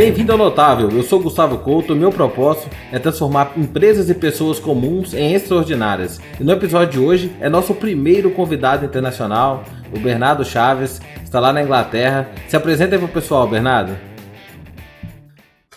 Bem-vindo 0.00 0.32
ao 0.32 0.38
Notável. 0.38 0.90
Eu 0.90 1.02
sou 1.02 1.20
Gustavo 1.20 1.58
Couto. 1.58 1.94
Meu 1.94 2.10
propósito 2.10 2.74
é 2.90 2.98
transformar 2.98 3.52
empresas 3.54 4.08
e 4.08 4.14
pessoas 4.14 4.58
comuns 4.58 5.12
em 5.12 5.34
extraordinárias. 5.34 6.18
E 6.40 6.42
no 6.42 6.52
episódio 6.52 6.92
de 6.92 6.98
hoje 6.98 7.36
é 7.38 7.50
nosso 7.50 7.74
primeiro 7.74 8.30
convidado 8.30 8.86
internacional, 8.86 9.62
o 9.94 10.00
Bernardo 10.00 10.42
Chaves, 10.42 11.02
está 11.22 11.38
lá 11.38 11.52
na 11.52 11.62
Inglaterra. 11.62 12.30
Se 12.48 12.56
apresenta 12.56 12.94
aí 12.94 12.98
pro 12.98 13.08
pessoal, 13.08 13.46
Bernardo. 13.46 13.94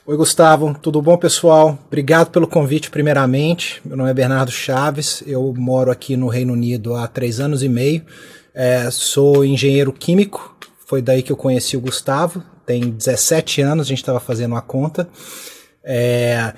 Oi, 0.06 0.16
Gustavo, 0.16 0.74
tudo 0.82 1.02
bom, 1.02 1.18
pessoal? 1.18 1.78
Obrigado 1.88 2.30
pelo 2.30 2.48
convite, 2.48 2.90
primeiramente. 2.90 3.82
Meu 3.84 3.98
nome 3.98 4.10
é 4.10 4.14
Bernardo 4.14 4.52
Chaves, 4.52 5.22
eu 5.28 5.54
moro 5.58 5.92
aqui 5.92 6.16
no 6.16 6.30
Reino 6.30 6.54
Unido 6.54 6.96
há 6.96 7.08
três 7.08 7.42
anos 7.42 7.62
e 7.62 7.68
meio. 7.68 8.02
É, 8.56 8.90
sou 8.90 9.44
engenheiro 9.44 9.92
químico, 9.92 10.56
foi 10.88 11.02
daí 11.02 11.22
que 11.22 11.32
eu 11.34 11.36
conheci 11.36 11.76
o 11.76 11.82
Gustavo. 11.82 12.42
Tem 12.66 12.90
17 12.90 13.62
anos, 13.62 13.86
a 13.86 13.90
gente 13.90 14.00
estava 14.00 14.20
fazendo 14.20 14.52
uma 14.52 14.62
conta. 14.62 15.08
É, 15.84 16.54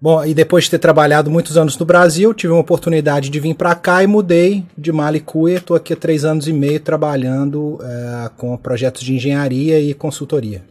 bom, 0.00 0.24
e 0.24 0.34
depois 0.34 0.64
de 0.64 0.70
ter 0.70 0.78
trabalhado 0.78 1.30
muitos 1.30 1.56
anos 1.56 1.78
no 1.78 1.86
Brasil, 1.86 2.34
tive 2.34 2.52
uma 2.52 2.60
oportunidade 2.60 3.30
de 3.30 3.40
vir 3.40 3.54
para 3.54 3.74
cá 3.74 4.02
e 4.02 4.06
mudei 4.06 4.64
de 4.76 4.92
Malicuia. 4.92 5.56
Estou 5.56 5.76
aqui 5.76 5.92
há 5.92 5.96
três 5.96 6.24
anos 6.24 6.46
e 6.46 6.52
meio 6.52 6.80
trabalhando 6.80 7.78
é, 7.82 8.30
com 8.36 8.56
projetos 8.56 9.02
de 9.02 9.14
engenharia 9.14 9.80
e 9.80 9.94
consultoria. 9.94 10.62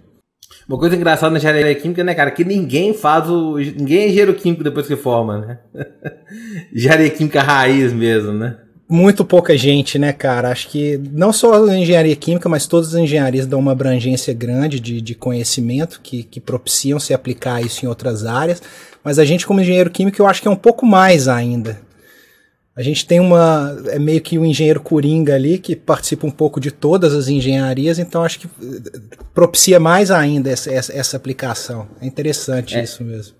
Uma 0.67 0.79
coisa 0.79 0.95
engraçada 0.95 1.31
na 1.31 1.37
engenharia 1.37 1.75
química, 1.75 2.03
né, 2.03 2.15
cara, 2.15 2.31
que 2.31 2.43
ninguém 2.43 2.93
faz 2.93 3.29
o. 3.29 3.57
Ninguém 3.57 3.99
é 3.99 4.05
engenheiro 4.07 4.33
químico 4.33 4.63
depois 4.63 4.87
que 4.87 4.95
forma, 4.95 5.39
né? 5.39 5.59
engenharia 6.73 7.09
química 7.09 7.41
raiz 7.41 7.93
mesmo, 7.93 8.33
né? 8.33 8.57
Muito 8.87 9.25
pouca 9.25 9.57
gente, 9.57 9.97
né, 9.97 10.13
cara? 10.13 10.51
Acho 10.51 10.69
que 10.69 10.97
não 11.11 11.33
só 11.33 11.65
a 11.65 11.75
engenharia 11.75 12.15
química, 12.15 12.47
mas 12.47 12.67
todas 12.67 12.89
as 12.89 13.01
engenharias 13.01 13.47
dão 13.47 13.59
uma 13.59 13.71
abrangência 13.71 14.31
grande 14.31 14.79
de, 14.79 15.01
de 15.01 15.15
conhecimento 15.15 15.99
que, 16.03 16.21
que 16.21 16.39
propiciam 16.39 16.99
se 16.99 17.11
aplicar 17.11 17.65
isso 17.65 17.83
em 17.83 17.89
outras 17.89 18.25
áreas. 18.25 18.61
Mas 19.03 19.17
a 19.17 19.25
gente, 19.25 19.47
como 19.47 19.59
engenheiro 19.59 19.89
químico, 19.89 20.21
eu 20.21 20.27
acho 20.27 20.39
que 20.39 20.47
é 20.47 20.51
um 20.51 20.55
pouco 20.55 20.85
mais 20.85 21.27
ainda. 21.27 21.79
A 22.75 22.83
gente 22.83 23.07
tem 23.07 23.19
uma. 23.19 23.75
É 23.87 23.97
meio 23.97 24.19
que 24.21 24.37
um 24.37 24.45
engenheiro 24.45 24.81
coringa 24.81 25.33
ali 25.33 25.57
que 25.57 25.75
participa 25.75 26.27
um 26.27 26.31
pouco 26.31 26.59
de 26.59 26.71
todas 26.71 27.13
as 27.13 27.29
engenharias, 27.29 27.97
então 27.97 28.21
acho 28.21 28.39
que 28.39 28.47
eh, 28.47 28.99
propicia 29.33 29.79
mais 29.79 30.11
ainda 30.11 30.49
essa, 30.49 30.71
essa, 30.71 30.93
essa 30.93 31.15
aplicação. 31.15 31.87
É 32.01 32.05
interessante 32.05 32.75
é. 32.75 32.83
isso 32.83 33.01
mesmo. 33.01 33.33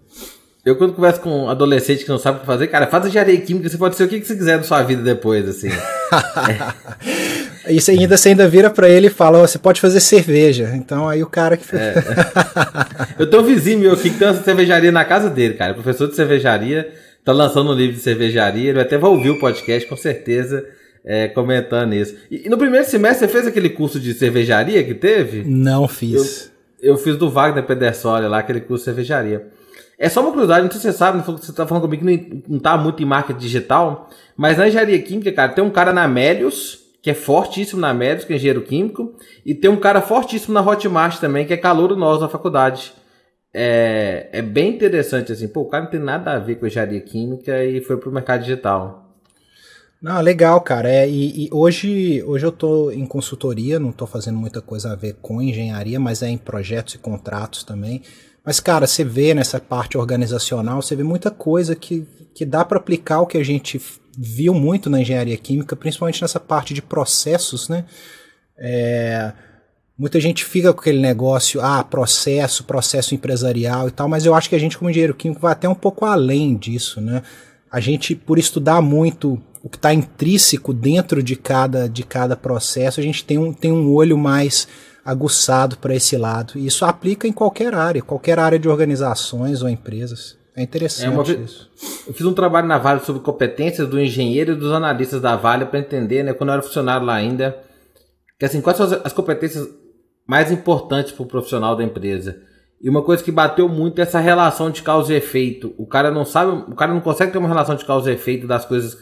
Eu, 0.65 0.75
quando 0.75 0.93
converso 0.93 1.21
com 1.21 1.43
um 1.43 1.49
adolescente 1.49 2.03
que 2.03 2.09
não 2.09 2.17
sabe 2.17 2.37
o 2.37 2.39
que 2.39 2.45
fazer, 2.47 2.65
cara, 2.65 2.87
faz 2.87 3.05
engenharia 3.05 3.39
química, 3.39 3.69
você 3.69 3.77
pode 3.77 3.95
ser 3.95 4.05
o 4.05 4.07
que 4.07 4.25
você 4.25 4.35
quiser 4.35 4.57
da 4.57 4.63
sua 4.63 4.81
vida 4.81 5.03
depois, 5.03 5.47
assim. 5.47 5.69
é. 7.67 7.71
Isso 7.71 7.91
ainda 7.91 8.17
você 8.17 8.29
ainda 8.29 8.47
vira 8.47 8.71
para 8.71 8.89
ele 8.89 9.05
e 9.05 9.11
fala, 9.11 9.43
oh, 9.43 9.47
você 9.47 9.59
pode 9.59 9.79
fazer 9.79 9.99
cerveja. 9.99 10.71
Então 10.73 11.07
aí 11.07 11.21
o 11.21 11.27
cara 11.27 11.55
que. 11.55 11.65
É. 11.75 11.93
Eu 13.19 13.29
tenho 13.29 13.43
um 13.43 13.45
vizinho 13.45 13.77
meu 13.77 13.93
aqui 13.93 14.09
que 14.09 14.17
tem 14.17 14.27
uma 14.27 14.41
cervejaria 14.41 14.91
na 14.91 15.05
casa 15.05 15.29
dele, 15.29 15.53
cara. 15.53 15.75
Professor 15.75 16.07
de 16.07 16.15
cervejaria 16.15 16.91
tá 17.23 17.31
lançando 17.31 17.71
um 17.71 17.75
livro 17.75 17.95
de 17.95 18.01
cervejaria, 18.01 18.71
ele 18.71 18.81
até 18.81 18.97
vai 18.97 19.09
ouvir 19.09 19.31
o 19.31 19.39
podcast, 19.39 19.87
com 19.87 19.95
certeza, 19.95 20.65
é, 21.03 21.27
comentando 21.27 21.93
isso. 21.93 22.15
E, 22.29 22.45
e, 22.45 22.49
no 22.49 22.57
primeiro 22.57 22.87
semestre 22.87 23.27
você 23.27 23.31
fez 23.31 23.47
aquele 23.47 23.69
curso 23.69 23.99
de 23.99 24.15
cervejaria 24.15 24.83
que 24.83 24.95
teve? 24.95 25.43
Não 25.43 25.87
fiz. 25.87 26.51
Eu, 26.81 26.93
eu 26.93 26.97
fiz 26.97 27.17
do 27.17 27.29
Wagner 27.29 27.63
Pedersoli 27.63 28.27
lá, 28.27 28.39
aquele 28.39 28.61
curso 28.61 28.83
de 28.83 28.85
cervejaria. 28.85 29.47
É 29.97 30.09
só 30.09 30.21
uma 30.21 30.31
curiosidade, 30.31 30.63
não 30.63 30.71
sei 30.71 30.81
se 30.81 30.91
você 30.91 30.97
sabe, 30.97 31.21
você 31.21 31.53
tá 31.53 31.65
falando 31.65 31.83
comigo 31.83 32.05
que 32.05 32.43
não, 32.47 32.59
tá 32.59 32.77
muito 32.77 33.01
em 33.01 33.05
marketing 33.05 33.39
digital, 33.39 34.09
mas 34.35 34.57
na 34.57 34.67
engenharia 34.67 35.01
química, 35.01 35.31
cara, 35.31 35.53
tem 35.53 35.63
um 35.63 35.69
cara 35.69 35.93
na 35.93 36.07
Melius, 36.07 36.79
que 37.01 37.09
é 37.09 37.13
fortíssimo 37.13 37.79
na 37.79 37.93
Melius, 37.93 38.25
que 38.25 38.33
é 38.33 38.35
engenheiro 38.35 38.61
químico, 38.61 39.15
e 39.45 39.55
tem 39.55 39.69
um 39.69 39.77
cara 39.77 40.01
fortíssimo 40.01 40.53
na 40.53 40.61
Hotmart 40.61 41.19
também, 41.19 41.45
que 41.45 41.53
é 41.53 41.57
calor 41.57 41.95
nosso 41.95 42.21
da 42.21 42.29
faculdade 42.29 42.93
é, 43.57 44.27
é 44.33 44.41
bem 44.41 44.75
interessante, 44.75 45.31
assim, 45.31 45.47
pô, 45.47 45.61
o 45.61 45.69
cara 45.69 45.85
não 45.85 45.91
tem 45.91 45.99
nada 45.99 46.33
a 46.33 46.39
ver 46.39 46.55
com 46.55 46.67
engenharia 46.67 46.99
química 46.99 47.63
e 47.63 47.79
foi 47.79 47.95
pro 47.95 48.11
mercado 48.11 48.41
digital. 48.41 49.15
Não, 50.01 50.19
legal, 50.19 50.59
cara. 50.59 50.91
É, 50.91 51.09
e, 51.09 51.45
e, 51.45 51.49
hoje, 51.53 52.21
hoje 52.23 52.45
eu 52.45 52.51
tô 52.51 52.91
em 52.91 53.05
consultoria, 53.05 53.79
não 53.79 53.93
tô 53.93 54.05
fazendo 54.05 54.37
muita 54.37 54.61
coisa 54.61 54.91
a 54.91 54.95
ver 54.95 55.15
com 55.21 55.41
engenharia, 55.41 55.97
mas 56.01 56.21
é 56.21 56.27
em 56.27 56.37
projetos 56.37 56.95
e 56.95 56.97
contratos 56.97 57.63
também. 57.63 58.01
Mas, 58.45 58.59
cara, 58.59 58.85
você 58.85 59.03
vê 59.03 59.33
nessa 59.33 59.59
parte 59.59 59.97
organizacional, 59.97 60.81
você 60.81 60.95
vê 60.95 61.03
muita 61.03 61.31
coisa 61.31 61.75
que, 61.75 62.05
que 62.33 62.45
dá 62.45 62.63
para 62.63 62.77
aplicar 62.77 63.21
o 63.21 63.27
que 63.27 63.37
a 63.37 63.43
gente 63.43 63.81
viu 64.17 64.53
muito 64.53 64.89
na 64.89 65.01
engenharia 65.01 65.37
química, 65.37 65.75
principalmente 65.75 66.21
nessa 66.21 66.39
parte 66.39 66.73
de 66.73 66.81
processos, 66.81 67.67
né? 67.67 67.85
É, 68.57 69.33
Muita 69.97 70.19
gente 70.19 70.43
fica 70.43 70.73
com 70.73 70.81
aquele 70.81 70.99
negócio, 70.99 71.61
ah, 71.61 71.81
processo, 71.81 72.65
processo 72.65 73.15
empresarial 73.15 73.87
e 73.87 73.91
tal, 73.91 74.09
mas 74.09 74.25
eu 74.25 74.35
acho 74.35 74.49
que 74.49 74.55
a 74.55 74.59
gente, 74.59 74.77
como 74.77 74.89
engenheiro 74.89 75.13
químico, 75.13 75.39
vai 75.39 75.53
até 75.53 75.69
um 75.69 75.75
pouco 75.75 76.03
além 76.03 76.57
disso, 76.57 76.99
né? 76.99 77.23
A 77.71 77.79
gente, 77.79 78.13
por 78.13 78.37
estudar 78.37 78.81
muito 78.81 79.41
o 79.63 79.69
que 79.69 79.77
está 79.77 79.93
intrínseco 79.93 80.73
dentro 80.73 81.23
de 81.23 81.37
cada, 81.37 81.87
de 81.87 82.03
cada 82.03 82.35
processo, 82.35 82.99
a 82.99 83.03
gente 83.03 83.23
tem 83.23 83.37
um, 83.37 83.53
tem 83.53 83.71
um 83.71 83.89
olho 83.93 84.17
mais 84.17 84.67
aguçado 85.05 85.77
para 85.77 85.93
esse 85.93 86.17
lado. 86.17 86.53
E 86.55 86.65
isso 86.65 86.83
aplica 86.83 87.27
em 87.27 87.31
qualquer 87.31 87.75
área, 87.75 88.01
qualquer 88.01 88.39
área 88.39 88.57
de 88.57 88.67
organizações 88.67 89.61
ou 89.61 89.69
empresas. 89.69 90.35
É 90.57 90.63
interessante 90.63 91.31
é 91.31 91.35
isso. 91.35 91.69
Eu 92.07 92.13
fiz 92.13 92.25
um 92.25 92.33
trabalho 92.33 92.67
na 92.67 92.77
Vale 92.77 93.01
sobre 93.01 93.21
competências 93.21 93.87
do 93.87 93.99
engenheiro 93.99 94.53
e 94.53 94.55
dos 94.55 94.71
analistas 94.71 95.21
da 95.21 95.35
Vale 95.35 95.65
para 95.65 95.79
entender, 95.79 96.23
né, 96.23 96.33
quando 96.33 96.49
eu 96.49 96.53
era 96.53 96.61
funcionário 96.63 97.05
lá 97.05 97.13
ainda, 97.13 97.61
que 98.39 98.45
assim, 98.45 98.61
quais 98.61 98.77
são 98.77 99.01
as 99.03 99.13
competências 99.13 99.67
mais 100.25 100.51
importantes 100.51 101.11
para 101.11 101.23
o 101.23 101.27
profissional 101.27 101.75
da 101.75 101.83
empresa. 101.83 102.41
E 102.81 102.89
uma 102.89 103.03
coisa 103.03 103.23
que 103.23 103.31
bateu 103.31 103.69
muito 103.69 103.99
é 103.99 104.03
essa 104.03 104.19
relação 104.19 104.71
de 104.71 104.81
causa 104.81 105.13
e 105.13 105.17
efeito. 105.17 105.75
O 105.77 105.85
cara 105.85 106.09
não 106.09 106.25
sabe, 106.25 106.51
o 106.71 106.75
cara 106.75 106.93
não 106.93 107.01
consegue 107.01 107.31
ter 107.31 107.37
uma 107.37 107.47
relação 107.47 107.75
de 107.75 107.85
causa 107.85 108.09
e 108.09 108.15
efeito 108.15 108.47
das 108.47 108.65
coisas, 108.65 108.97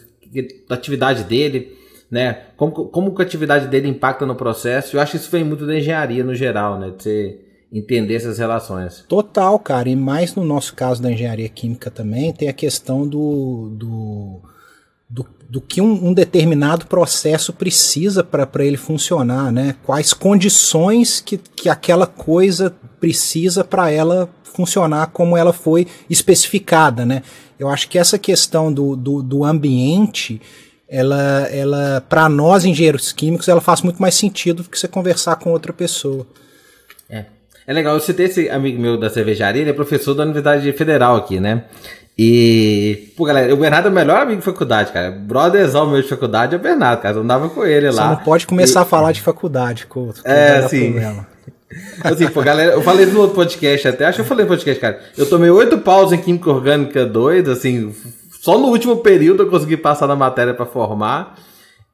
da 0.68 0.74
atividade 0.74 1.24
dele, 1.24 1.76
né? 2.14 2.44
Como, 2.56 2.72
como 2.72 3.12
que 3.12 3.20
a 3.20 3.24
atividade 3.24 3.66
dele 3.66 3.88
impacta 3.88 4.24
no 4.24 4.36
processo. 4.36 4.96
Eu 4.96 5.00
acho 5.00 5.10
que 5.10 5.16
isso 5.16 5.30
vem 5.32 5.42
muito 5.42 5.66
da 5.66 5.76
engenharia 5.76 6.22
no 6.22 6.32
geral, 6.32 6.78
né? 6.78 6.92
De 6.96 7.02
você 7.02 7.40
entender 7.72 8.14
essas 8.14 8.38
relações. 8.38 9.04
Total, 9.08 9.58
cara. 9.58 9.88
E 9.88 9.96
mais 9.96 10.32
no 10.36 10.44
nosso 10.44 10.76
caso 10.76 11.02
da 11.02 11.10
engenharia 11.10 11.48
química 11.48 11.90
também, 11.90 12.32
tem 12.32 12.48
a 12.48 12.52
questão 12.52 13.04
do, 13.04 13.68
do 13.76 14.40
do, 15.10 15.26
do 15.50 15.60
que 15.60 15.80
um, 15.80 16.08
um, 16.08 16.14
determinado 16.14 16.86
processo 16.86 17.52
precisa 17.52 18.22
para 18.22 18.64
ele 18.64 18.76
funcionar, 18.76 19.50
né? 19.50 19.74
Quais 19.82 20.12
condições 20.12 21.20
que, 21.20 21.36
que 21.36 21.68
aquela 21.68 22.06
coisa 22.06 22.74
precisa 23.00 23.64
para 23.64 23.90
ela 23.90 24.28
funcionar 24.44 25.08
como 25.08 25.36
ela 25.36 25.52
foi 25.52 25.88
especificada, 26.08 27.04
né? 27.04 27.24
Eu 27.58 27.68
acho 27.68 27.88
que 27.88 27.98
essa 27.98 28.18
questão 28.18 28.72
do, 28.72 28.94
do, 28.94 29.20
do 29.20 29.44
ambiente, 29.44 30.40
ela, 30.94 31.48
ela 31.50 32.04
para 32.08 32.28
nós 32.28 32.64
engenheiros 32.64 33.10
químicos, 33.10 33.48
ela 33.48 33.60
faz 33.60 33.82
muito 33.82 34.00
mais 34.00 34.14
sentido 34.14 34.62
do 34.62 34.70
que 34.70 34.78
você 34.78 34.86
conversar 34.86 35.34
com 35.36 35.50
outra 35.50 35.72
pessoa. 35.72 36.24
É. 37.10 37.24
É 37.66 37.72
legal, 37.72 37.94
eu 37.94 38.00
citei 38.00 38.26
esse 38.26 38.48
amigo 38.48 38.80
meu 38.80 38.96
da 38.96 39.10
cervejaria, 39.10 39.62
ele 39.62 39.70
é 39.70 39.72
professor 39.72 40.14
da 40.14 40.22
Universidade 40.22 40.70
Federal 40.72 41.16
aqui, 41.16 41.40
né? 41.40 41.64
E, 42.16 43.12
pô, 43.16 43.24
galera, 43.24 43.52
o 43.52 43.56
Bernardo 43.56 43.88
é 43.88 43.90
o 43.90 43.94
melhor 43.94 44.22
amigo 44.22 44.38
de 44.38 44.44
faculdade, 44.44 44.92
cara. 44.92 45.10
Brotherzão 45.10 45.90
meu 45.90 46.00
de 46.00 46.08
faculdade 46.08 46.54
é 46.54 46.58
o 46.58 46.60
Bernardo, 46.60 47.00
cara. 47.00 47.16
Eu 47.16 47.22
andava 47.22 47.48
com 47.48 47.64
ele 47.66 47.90
lá. 47.90 48.10
Você 48.10 48.14
não 48.14 48.16
pode 48.18 48.46
começar 48.46 48.80
e... 48.80 48.82
a 48.82 48.86
falar 48.86 49.10
de 49.10 49.20
faculdade, 49.20 49.86
Couto. 49.86 50.20
É, 50.24 50.62
sim. 50.68 50.94
Assim, 52.04 52.28
pô, 52.28 52.40
galera, 52.40 52.72
eu 52.72 52.82
falei 52.82 53.04
no 53.04 53.18
outro 53.18 53.34
podcast 53.34 53.88
até, 53.88 54.04
acho 54.04 54.16
que 54.16 54.20
eu 54.20 54.26
falei 54.26 54.44
no 54.44 54.48
podcast, 54.48 54.80
cara. 54.80 55.00
Eu 55.18 55.28
tomei 55.28 55.50
oito 55.50 55.76
paus 55.78 56.12
em 56.12 56.18
Química 56.18 56.50
Orgânica 56.50 57.04
2, 57.04 57.48
assim, 57.48 57.92
só 58.44 58.58
no 58.58 58.66
último 58.66 58.98
período 58.98 59.42
eu 59.42 59.48
consegui 59.48 59.74
passar 59.74 60.06
na 60.06 60.14
matéria 60.14 60.52
para 60.52 60.66
formar. 60.66 61.38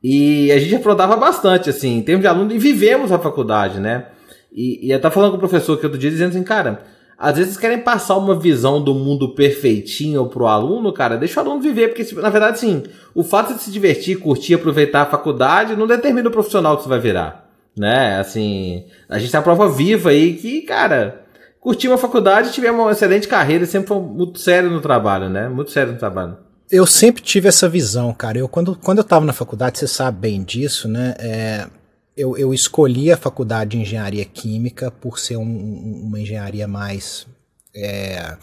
E 0.03 0.51
a 0.51 0.59
gente 0.59 0.75
aprontava 0.75 1.15
bastante, 1.15 1.71
assim, 1.71 1.99
em 1.99 2.03
termos 2.03 2.23
de 2.23 2.27
aluno, 2.27 2.51
e 2.51 2.59
vivemos 2.59 3.13
a 3.13 3.21
faculdade, 3.21 3.79
né? 3.79 4.07
E, 4.53 4.85
e 4.85 4.91
eu 4.91 5.01
tava 5.01 5.15
falando 5.15 5.31
com 5.31 5.37
o 5.37 5.39
professor 5.39 5.79
que 5.79 5.87
outro 5.87 5.97
dia, 5.97 6.11
dizendo 6.11 6.31
assim, 6.31 6.43
cara, 6.43 6.83
às 7.17 7.39
vezes 7.39 7.57
querem 7.57 7.79
passar 7.79 8.17
uma 8.17 8.37
visão 8.37 8.83
do 8.83 8.93
mundo 8.93 9.33
perfeitinho 9.33 10.27
pro 10.27 10.49
aluno, 10.49 10.93
cara, 10.93 11.17
deixa 11.17 11.41
o 11.41 11.45
aluno 11.45 11.63
viver, 11.63 11.95
porque 11.95 12.13
na 12.17 12.31
verdade, 12.31 12.59
sim, 12.59 12.83
o 13.15 13.23
fato 13.23 13.55
de 13.55 13.63
se 13.63 13.71
divertir, 13.71 14.19
curtir, 14.19 14.55
aproveitar 14.55 15.03
a 15.03 15.07
faculdade 15.07 15.77
não 15.77 15.87
determina 15.87 16.31
o 16.31 16.33
profissional 16.33 16.77
que 16.77 16.83
você 16.83 16.89
vai 16.89 16.99
virar, 16.99 17.49
né? 17.79 18.19
Assim, 18.19 18.87
a 19.09 19.21
gente 19.21 19.31
tem 19.31 19.39
a 19.39 19.45
prova 19.45 19.69
viva 19.69 20.11
aí 20.11 20.35
que, 20.35 20.63
cara, 20.63 21.30
curtir 21.61 21.89
uma 21.89 21.99
faculdade, 21.99 22.53
tiver 22.53 22.71
uma 22.71 22.91
excelente 22.91 23.29
carreira, 23.29 23.67
sempre 23.67 23.89
foi 23.89 24.01
muito 24.01 24.39
sério 24.39 24.71
no 24.71 24.81
trabalho, 24.81 25.29
né? 25.29 25.49
Muito 25.49 25.71
sério 25.71 25.93
no 25.93 25.99
trabalho. 25.99 26.39
Eu 26.71 26.87
sempre 26.87 27.23
tive 27.23 27.49
essa 27.49 27.69
visão, 27.69 28.13
cara. 28.15 28.39
Eu 28.39 28.49
quando, 28.49 28.77
quando 28.77 28.99
eu 28.99 29.05
tava 29.05 29.27
na 29.27 29.33
faculdade, 29.33 29.79
você 29.79 29.87
sabe 29.87 30.19
bem 30.19 30.43
disso, 30.43 30.89
né? 30.89 31.15
É, 31.19 31.67
eu, 32.17 32.37
eu 32.37 32.55
escolhi 32.55 33.13
a 33.13 33.17
faculdade 33.17 33.71
de 33.71 33.79
engenharia 33.79 34.25
química 34.25 34.91
por 34.91 35.19
ser 35.19 35.37
um, 35.37 36.05
uma 36.07 36.21
engenharia 36.21 36.67
mais. 36.67 37.27
É, 37.75 38.37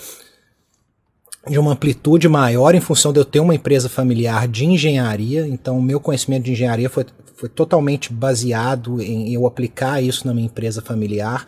de 1.49 1.57
uma 1.57 1.71
amplitude 1.71 2.27
maior 2.27 2.75
em 2.75 2.81
função 2.81 3.13
de 3.13 3.19
eu 3.19 3.25
ter 3.25 3.39
uma 3.39 3.55
empresa 3.55 3.87
familiar 3.87 4.47
de 4.47 4.65
engenharia, 4.65 5.47
então 5.47 5.77
o 5.77 5.81
meu 5.81 5.97
conhecimento 5.97 6.43
de 6.43 6.51
engenharia 6.51 6.89
foi, 6.89 7.05
foi 7.35 7.47
totalmente 7.47 8.11
baseado 8.11 9.01
em 9.01 9.33
eu 9.33 9.45
aplicar 9.45 10.01
isso 10.01 10.27
na 10.27 10.33
minha 10.33 10.47
empresa 10.47 10.81
familiar. 10.81 11.45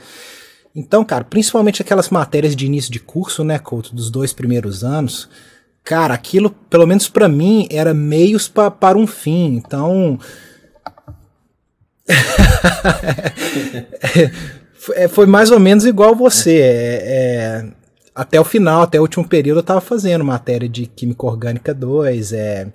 Então, 0.75 1.03
cara, 1.03 1.23
principalmente 1.23 1.81
aquelas 1.81 2.09
matérias 2.09 2.55
de 2.55 2.65
início 2.65 2.91
de 2.91 2.99
curso, 2.99 3.43
né, 3.43 3.57
Couto, 3.57 3.95
dos 3.95 4.09
dois 4.09 4.33
primeiros 4.33 4.83
anos, 4.83 5.29
cara, 5.83 6.13
aquilo, 6.13 6.51
pelo 6.69 6.85
menos 6.85 7.09
para 7.09 7.27
mim, 7.27 7.67
era 7.71 7.93
meios 7.93 8.47
pa, 8.47 8.69
para 8.69 8.97
um 8.97 9.07
fim. 9.07 9.55
Então. 9.55 10.19
É, 14.93 15.09
foi 15.09 15.25
mais 15.25 15.51
ou 15.51 15.59
menos 15.59 15.85
igual 15.85 16.15
você. 16.15 16.57
É, 16.57 17.03
é, 17.03 17.71
até 18.15 18.39
o 18.39 18.45
final, 18.45 18.81
até 18.81 18.97
o 18.97 19.01
último 19.01 19.27
período, 19.27 19.57
eu 19.57 19.61
estava 19.61 19.81
fazendo 19.81 20.23
matéria 20.23 20.67
de 20.67 20.85
Química 20.85 21.25
Orgânica 21.25 21.73
2, 21.73 22.33
é, 22.33 22.67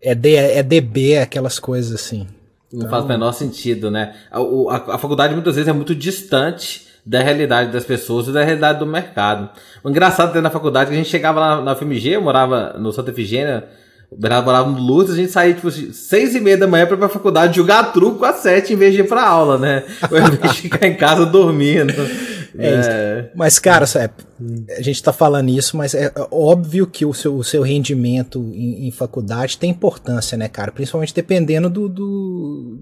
é, 0.00 0.14
D, 0.14 0.34
é 0.34 0.62
DB, 0.62 1.18
aquelas 1.18 1.58
coisas 1.58 1.92
assim. 1.92 2.26
Não 2.72 2.80
então... 2.80 2.90
faz 2.90 3.04
o 3.04 3.08
menor 3.08 3.32
sentido, 3.32 3.90
né? 3.90 4.14
A, 4.30 4.38
a, 4.38 4.94
a 4.94 4.98
faculdade 4.98 5.34
muitas 5.34 5.54
vezes 5.54 5.68
é 5.68 5.72
muito 5.72 5.94
distante 5.94 6.85
da 7.06 7.22
realidade 7.22 7.70
das 7.70 7.84
pessoas 7.84 8.26
e 8.26 8.32
da 8.32 8.42
realidade 8.42 8.80
do 8.80 8.86
mercado. 8.86 9.48
O 9.84 9.88
engraçado 9.88 10.28
dentro 10.28 10.42
da 10.42 10.50
faculdade 10.50 10.88
é 10.88 10.88
que 10.90 10.94
a 10.94 10.98
gente 10.98 11.08
chegava 11.08 11.38
lá 11.38 11.62
na 11.62 11.76
FMG, 11.76 12.16
eu 12.16 12.22
morava 12.22 12.74
no 12.78 12.92
Santa 12.92 13.12
Efigênia, 13.12 13.64
o 14.10 14.16
Bernardo 14.16 14.44
morava 14.44 14.70
no 14.70 14.80
Lourdes, 14.80 15.14
a 15.14 15.16
gente 15.16 15.30
saía 15.30 15.54
tipo 15.54 15.70
seis 15.70 16.34
e 16.34 16.40
meia 16.40 16.58
da 16.58 16.66
manhã 16.66 16.84
pra 16.84 16.96
ir 16.96 16.98
pra 16.98 17.08
faculdade 17.08 17.56
jogar 17.56 17.92
truco 17.92 18.24
às 18.24 18.36
sete 18.36 18.72
em 18.72 18.76
vez 18.76 18.92
de 18.92 19.00
ir 19.00 19.08
pra 19.08 19.22
aula, 19.22 19.56
né? 19.56 19.84
Ou 20.10 20.18
em 20.18 20.30
vez 20.30 20.52
de 20.52 20.62
ficar 20.62 20.86
em 20.86 20.96
casa 20.96 21.24
dormindo. 21.24 21.94
É, 22.58 22.68
é. 22.68 23.30
Mas, 23.34 23.58
cara, 23.58 23.84
a 23.84 24.80
gente 24.80 25.02
tá 25.02 25.12
falando 25.12 25.50
isso, 25.50 25.76
mas 25.76 25.94
é 25.94 26.10
óbvio 26.30 26.86
que 26.86 27.04
o 27.04 27.12
seu, 27.12 27.36
o 27.36 27.44
seu 27.44 27.60
rendimento 27.60 28.50
em, 28.54 28.88
em 28.88 28.90
faculdade 28.90 29.58
tem 29.58 29.70
importância, 29.70 30.38
né, 30.38 30.48
cara? 30.48 30.72
Principalmente 30.72 31.14
dependendo 31.14 31.68
do, 31.68 31.86
do 31.86 32.78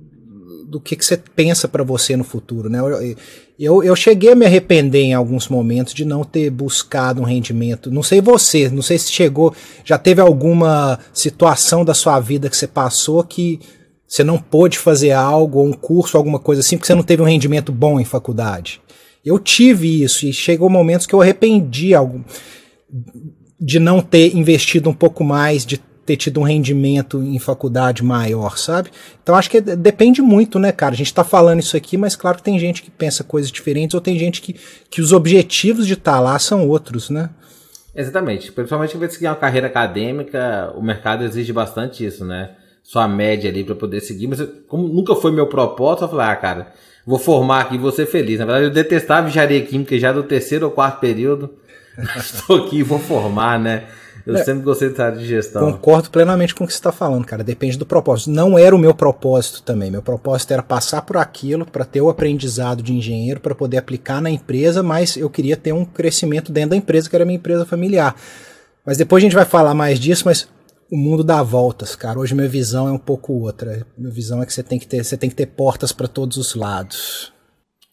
do 0.75 0.81
que, 0.81 0.97
que 0.97 1.05
você 1.05 1.17
pensa 1.17 1.69
para 1.69 1.85
você 1.85 2.17
no 2.17 2.25
futuro, 2.25 2.69
né? 2.69 2.81
Eu, 2.81 3.17
eu, 3.57 3.85
eu, 3.85 3.95
cheguei 3.95 4.33
a 4.33 4.35
me 4.35 4.45
arrepender 4.45 5.03
em 5.03 5.15
alguns 5.15 5.47
momentos 5.47 5.95
de 5.95 6.05
não 6.05 6.25
ter 6.25 6.51
buscado 6.51 7.23
um 7.23 7.25
rendimento. 7.25 7.93
Não 7.93 8.03
sei 8.03 8.21
você, 8.21 8.69
não 8.69 8.83
sei 8.83 8.99
se 8.99 9.13
chegou, 9.13 9.55
já 9.85 9.97
teve 9.97 10.21
alguma 10.21 10.99
situação 11.13 11.85
da 11.85 11.95
sua 11.95 12.19
vida 12.19 12.51
que 12.51 12.57
você 12.57 12.67
passou 12.67 13.23
que 13.23 13.61
você 14.05 14.25
não 14.25 14.37
pôde 14.37 14.77
fazer 14.77 15.13
algo, 15.13 15.61
ou 15.61 15.67
um 15.67 15.73
curso, 15.73 16.17
alguma 16.17 16.41
coisa 16.41 16.61
assim, 16.61 16.77
porque 16.77 16.89
você 16.89 16.95
não 16.97 17.05
teve 17.05 17.23
um 17.23 17.27
rendimento 17.27 17.71
bom 17.71 18.01
em 18.01 18.05
faculdade. 18.05 18.81
Eu 19.25 19.39
tive 19.39 20.03
isso 20.03 20.27
e 20.27 20.33
chegou 20.33 20.69
momentos 20.69 21.07
que 21.07 21.15
eu 21.15 21.23
arrependi 21.23 21.93
de 23.61 23.79
não 23.79 24.01
ter 24.01 24.35
investido 24.35 24.91
um 24.91 24.95
pouco 24.95 25.23
mais, 25.23 25.65
de 25.65 25.81
ter 26.05 26.17
tido 26.17 26.41
um 26.41 26.43
rendimento 26.43 27.23
em 27.23 27.39
faculdade 27.39 28.05
maior, 28.05 28.59
sabe? 28.59 28.91
Então 29.23 29.35
acho 29.35 29.51
que 29.51 29.61
depende 29.61 30.21
muito, 30.21 30.59
né, 30.59 30.71
cara? 30.71 30.95
A 30.95 30.97
gente 30.97 31.13
tá 31.13 31.25
falando 31.25 31.61
isso 31.61 31.77
aqui, 31.77 31.97
mas 31.97 32.15
claro 32.15 32.37
que 32.37 32.43
tem 32.43 32.59
gente 32.59 32.83
que 32.83 32.91
pensa 32.91 33.25
coisas 33.25 33.51
diferentes 33.51 33.95
ou 33.95 34.01
tem 34.01 34.19
gente 34.19 34.41
que, 34.41 34.55
que 34.91 35.01
os 35.01 35.13
objetivos 35.13 35.87
de 35.87 35.95
estar 35.95 36.15
tá 36.15 36.21
lá 36.21 36.39
são 36.39 36.69
outros, 36.69 37.11
né? 37.11 37.31
Exatamente. 37.95 38.53
Principalmente 38.53 38.93
se 38.93 38.99
você 38.99 39.11
seguir 39.11 39.27
uma 39.27 39.37
carreira 39.37 39.69
acadêmica, 39.69 40.73
o 40.77 40.83
mercado 40.83 41.25
exige 41.25 41.53
bastante 41.53 42.05
isso, 42.05 42.25
né? 42.25 42.51
Sua 42.83 43.09
média 43.09 43.49
ali 43.49 43.65
para 43.65 43.75
poder 43.75 44.01
seguir, 44.01 44.27
mas 44.27 44.43
como 44.69 44.89
nunca 44.89 45.15
foi 45.15 45.33
meu 45.33 45.47
propósito, 45.47 46.05
eu 46.05 46.09
falei, 46.09 46.27
ah, 46.27 46.37
cara, 46.37 46.73
vou 47.07 47.19
formar 47.19 47.61
aqui, 47.61 47.79
vou 47.79 47.93
ser 47.93 48.07
feliz. 48.07 48.39
Na 48.39 48.45
verdade, 48.45 48.67
eu 48.67 48.71
detestava 48.71 49.29
engenharia 49.29 49.65
química 49.65 49.99
já 49.99 50.13
do 50.13 50.23
terceiro 50.23 50.67
ou 50.67 50.73
quarto 50.73 51.01
período. 51.01 51.55
Estou 52.17 52.65
aqui, 52.65 52.83
vou 52.83 52.99
formar, 52.99 53.59
né? 53.59 53.85
Eu 54.27 54.37
é, 54.37 54.43
sempre 54.45 54.63
gostei 54.63 54.89
de 54.89 55.03
área 55.03 55.19
de 55.19 55.27
gestão. 55.27 55.71
Concordo 55.73 56.11
plenamente 56.11 56.55
com 56.55 56.65
o 56.65 56.67
que 56.67 56.73
você 56.73 56.79
está 56.79 56.91
falando, 56.91 57.27
cara. 57.27 57.45
Depende 57.45 57.77
do 57.77 57.85
propósito. 57.85 58.31
Não 58.31 58.59
era 58.59 58.75
o 58.75 58.79
meu 58.79 58.95
propósito 58.95 59.63
também. 59.63 59.91
Meu 59.91 60.01
propósito 60.01 60.53
era 60.53 60.63
passar 60.63 61.03
por 61.03 61.19
aquilo 61.19 61.67
para 61.67 61.85
ter 61.85 62.01
o 62.01 62.09
aprendizado 62.09 62.83
de 62.83 62.95
engenheiro, 62.95 63.41
para 63.41 63.55
poder 63.55 63.77
aplicar 63.77 64.23
na 64.23 64.31
empresa, 64.31 64.83
mas 64.83 65.17
eu 65.17 65.29
queria 65.29 65.57
ter 65.57 65.73
um 65.73 65.85
crescimento 65.85 66.51
dentro 66.51 66.71
da 66.71 66.77
empresa, 66.77 67.11
que 67.11 67.15
era 67.15 67.25
a 67.25 67.27
minha 67.27 67.37
empresa 67.37 67.67
familiar. 67.67 68.17
Mas 68.85 68.97
depois 68.97 69.23
a 69.23 69.25
gente 69.27 69.37
vai 69.37 69.45
falar 69.45 69.75
mais 69.75 70.01
disso, 70.01 70.23
mas 70.25 70.49
o 70.91 70.97
mundo 70.97 71.23
dá 71.23 71.43
voltas, 71.43 71.95
cara. 71.95 72.19
Hoje 72.19 72.35
minha 72.35 72.49
visão 72.49 72.89
é 72.89 72.93
um 72.93 72.99
pouco 72.99 73.35
outra. 73.35 73.87
Minha 73.97 74.13
visão 74.13 74.43
é 74.43 74.47
que 74.47 74.55
você 74.55 74.63
tem 74.63 74.79
que 74.79 74.87
ter, 74.87 75.05
você 75.05 75.19
tem 75.19 75.29
que 75.29 75.37
ter 75.37 75.47
portas 75.47 75.93
para 75.93 76.09
todos 76.09 76.39
os 76.39 76.55
lados. 76.55 77.31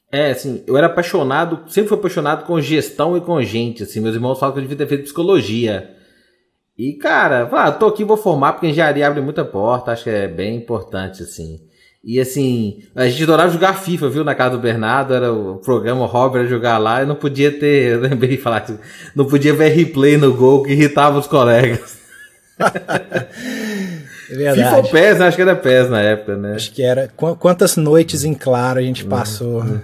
É, 0.10 0.32
assim, 0.32 0.64
eu 0.66 0.78
era 0.78 0.88
apaixonado, 0.88 1.70
sempre 1.70 1.90
fui 1.90 1.98
apaixonado 1.98 2.46
com 2.46 2.60
gestão 2.60 3.16
e 3.16 3.22
com 3.22 3.42
gente, 3.42 3.84
assim, 3.84 4.02
meus 4.02 4.14
irmãos 4.14 4.40
falam 4.40 4.54
que 4.54 4.60
eu 4.60 4.64
devia 4.64 4.78
ter 4.78 4.88
feito 4.88 5.04
psicologia. 5.04 6.01
E, 6.82 6.94
cara, 6.94 7.48
ah, 7.52 7.72
tô 7.72 7.86
aqui, 7.86 8.04
vou 8.04 8.18
formar, 8.18 8.54
porque 8.54 8.66
engenharia 8.66 9.06
abre 9.06 9.22
muita 9.22 9.46
porta, 9.46 9.92
acho 9.92 10.06
que 10.06 10.10
é 10.10 10.28
bem 10.28 10.56
importante, 10.56 11.22
assim. 11.22 11.60
E 12.04 12.20
assim, 12.20 12.80
a 12.96 13.08
gente 13.08 13.22
adorava 13.22 13.52
jogar 13.52 13.76
FIFA, 13.76 14.10
viu, 14.10 14.24
na 14.24 14.34
casa 14.34 14.58
do 14.58 14.62
Bernardo, 14.64 15.14
era 15.14 15.32
o 15.32 15.58
programa 15.58 16.08
hobby 16.08 16.40
era 16.40 16.48
jogar 16.48 16.80
lá, 16.80 17.04
e 17.04 17.06
não 17.06 17.14
podia 17.14 17.52
ter, 17.52 17.92
eu 17.92 18.00
lembrei 18.02 18.36
de 18.36 18.42
falar, 18.42 18.66
não 19.16 19.26
podia 19.26 19.54
ver 19.54 19.70
replay 19.70 20.18
no 20.18 20.34
gol 20.34 20.64
que 20.64 20.72
irritava 20.72 21.20
os 21.20 21.28
colegas. 21.28 22.00
É 24.32 24.34
verdade. 24.34 24.64
FIFA 24.64 24.78
ou 24.78 24.84
PES, 24.84 25.20
né? 25.20 25.28
Acho 25.28 25.36
que 25.36 25.42
era 25.42 25.56
PES 25.58 25.90
na 25.90 26.02
época, 26.02 26.38
né? 26.38 26.56
Acho 26.56 26.72
que 26.72 26.82
era. 26.82 27.10
Quantas 27.38 27.76
noites 27.76 28.24
em 28.24 28.34
claro 28.34 28.80
a 28.80 28.82
gente 28.82 29.04
passou 29.04 29.60
uhum. 29.60 29.82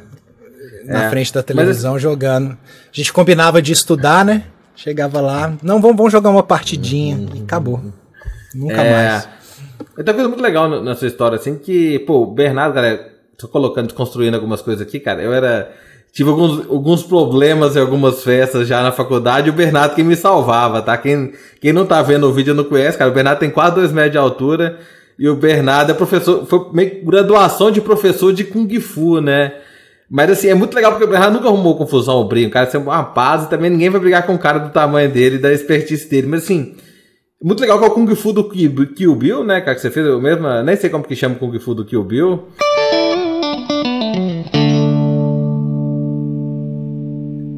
na 0.86 1.04
é. 1.04 1.10
frente 1.10 1.34
da 1.34 1.44
televisão 1.44 1.96
Mas, 1.96 2.02
jogando. 2.02 2.52
A 2.52 2.58
gente 2.94 3.12
combinava 3.12 3.62
de 3.62 3.74
estudar, 3.74 4.24
né? 4.24 4.46
Chegava 4.78 5.20
lá, 5.20 5.58
não, 5.64 5.82
vamos, 5.82 5.98
vamos 5.98 6.12
jogar 6.12 6.30
uma 6.30 6.44
partidinha 6.44 7.18
uhum. 7.18 7.30
e 7.34 7.42
acabou. 7.42 7.82
Nunca 8.54 8.84
é, 8.84 8.92
mais. 8.92 9.30
Tem 9.96 10.06
uma 10.06 10.14
coisa 10.14 10.30
muito 10.30 10.42
legal 10.42 10.70
na 10.70 10.96
sua 10.96 11.08
história, 11.08 11.36
assim, 11.36 11.58
que, 11.58 11.98
pô, 12.00 12.22
o 12.22 12.28
Bernardo, 12.28 12.76
cara, 12.76 13.12
tô 13.36 13.48
colocando, 13.48 13.92
construindo 13.96 14.36
algumas 14.36 14.62
coisas 14.62 14.86
aqui, 14.86 15.00
cara. 15.00 15.22
Eu 15.22 15.34
era. 15.34 15.72
Tive 16.14 16.30
alguns, 16.30 16.70
alguns 16.70 17.04
problemas 17.04 17.76
em 17.76 17.80
algumas 17.80 18.24
festas 18.24 18.68
já 18.68 18.82
na 18.84 18.92
faculdade, 18.92 19.48
e 19.48 19.50
o 19.50 19.54
Bernardo 19.54 19.96
que 19.96 20.04
me 20.04 20.16
salvava, 20.16 20.82
tá? 20.82 20.96
Quem, 20.96 21.34
quem 21.60 21.74
não 21.74 21.86
tá 21.86 22.02
vendo 22.04 22.28
o 22.28 22.34
vídeo 22.34 22.54
não 22.54 22.64
conhece, 22.64 22.98
cara. 23.00 23.10
O 23.10 23.14
Bernardo 23.14 23.40
tem 23.40 23.50
quase 23.50 23.76
dois 23.76 23.92
metros 23.92 24.12
de 24.12 24.18
altura. 24.20 24.78
E 25.18 25.28
o 25.28 25.36
Bernardo 25.36 25.92
é 25.92 25.96
professor, 25.96 26.46
foi 26.46 26.70
meio 26.72 27.04
graduação 27.04 27.72
de 27.72 27.82
professor 27.82 28.32
de 28.32 28.44
Kung 28.44 28.80
Fu, 28.80 29.20
né? 29.20 29.56
Mas 30.10 30.32
assim, 30.32 30.48
é 30.48 30.54
muito 30.54 30.74
legal 30.74 30.92
porque 30.92 31.06
o 31.06 31.10
Bernardo 31.10 31.34
nunca 31.34 31.48
arrumou 31.50 31.78
confusão 31.78 32.16
ou 32.16 32.28
briga. 32.28 32.48
O 32.48 32.52
cara 32.52 32.70
é 32.72 32.78
uma 32.78 33.04
paz 33.04 33.44
e 33.44 33.50
também 33.50 33.70
ninguém 33.70 33.90
vai 33.90 34.00
brigar 34.00 34.26
com 34.26 34.36
o 34.36 34.40
cara 34.40 34.60
do 34.60 34.70
tamanho 34.70 35.12
dele 35.12 35.38
da 35.38 35.52
expertise 35.52 36.10
dele. 36.10 36.28
Mas 36.28 36.44
assim, 36.44 36.76
muito 37.44 37.60
legal 37.60 37.78
que 37.78 37.86
é 37.86 37.88
o 37.88 37.92
Kung 37.92 38.16
Fu 38.16 38.32
do 38.32 38.48
Kill 38.50 39.16
Bill, 39.16 39.44
né, 39.44 39.60
cara? 39.62 39.76
Que 39.76 39.82
você 39.82 39.92
fez 39.92 40.08
o 40.08 40.20
mesmo. 40.22 40.48
Nem 40.64 40.76
sei 40.76 40.90
como 40.90 41.04
que 41.04 41.16
chama 41.16 41.36
o 41.36 41.40
Kung 41.40 41.60
Fu 41.60 41.76
do 41.76 41.86
Kill 41.86 42.04
Bill. 42.04 42.48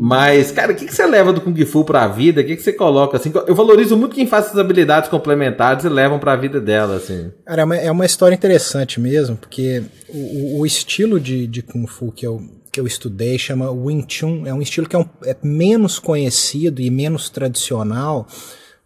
Mas, 0.10 0.51
cara, 0.51 0.72
o 0.72 0.75
que, 0.75 0.88
que 0.88 0.96
você 0.96 1.06
leva 1.06 1.32
do 1.32 1.39
Kung 1.39 1.63
Fu 1.66 1.86
pra 1.86 2.08
vida? 2.08 2.42
O 2.42 2.44
que, 2.44 2.56
que 2.56 2.63
você 2.63 2.74
coloca, 2.74 3.16
assim? 3.16 3.32
Eu 3.46 3.54
valorizo 3.54 3.96
muito 3.96 4.16
quem 4.16 4.25
faz 4.25 4.48
essas 4.48 4.58
habilidades 4.58 5.08
complementares 5.08 5.86
e 5.86 5.89
levam 5.89 6.18
pra 6.18 6.36
vida 6.36 6.60
dela, 6.60 6.96
assim. 6.96 7.32
Cara, 7.46 7.62
é 7.62 7.66
uma, 7.66 7.75
é 7.75 7.92
uma 7.92 8.06
história 8.08 8.34
interessante 8.34 9.00
mesmo, 9.00 9.38
porque 9.38 9.84
o, 10.08 10.62
o 10.62 10.66
estilo 10.66 11.20
de, 11.20 11.46
de 11.46 11.62
Kung 11.62 11.86
Fu 11.86 12.12
que 12.12 12.25
eu, 12.25 12.42
que 12.72 12.80
eu 12.80 12.88
estudei 12.88 13.38
chama 13.38 13.70
Wing 13.70 14.04
Chun. 14.08 14.48
É 14.48 14.54
um 14.54 14.63
estilo 14.63 14.89
que 14.89 14.96
é, 14.96 15.00
um, 15.00 15.06
é 15.24 15.36
menos 15.44 16.00
conhecido 16.00 16.82
e 16.82 16.89
menos 16.89 17.30
tradicional, 17.30 18.25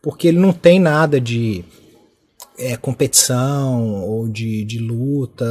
porque 0.02 0.28
ele 0.28 0.40
não 0.40 0.52
tem 0.52 0.78
nada 0.78 1.22
de 1.22 1.64
é, 2.60 2.76
competição 2.76 4.02
ou 4.04 4.28
de, 4.28 4.66
de 4.66 4.78
luta, 4.78 5.46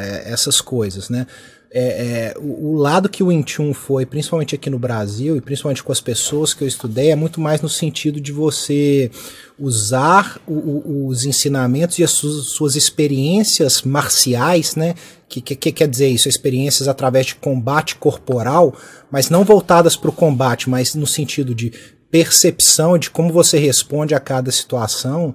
é, 0.00 0.32
essas 0.32 0.62
coisas, 0.62 1.10
né? 1.10 1.26
É, 1.70 2.32
é, 2.34 2.34
o, 2.38 2.70
o, 2.70 2.74
lado 2.76 3.08
que 3.08 3.22
o 3.22 3.46
Chun 3.46 3.74
foi, 3.74 4.06
principalmente 4.06 4.54
aqui 4.54 4.70
no 4.70 4.78
Brasil 4.78 5.36
e 5.36 5.40
principalmente 5.40 5.82
com 5.82 5.92
as 5.92 6.00
pessoas 6.00 6.54
que 6.54 6.64
eu 6.64 6.68
estudei, 6.68 7.10
é 7.10 7.16
muito 7.16 7.40
mais 7.40 7.60
no 7.60 7.68
sentido 7.68 8.20
de 8.20 8.32
você 8.32 9.10
usar 9.58 10.40
o, 10.46 10.54
o, 10.54 11.06
os 11.08 11.26
ensinamentos 11.26 11.98
e 11.98 12.04
as 12.04 12.12
suas, 12.12 12.46
suas 12.46 12.76
experiências 12.76 13.82
marciais, 13.82 14.76
né? 14.76 14.94
Que, 15.28 15.42
que, 15.42 15.54
que, 15.54 15.72
quer 15.72 15.88
dizer 15.88 16.08
isso? 16.08 16.28
Experiências 16.28 16.88
através 16.88 17.26
de 17.26 17.34
combate 17.34 17.96
corporal, 17.96 18.74
mas 19.10 19.28
não 19.28 19.44
voltadas 19.44 19.94
para 19.94 20.08
o 20.08 20.12
combate, 20.12 20.70
mas 20.70 20.94
no 20.94 21.06
sentido 21.06 21.54
de 21.54 21.72
percepção 22.10 22.96
de 22.96 23.10
como 23.10 23.30
você 23.30 23.58
responde 23.58 24.14
a 24.14 24.20
cada 24.20 24.50
situação 24.50 25.34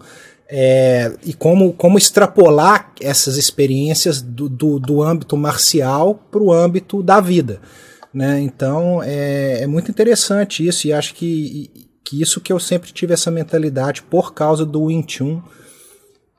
é, 0.55 1.11
e 1.25 1.33
como, 1.33 1.73
como 1.73 1.97
extrapolar 1.97 2.93
essas 3.01 3.37
experiências 3.37 4.21
do, 4.21 4.47
do, 4.47 4.79
do 4.79 5.01
âmbito 5.01 5.35
marcial 5.35 6.13
para 6.29 6.43
o 6.43 6.53
âmbito 6.53 7.01
da 7.01 7.19
vida. 7.19 7.59
Né? 8.13 8.39
Então 8.39 9.01
é, 9.01 9.63
é, 9.63 9.67
muito 9.67 9.89
interessante 9.89 10.63
isso, 10.65 10.87
e 10.87 10.93
acho 10.93 11.15
que, 11.15 11.89
que 12.03 12.21
isso 12.21 12.39
que 12.39 12.53
eu 12.53 12.59
sempre 12.59 12.91
tive 12.91 13.15
essa 13.15 13.31
mentalidade 13.31 14.03
por 14.03 14.35
causa 14.35 14.63
do 14.63 14.83
Wing 14.83 15.03
Chun, 15.07 15.41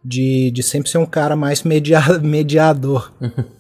de, 0.04 0.52
de 0.52 0.62
sempre 0.62 0.88
ser 0.88 0.98
um 0.98 1.06
cara 1.06 1.34
mais 1.34 1.64
media, 1.64 2.00
mediador. 2.22 3.12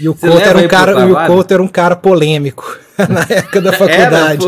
E 0.00 0.08
o 0.08 0.14
Couto 0.14 0.36
era 0.38 0.58
um 0.58 0.68
cara, 0.68 1.06
e 1.06 1.12
o 1.12 1.26
Couto 1.26 1.54
era 1.54 1.62
um 1.62 1.68
cara 1.68 1.96
polêmico 1.96 2.78
na 2.98 3.26
época 3.28 3.60
da 3.60 3.72
faculdade. 3.72 4.46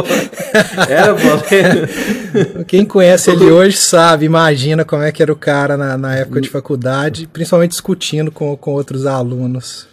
Era, 0.88 1.14
pô. 1.14 1.54
Era, 1.54 2.64
Quem 2.66 2.84
conhece 2.84 3.30
ele 3.30 3.44
hoje 3.44 3.76
sabe, 3.76 4.24
imagina 4.24 4.84
como 4.84 5.02
é 5.02 5.12
que 5.12 5.22
era 5.22 5.32
o 5.32 5.36
cara 5.36 5.76
na, 5.76 5.96
na 5.96 6.16
época 6.16 6.40
de 6.40 6.48
faculdade, 6.48 7.28
principalmente 7.32 7.70
discutindo 7.70 8.30
com, 8.30 8.56
com 8.56 8.72
outros 8.72 9.06
alunos. 9.06 9.86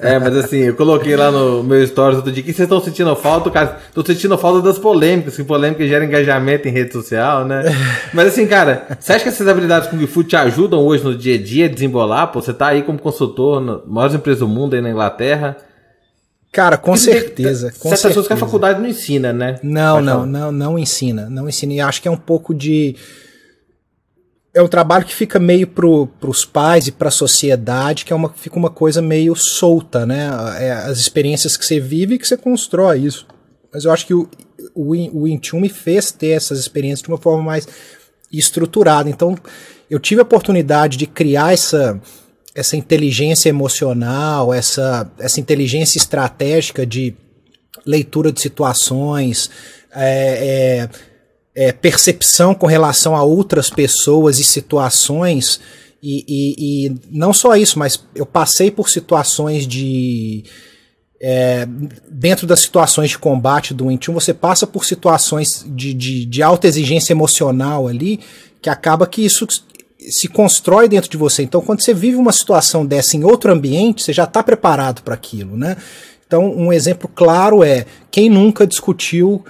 É, 0.00 0.18
mas 0.18 0.36
assim, 0.36 0.58
eu 0.58 0.74
coloquei 0.74 1.16
lá 1.16 1.30
no 1.30 1.62
meu 1.62 1.86
stories 1.86 2.16
outro 2.16 2.32
dia 2.32 2.42
que 2.42 2.52
vocês 2.52 2.66
estão 2.66 2.80
sentindo 2.80 3.14
falta, 3.16 3.50
cara. 3.50 3.78
Tô 3.94 4.04
sentindo 4.04 4.36
falta 4.38 4.62
das 4.62 4.78
polêmicas, 4.78 5.36
que 5.36 5.44
polêmica 5.44 5.86
gera 5.86 6.04
engajamento 6.04 6.68
em 6.68 6.70
rede 6.70 6.92
social, 6.92 7.44
né? 7.44 7.64
Mas 8.14 8.28
assim, 8.28 8.46
cara, 8.46 8.86
você 8.98 9.12
acha 9.12 9.22
que 9.24 9.28
essas 9.28 9.48
habilidades 9.48 9.88
Kung 9.88 10.06
Fu 10.06 10.24
te 10.24 10.36
ajudam 10.36 10.80
hoje 10.80 11.04
no 11.04 11.16
dia 11.16 11.34
a 11.34 11.42
dia 11.42 11.66
a 11.66 11.68
desembolar? 11.68 12.28
Pô, 12.28 12.40
você 12.40 12.52
tá 12.52 12.68
aí 12.68 12.82
como 12.82 12.98
consultor 12.98 13.60
na 13.60 13.80
maior 13.86 14.14
empresa 14.14 14.40
do 14.40 14.48
mundo 14.48 14.74
aí 14.74 14.80
na 14.80 14.90
Inglaterra. 14.90 15.56
Cara, 16.52 16.76
com 16.76 16.94
certeza. 16.94 17.72
Com 17.78 17.88
certas 17.88 18.02
pessoas 18.02 18.26
que 18.26 18.32
a 18.34 18.36
faculdade 18.36 18.78
não 18.78 18.86
ensina, 18.86 19.32
né? 19.32 19.58
Não, 19.62 20.02
não, 20.02 20.26
não, 20.26 20.52
não 20.52 20.78
ensina. 20.78 21.28
Não 21.30 21.48
ensina. 21.48 21.72
E 21.72 21.80
acho 21.80 22.02
que 22.02 22.08
é 22.08 22.10
um 22.10 22.16
pouco 22.16 22.54
de. 22.54 22.94
É 24.54 24.62
um 24.62 24.68
trabalho 24.68 25.04
que 25.04 25.14
fica 25.14 25.38
meio 25.38 25.66
pro, 25.66 26.06
pros 26.06 26.44
pais 26.44 26.86
e 26.86 26.92
pra 26.92 27.10
sociedade, 27.10 28.04
que 28.04 28.12
é 28.12 28.16
uma, 28.16 28.28
fica 28.28 28.58
uma 28.58 28.68
coisa 28.68 29.00
meio 29.00 29.34
solta, 29.34 30.04
né? 30.04 30.28
É 30.58 30.72
as 30.72 30.98
experiências 30.98 31.56
que 31.56 31.64
você 31.64 31.80
vive 31.80 32.14
e 32.14 32.18
que 32.18 32.26
você 32.26 32.36
constrói 32.36 33.00
isso. 33.00 33.26
Mas 33.72 33.84
eu 33.84 33.92
acho 33.92 34.06
que 34.06 34.12
o, 34.12 34.28
o, 34.74 35.24
o 35.24 35.68
fez 35.70 36.12
ter 36.12 36.28
essas 36.28 36.58
experiências 36.58 37.02
de 37.02 37.08
uma 37.08 37.16
forma 37.16 37.42
mais 37.42 37.66
estruturada. 38.30 39.08
Então, 39.08 39.36
eu 39.88 39.98
tive 39.98 40.20
a 40.20 40.24
oportunidade 40.24 40.98
de 40.98 41.06
criar 41.06 41.54
essa 41.54 42.00
essa 42.54 42.76
inteligência 42.76 43.48
emocional, 43.48 44.52
essa, 44.52 45.10
essa 45.18 45.40
inteligência 45.40 45.98
estratégica 45.98 46.84
de 46.84 47.14
leitura 47.84 48.30
de 48.30 48.40
situações, 48.40 49.50
é, 49.94 50.86
é, 50.86 50.88
é, 51.54 51.72
percepção 51.72 52.54
com 52.54 52.66
relação 52.66 53.14
a 53.14 53.22
outras 53.22 53.68
pessoas 53.68 54.38
e 54.38 54.44
situações. 54.44 55.60
E, 56.02 56.24
e, 56.26 56.86
e, 56.86 56.94
não 57.10 57.32
só 57.32 57.54
isso, 57.54 57.78
mas 57.78 58.02
eu 58.14 58.26
passei 58.26 58.70
por 58.70 58.88
situações 58.88 59.66
de. 59.66 60.44
É, 61.24 61.68
dentro 62.10 62.48
das 62.48 62.60
situações 62.60 63.10
de 63.10 63.18
combate 63.18 63.72
do 63.72 63.88
Intune, 63.92 64.14
você 64.14 64.34
passa 64.34 64.66
por 64.66 64.84
situações 64.84 65.64
de, 65.68 65.94
de, 65.94 66.24
de 66.26 66.42
alta 66.42 66.66
exigência 66.66 67.12
emocional 67.12 67.86
ali, 67.86 68.18
que 68.60 68.68
acaba 68.68 69.06
que 69.06 69.24
isso 69.24 69.46
se 70.10 70.26
constrói 70.26 70.88
dentro 70.88 71.08
de 71.08 71.16
você. 71.16 71.44
Então, 71.44 71.60
quando 71.60 71.80
você 71.80 71.94
vive 71.94 72.16
uma 72.16 72.32
situação 72.32 72.84
dessa 72.84 73.16
em 73.16 73.22
outro 73.22 73.52
ambiente, 73.52 74.02
você 74.02 74.12
já 74.12 74.24
está 74.24 74.42
preparado 74.42 75.02
para 75.02 75.14
aquilo, 75.14 75.56
né? 75.56 75.76
Então, 76.26 76.44
um 76.44 76.72
exemplo 76.72 77.08
claro 77.14 77.62
é 77.62 77.86
quem 78.10 78.28
nunca 78.28 78.66
discutiu 78.66 79.44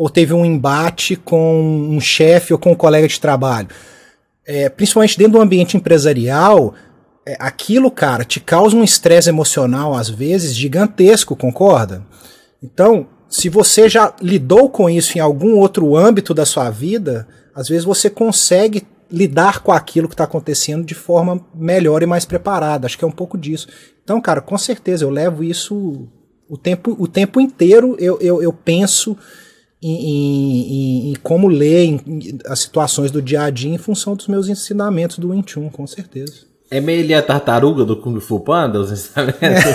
ou 0.00 0.08
teve 0.08 0.32
um 0.32 0.46
embate 0.46 1.14
com 1.14 1.62
um 1.62 2.00
chefe 2.00 2.54
ou 2.54 2.58
com 2.58 2.72
um 2.72 2.74
colega 2.74 3.06
de 3.06 3.20
trabalho. 3.20 3.68
É, 4.46 4.66
principalmente 4.70 5.18
dentro 5.18 5.34
do 5.34 5.42
ambiente 5.42 5.76
empresarial, 5.76 6.72
é, 7.28 7.36
aquilo, 7.38 7.90
cara, 7.90 8.24
te 8.24 8.40
causa 8.40 8.74
um 8.74 8.82
estresse 8.82 9.28
emocional, 9.28 9.92
às 9.92 10.08
vezes, 10.08 10.56
gigantesco, 10.56 11.36
concorda? 11.36 12.02
Então, 12.62 13.08
se 13.28 13.50
você 13.50 13.90
já 13.90 14.14
lidou 14.22 14.70
com 14.70 14.88
isso 14.88 15.18
em 15.18 15.20
algum 15.20 15.58
outro 15.58 15.94
âmbito 15.94 16.32
da 16.32 16.46
sua 16.46 16.70
vida, 16.70 17.28
às 17.54 17.68
vezes 17.68 17.84
você 17.84 18.08
consegue 18.08 18.84
lidar 19.12 19.60
com 19.60 19.70
aquilo 19.70 20.08
que 20.08 20.14
está 20.14 20.24
acontecendo 20.24 20.82
de 20.82 20.94
forma 20.94 21.44
melhor 21.54 22.02
e 22.02 22.06
mais 22.06 22.24
preparada. 22.24 22.86
Acho 22.86 22.96
que 22.96 23.04
é 23.04 23.08
um 23.08 23.12
pouco 23.12 23.36
disso. 23.36 23.68
Então, 24.02 24.18
cara, 24.18 24.40
com 24.40 24.56
certeza 24.56 25.04
eu 25.04 25.10
levo 25.10 25.44
isso 25.44 26.08
o 26.48 26.56
tempo, 26.56 26.96
o 26.98 27.06
tempo 27.06 27.38
inteiro. 27.38 27.96
Eu, 27.98 28.18
eu, 28.18 28.42
eu 28.42 28.50
penso 28.50 29.14
em, 29.82 29.92
em, 29.92 31.10
em, 31.10 31.14
como 31.22 31.48
ler 31.48 32.00
as 32.46 32.60
situações 32.60 33.10
do 33.10 33.22
dia 33.22 33.42
a 33.42 33.50
dia 33.50 33.72
em 33.74 33.78
função 33.78 34.14
dos 34.14 34.28
meus 34.28 34.48
ensinamentos 34.48 35.18
do 35.18 35.30
Wing 35.30 35.44
Chun, 35.46 35.70
com 35.70 35.86
certeza. 35.86 36.50
É 36.72 36.80
meio 36.80 37.00
ele 37.00 37.12
a 37.12 37.20
tartaruga 37.20 37.84
do 37.84 37.96
Kung 37.96 38.20
Fu 38.20 38.38
Panda, 38.38 38.78
os 38.78 38.92
ensinamentos? 38.92 39.74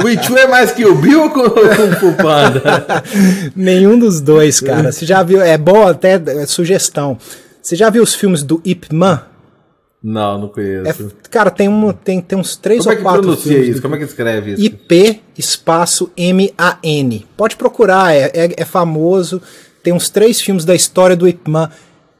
o 0.00 0.04
Wing 0.06 0.22
Chun 0.22 0.36
é 0.38 0.46
mais 0.46 0.70
que 0.72 0.86
o 0.86 0.94
Bill 0.94 1.20
ou 1.20 1.26
o 1.26 1.30
Kung 1.30 1.92
Fu 2.00 2.12
Panda? 2.14 2.62
Nenhum 3.54 3.98
dos 3.98 4.20
dois, 4.20 4.60
cara. 4.60 4.90
Você 4.90 5.04
já 5.04 5.22
viu, 5.22 5.42
é 5.42 5.58
bom 5.58 5.86
até, 5.86 6.14
é 6.14 6.46
sugestão. 6.46 7.18
Você 7.60 7.76
já 7.76 7.90
viu 7.90 8.02
os 8.02 8.14
filmes 8.14 8.42
do 8.42 8.62
Ip 8.64 8.94
Man? 8.94 9.24
Não, 10.06 10.38
não 10.38 10.48
conheço. 10.48 11.06
É, 11.06 11.28
cara, 11.30 11.50
tem, 11.50 11.66
um, 11.66 11.90
tem, 11.90 12.20
tem 12.20 12.38
uns 12.38 12.56
três 12.56 12.84
Como 12.84 12.94
ou 12.94 13.02
quatro. 13.02 13.22
Como 13.22 13.32
é 13.32 13.36
que 13.36 13.42
pronuncia 13.42 13.70
isso? 13.70 13.80
Como 13.80 13.94
é 13.94 13.98
que 13.98 14.04
escreve 14.04 14.52
isso? 14.52 14.62
IP 14.62 15.22
espaço 15.38 16.10
M-A-N. 16.14 17.26
Pode 17.34 17.56
procurar, 17.56 18.14
é, 18.14 18.30
é, 18.34 18.54
é, 18.54 18.64
famoso. 18.66 19.40
Tem 19.82 19.94
uns 19.94 20.10
três 20.10 20.42
filmes 20.42 20.66
da 20.66 20.74
história 20.74 21.16
do 21.16 21.26
Ip 21.26 21.48
Man. 21.50 21.70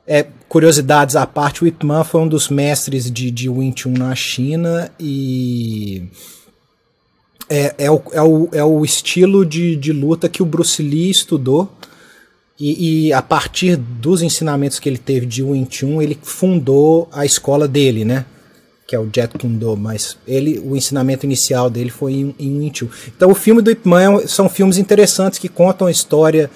É, 0.07 0.27
curiosidades 0.49 1.15
à 1.15 1.27
parte, 1.27 1.63
o 1.63 1.67
Ip 1.67 1.85
Man 1.85 2.05
foi 2.05 2.23
um 2.23 2.29
dos 2.29 2.49
mestres 2.49 3.11
de, 3.11 3.31
de 3.31 3.51
Wing 3.51 3.79
Chun 3.79 3.93
na 3.93 4.15
China 4.15 4.91
e. 4.99 6.09
É, 7.51 7.75
é, 7.77 7.91
o, 7.91 8.03
é, 8.13 8.23
o, 8.23 8.49
é 8.53 8.65
o 8.65 8.83
estilo 8.83 9.45
de, 9.45 9.77
de 9.77 9.93
luta 9.93 10.27
que 10.27 10.43
o 10.43 10.47
Bruce 10.47 10.83
Lee 10.83 11.11
estudou 11.11 11.71
e, 12.59 13.09
e, 13.09 13.13
a 13.13 13.21
partir 13.21 13.77
dos 13.77 14.23
ensinamentos 14.23 14.79
que 14.79 14.89
ele 14.89 14.99
teve 14.99 15.27
de 15.27 15.43
Wing 15.43 15.67
Chun, 15.69 16.01
ele 16.01 16.17
fundou 16.23 17.09
a 17.13 17.27
escola 17.27 17.67
dele, 17.67 18.05
né? 18.05 18.25
Que 18.87 18.95
é 18.95 18.99
o 18.99 19.09
Jet 19.13 19.37
Kune 19.37 19.57
Do, 19.57 19.77
mas 19.77 20.17
ele, 20.27 20.61
o 20.65 20.77
ensinamento 20.77 21.27
inicial 21.27 21.69
dele 21.69 21.91
foi 21.91 22.13
em, 22.13 22.35
em 22.39 22.59
Wing 22.59 22.73
Chun. 22.73 22.89
Então 23.09 23.31
o 23.31 23.35
filme 23.35 23.61
do 23.61 23.71
Ip 23.71 23.89
Man 23.89 24.21
é 24.21 24.27
são 24.29 24.49
filmes 24.49 24.79
interessantes 24.79 25.39
que 25.39 25.49
contam 25.49 25.89
a 25.89 25.91
história 25.91 26.49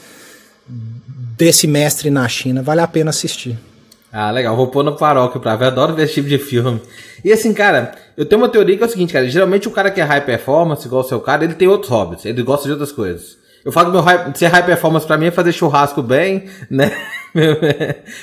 desse 1.37 1.67
mestre 1.67 2.11
na 2.11 2.29
China. 2.29 2.63
Vale 2.63 2.81
a 2.81 2.87
pena 2.87 3.11
assistir. 3.11 3.59
Ah, 4.13 4.31
legal. 4.31 4.57
Vou 4.57 4.69
pôr 4.69 4.85
no 4.85 4.97
paróquio 4.97 5.41
pra 5.41 5.57
ver. 5.57 5.67
Adoro 5.67 5.95
ver 5.95 6.05
esse 6.05 6.15
tipo 6.15 6.29
de 6.29 6.39
filme. 6.39 6.81
E 7.25 7.33
assim, 7.33 7.53
cara, 7.53 7.93
eu 8.17 8.25
tenho 8.25 8.41
uma 8.41 8.49
teoria 8.49 8.77
que 8.77 8.83
é 8.83 8.87
o 8.87 8.91
seguinte, 8.91 9.13
cara. 9.13 9.29
Geralmente 9.29 9.67
o 9.67 9.71
cara 9.71 9.91
que 9.91 10.01
é 10.01 10.05
high 10.05 10.25
performance, 10.25 10.87
igual 10.87 11.03
o 11.03 11.09
seu 11.09 11.21
cara, 11.21 11.45
ele 11.45 11.55
tem 11.55 11.67
outros 11.67 11.91
hobbies. 11.91 12.25
Ele 12.25 12.43
gosta 12.43 12.67
de 12.67 12.73
outras 12.73 12.93
coisas. 12.93 13.38
Eu 13.65 13.73
falo 13.73 13.87
que 13.87 13.93
meu 13.93 14.03
high, 14.03 14.33
ser 14.35 14.47
high 14.47 14.65
performance 14.65 15.07
pra 15.07 15.19
mim 15.19 15.27
é 15.27 15.31
fazer 15.31 15.53
churrasco 15.53 16.03
bem, 16.03 16.45
né? 16.71 16.91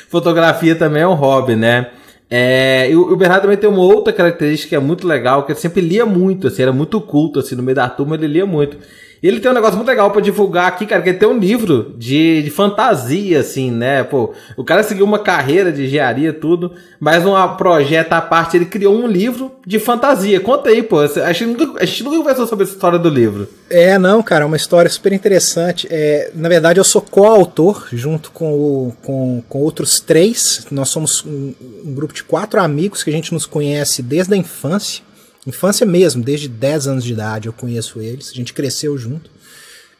Fotografia 0.09 0.75
também 0.75 1.03
é 1.03 1.07
um 1.07 1.13
hobby, 1.13 1.55
né? 1.55 1.87
É, 2.29 2.89
e 2.89 2.95
o 2.95 3.15
Bernardo 3.15 3.43
também 3.43 3.57
tem 3.57 3.69
uma 3.69 3.83
outra 3.83 4.11
característica 4.11 4.69
que 4.69 4.75
é 4.75 4.79
muito 4.79 5.07
legal, 5.07 5.43
que 5.43 5.51
ele 5.51 5.59
sempre 5.59 5.81
lia 5.81 6.05
muito, 6.05 6.47
assim, 6.47 6.63
era 6.63 6.73
muito 6.73 6.99
culto, 6.99 7.39
assim, 7.39 7.55
no 7.55 7.61
meio 7.61 7.75
da 7.75 7.87
turma 7.87 8.15
ele 8.15 8.27
lia 8.27 8.45
muito. 8.45 8.77
E 9.25 9.27
ele 9.27 9.39
tem 9.39 9.49
um 9.49 9.55
negócio 9.55 9.75
muito 9.75 9.87
legal 9.87 10.11
para 10.11 10.21
divulgar 10.21 10.67
aqui, 10.67 10.85
cara, 10.85 11.01
que 11.01 11.09
ele 11.09 11.17
tem 11.17 11.27
um 11.27 11.39
livro 11.39 11.95
de, 11.97 12.43
de 12.43 12.51
fantasia, 12.51 13.39
assim, 13.39 13.71
né? 13.71 14.03
Pô, 14.03 14.35
o 14.55 14.63
cara 14.63 14.83
seguiu 14.83 15.03
uma 15.03 15.17
carreira 15.17 15.71
de 15.71 15.85
engenharia, 15.85 16.31
tudo, 16.31 16.73
mas 16.99 17.25
um 17.25 17.33
projeto 17.55 18.13
à 18.13 18.21
parte, 18.21 18.55
ele 18.55 18.67
criou 18.67 18.95
um 18.95 19.07
livro 19.07 19.51
de 19.65 19.79
fantasia. 19.79 20.39
Conta 20.39 20.69
aí, 20.69 20.83
pô. 20.83 20.99
A 20.99 21.33
gente 21.33 21.57
nunca, 21.57 21.81
a 21.81 21.85
gente 21.85 22.03
nunca 22.03 22.17
conversou 22.17 22.45
sobre 22.45 22.65
essa 22.65 22.73
história 22.73 22.99
do 22.99 23.09
livro. 23.09 23.49
É, 23.67 23.97
não, 23.97 24.21
cara, 24.21 24.43
é 24.43 24.45
uma 24.45 24.57
história 24.57 24.91
super 24.91 25.11
interessante. 25.11 25.87
É, 25.89 26.29
na 26.35 26.47
verdade, 26.47 26.79
eu 26.79 26.83
sou 26.83 27.01
coautor, 27.01 27.87
junto 27.91 28.29
com, 28.29 28.53
o, 28.53 28.93
com, 29.01 29.41
com 29.49 29.57
outros 29.57 29.99
três. 29.99 30.67
Nós 30.69 30.89
somos 30.89 31.25
um, 31.25 31.51
um 31.83 31.95
grupo 31.95 32.13
de 32.13 32.23
quatro 32.23 32.61
amigos 32.61 33.03
que 33.03 33.09
a 33.09 33.13
gente 33.13 33.33
nos 33.33 33.47
conhece 33.47 34.03
desde 34.03 34.35
a 34.35 34.37
infância. 34.37 35.03
Infância 35.45 35.85
mesmo, 35.85 36.23
desde 36.23 36.47
10 36.47 36.87
anos 36.87 37.03
de 37.03 37.13
idade 37.13 37.47
eu 37.47 37.53
conheço 37.53 38.01
eles, 38.01 38.29
a 38.31 38.33
gente 38.33 38.53
cresceu 38.53 38.97
junto. 38.97 39.29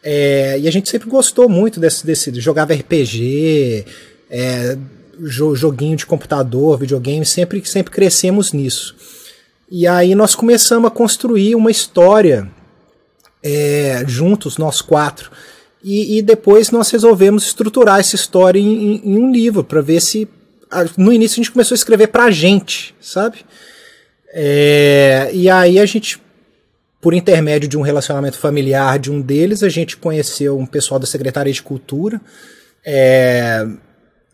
É, 0.01 0.59
e 0.59 0.67
a 0.67 0.71
gente 0.71 0.89
sempre 0.89 1.09
gostou 1.09 1.49
muito 1.49 1.79
desse, 1.79 2.05
desse 2.05 2.39
jogava 2.39 2.73
RPG, 2.73 3.85
é, 4.29 4.77
joguinho 5.19 5.95
de 5.95 6.05
computador, 6.05 6.77
videogame, 6.77 7.25
sempre, 7.25 7.63
sempre 7.65 7.91
crescemos 7.91 8.53
nisso. 8.53 8.95
E 9.69 9.87
aí 9.87 10.13
nós 10.13 10.35
começamos 10.35 10.87
a 10.87 10.91
construir 10.91 11.55
uma 11.55 11.71
história 11.71 12.47
é, 13.41 14.03
juntos, 14.07 14.57
nós 14.57 14.81
quatro. 14.81 15.31
E, 15.83 16.17
e, 16.17 16.21
depois 16.21 16.71
nós 16.71 16.89
resolvemos 16.89 17.45
estruturar 17.45 17.99
essa 17.99 18.15
história 18.15 18.59
em, 18.59 19.01
em 19.03 19.17
um 19.17 19.31
livro, 19.31 19.63
para 19.63 19.81
ver 19.81 20.01
se. 20.01 20.27
No 20.97 21.13
início 21.13 21.35
a 21.35 21.43
gente 21.43 21.51
começou 21.51 21.75
a 21.75 21.77
escrever 21.77 22.07
pra 22.07 22.31
gente, 22.31 22.95
sabe? 22.99 23.45
É, 24.37 25.29
e 25.33 25.49
aí 25.49 25.79
a 25.79 25.85
gente, 25.85 26.21
por 26.99 27.13
intermédio 27.13 27.69
de 27.69 27.77
um 27.77 27.81
relacionamento 27.81 28.37
familiar 28.37 28.99
de 28.99 29.09
um 29.09 29.21
deles, 29.21 29.63
a 29.63 29.69
gente 29.69 29.95
conheceu 29.95 30.59
um 30.59 30.65
pessoal 30.65 30.99
da 30.99 31.07
Secretaria 31.07 31.53
de 31.53 31.63
Cultura, 31.63 32.19
é, 32.85 33.65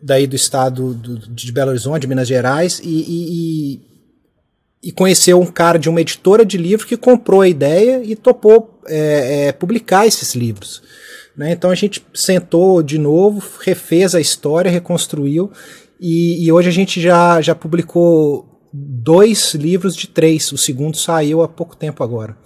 daí 0.02 0.26
do 0.26 0.34
estado 0.34 0.92
do, 0.92 1.18
de 1.18 1.52
Belo 1.52 1.70
Horizonte, 1.70 2.00
de 2.00 2.08
Minas 2.08 2.26
Gerais, 2.26 2.80
e, 2.82 3.78
e, 4.82 4.88
e, 4.88 4.90
conheceu 4.90 5.40
um 5.40 5.46
cara 5.46 5.78
de 5.78 5.88
uma 5.88 6.00
editora 6.00 6.44
de 6.44 6.58
livros 6.58 6.88
que 6.88 6.96
comprou 6.96 7.40
a 7.40 7.48
ideia 7.48 8.02
e 8.02 8.16
topou 8.16 8.80
é, 8.88 9.46
é 9.46 9.52
publicar 9.52 10.04
esses 10.04 10.34
livros. 10.34 10.82
Né? 11.36 11.52
Então 11.52 11.70
a 11.70 11.76
gente 11.76 12.04
sentou 12.12 12.82
de 12.82 12.98
novo, 12.98 13.40
refez 13.60 14.16
a 14.16 14.20
história, 14.20 14.68
reconstruiu, 14.68 15.52
e, 16.00 16.44
e 16.44 16.50
hoje 16.50 16.68
a 16.68 16.72
gente 16.72 17.00
já, 17.00 17.40
já 17.40 17.54
publicou 17.54 18.51
dois 18.72 19.54
livros 19.54 19.94
de 19.94 20.08
três. 20.08 20.50
O 20.52 20.58
segundo 20.58 20.96
saiu 20.96 21.42
há 21.42 21.48
pouco 21.48 21.76
tempo 21.76 22.02
agora. 22.02 22.36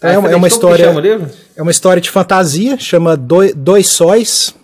é, 0.00 0.16
uma, 0.16 0.30
é 0.30 0.36
uma 0.36 0.48
história. 0.48 0.92
É 1.56 1.62
uma 1.62 1.70
história 1.70 2.00
de 2.00 2.10
fantasia, 2.10 2.78
chama 2.78 3.16
Dois, 3.16 3.54
Dois 3.54 3.88
Sóis. 3.88 4.54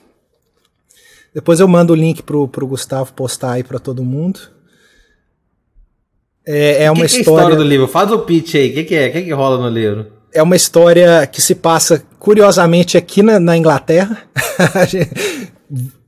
Depois 1.34 1.58
eu 1.58 1.66
mando 1.66 1.92
o 1.92 1.96
link 1.96 2.22
pro, 2.22 2.46
pro 2.46 2.66
Gustavo 2.66 3.12
postar 3.12 3.52
aí 3.52 3.64
para 3.64 3.80
todo 3.80 4.04
mundo. 4.04 4.38
É, 6.46 6.84
é 6.84 6.90
uma 6.90 7.06
que 7.06 7.14
que 7.14 7.20
história... 7.20 7.40
é 7.40 7.40
a 7.40 7.42
história 7.42 7.56
do 7.56 7.68
livro? 7.68 7.88
Faz 7.88 8.12
o 8.12 8.20
pitch 8.20 8.54
aí. 8.54 8.70
O 8.70 8.74
que, 8.74 8.84
que 8.84 8.94
é? 8.94 9.08
O 9.08 9.12
que, 9.12 9.22
que 9.22 9.32
rola 9.32 9.58
no 9.58 9.68
livro? 9.68 10.12
É 10.32 10.42
uma 10.42 10.54
história 10.54 11.26
que 11.26 11.40
se 11.40 11.54
passa, 11.54 12.04
curiosamente, 12.18 12.96
aqui 12.96 13.22
na, 13.22 13.40
na 13.40 13.56
Inglaterra. 13.56 14.22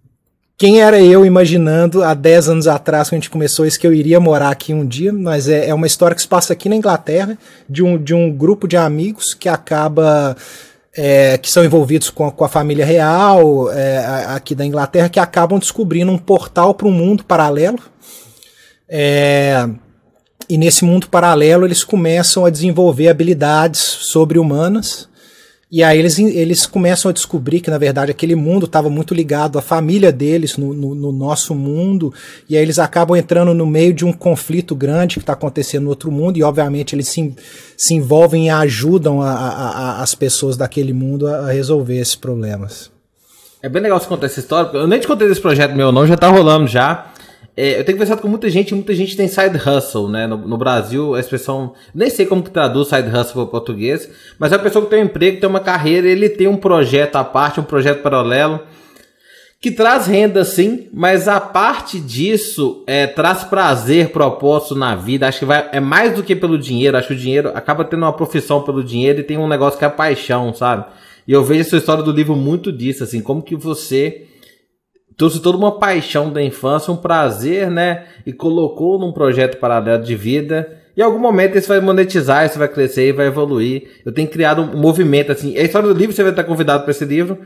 Quem 0.59 0.81
era 0.81 0.99
eu 0.99 1.27
imaginando 1.27 2.03
há 2.03 2.15
10 2.15 2.49
anos 2.49 2.67
atrás, 2.67 3.09
quando 3.09 3.19
a 3.19 3.21
gente 3.21 3.31
começou 3.31 3.67
isso, 3.67 3.79
que 3.79 3.87
eu 3.87 3.93
iria 3.93 4.19
morar 4.19 4.49
aqui 4.49 4.73
um 4.73 4.87
dia, 4.87 5.13
mas 5.13 5.51
é, 5.51 5.69
é 5.69 5.75
uma 5.75 5.87
história 5.87 6.15
que 6.15 6.23
se 6.23 6.29
passa 6.29 6.55
aqui 6.55 6.67
na 6.67 6.77
Inglaterra, 6.77 7.37
de 7.69 7.83
um, 7.83 8.03
de 8.03 8.15
um 8.15 8.33
grupo 8.33 8.67
de 8.67 8.77
amigos 8.77 9.35
que 9.35 9.49
acaba. 9.49 10.35
É, 10.99 11.37
que 11.37 11.51
são 11.51 11.63
envolvidos 11.63 12.09
com 12.09 12.25
a, 12.25 12.33
com 12.33 12.43
a 12.43 12.49
família 12.49 12.87
real 12.87 13.71
é, 13.71 13.99
aqui 14.29 14.55
da 14.55 14.65
Inglaterra, 14.65 15.11
que 15.11 15.21
acabam 15.21 15.59
descobrindo 15.59 16.11
um 16.11 16.17
portal 16.17 16.73
para 16.73 16.89
um 16.89 16.91
mundo 16.91 17.23
paralelo. 17.23 17.79
É, 18.89 19.69
e 20.49 20.57
nesse 20.57 20.87
mundo 20.87 21.07
paralelo 21.11 21.67
eles 21.67 21.85
começam 21.85 22.47
a 22.47 22.51
desenvolver 22.51 23.09
habilidades 23.09 23.79
sobre-humanas 23.81 25.07
e 25.71 25.83
aí 25.83 25.99
eles, 25.99 26.17
eles 26.17 26.65
começam 26.65 27.09
a 27.09 27.13
descobrir 27.13 27.61
que, 27.61 27.71
na 27.71 27.79
verdade, 27.79 28.13
aquele 28.13 28.37
mundo 28.37 28.67
estava 28.67 28.89
muito 28.89 29.13
ligado 29.13 29.59
à 29.59 29.63
família 29.63 30.13
deles 30.13 30.57
no, 30.57 30.73
no, 30.73 30.95
no, 30.95 31.11
nosso 31.11 31.57
mundo, 31.57 32.15
e 32.49 32.57
aí 32.57 32.63
eles 32.63 32.79
acabam 32.79 33.17
entrando 33.17 33.53
no 33.53 33.67
meio 33.67 33.93
de 33.93 34.05
um 34.05 34.13
conflito 34.13 34.77
grande 34.77 35.17
que 35.17 35.23
está 35.23 35.33
acontecendo 35.33 35.85
no 35.85 35.91
outro 35.91 36.11
mundo, 36.13 36.37
e 36.37 36.43
obviamente 36.45 36.95
eles 36.95 37.09
se, 37.09 37.35
se 37.77 37.95
envolvem 37.95 38.47
e 38.47 38.51
ajudam 38.51 39.21
a, 39.21 39.33
a, 39.33 39.71
a, 39.71 40.03
as 40.03 40.15
pessoas 40.15 40.57
daquele 40.57 40.93
mundo 40.93 41.27
a, 41.27 41.51
resolver 41.51 41.99
esses 41.99 42.15
problemas. 42.15 42.93
É 43.61 43.69
bem 43.69 43.83
legal 43.83 43.99
você 43.99 44.07
contar 44.07 44.27
essa 44.27 44.39
história, 44.39 44.71
eu 44.73 44.87
nem 44.87 45.01
te 45.01 45.09
contei 45.09 45.27
desse 45.27 45.41
projeto 45.41 45.75
meu 45.75 45.91
não, 45.91 46.07
já 46.07 46.15
está 46.15 46.29
rolando 46.29 46.69
já. 46.69 47.11
É, 47.57 47.81
eu 47.81 47.85
tenho 47.85 47.97
conversado 47.97 48.21
com 48.21 48.29
muita 48.29 48.51
gente, 48.51 48.75
muita 48.75 48.95
gente 48.95 49.17
tem 49.17 49.27
side 49.27 49.57
hustle, 49.57 50.09
né? 50.09 50.27
No, 50.27 50.37
no, 50.37 50.59
Brasil, 50.59 51.15
a 51.15 51.21
expressão. 51.21 51.73
Nem 51.95 52.11
sei 52.11 52.27
como 52.27 52.43
que 52.43 52.51
traduz 52.51 52.89
side 52.89 53.09
hustle 53.09 53.33
para 53.33 53.47
português, 53.47 54.11
mas 54.39 54.53
é 54.53 54.57
a 54.57 54.59
pessoa 54.59 54.85
que 54.85 54.91
tem 54.91 55.03
um 55.03 55.07
emprego, 55.07 55.41
tem 55.41 55.49
uma 55.49 55.61
carreira, 55.61 56.07
ele 56.07 56.29
tem 56.29 56.47
um 56.47 56.57
projeto 56.59 57.17
à 57.17 57.25
parte, 57.25 57.59
um 57.59 57.65
projeto 57.65 58.03
paralelo, 58.03 58.61
que 59.59 59.71
traz 59.71 60.07
renda 60.07 60.45
sim, 60.45 60.89
mas 60.93 61.29
a 61.29 61.41
parte 61.41 61.99
disso 61.99 62.85
é, 62.87 63.07
traz 63.07 63.43
prazer, 63.45 64.11
propósito 64.11 64.75
na 64.75 64.95
vida. 64.95 65.27
Acho 65.27 65.39
que 65.39 65.45
vai, 65.47 65.67
é 65.73 65.81
mais 65.81 66.15
do 66.15 66.23
que 66.23 66.37
pelo 66.37 66.59
dinheiro. 66.59 66.99
Acho 66.99 67.09
que 67.09 67.15
o 67.15 67.19
dinheiro 67.19 67.53
acaba 67.55 67.87
tendo 67.87 68.03
uma 68.03 68.13
profissão 68.13 68.61
pelo 68.61 68.85
dinheiro 68.85 69.21
e 69.21 69.25
tem 69.25 69.39
um 69.39 69.49
negócio 69.49 69.79
que 69.79 69.85
é 69.85 69.89
paixão, 69.89 70.53
sabe? 70.53 70.85
E 71.27 71.33
eu 71.33 71.43
vejo 71.43 71.63
essa 71.63 71.79
história 71.79 72.03
do 72.05 72.13
livro 72.13 72.37
muito 72.37 72.71
disso, 72.71 73.03
assim, 73.03 73.23
como 73.23 73.43
que 73.43 73.57
você 73.57 74.27
trouxe 75.17 75.41
toda 75.41 75.57
uma 75.57 75.79
paixão 75.79 76.31
da 76.31 76.43
infância, 76.43 76.93
um 76.93 76.97
prazer, 76.97 77.71
né? 77.71 78.05
E 78.25 78.33
colocou 78.33 78.99
num 78.99 79.13
projeto 79.13 79.59
paralelo 79.59 80.03
de 80.03 80.15
vida. 80.15 80.81
Em 80.97 81.03
algum 81.03 81.19
momento 81.19 81.57
isso 81.57 81.69
vai 81.69 81.81
monetizar, 81.81 82.47
isso 82.47 82.59
vai 82.59 82.69
crescer 82.69 83.09
e 83.09 83.13
vai 83.13 83.27
evoluir. 83.27 84.01
Eu 84.05 84.13
tenho 84.13 84.29
criado 84.29 84.63
um 84.63 84.77
movimento 84.77 85.33
assim. 85.33 85.57
A 85.57 85.63
história 85.63 85.89
do 85.89 85.95
livro, 85.99 86.15
você 86.15 86.23
vai 86.23 86.33
estar 86.33 86.45
convidado 86.45 86.83
para 86.83 86.91
esse 86.91 87.05
livro, 87.05 87.39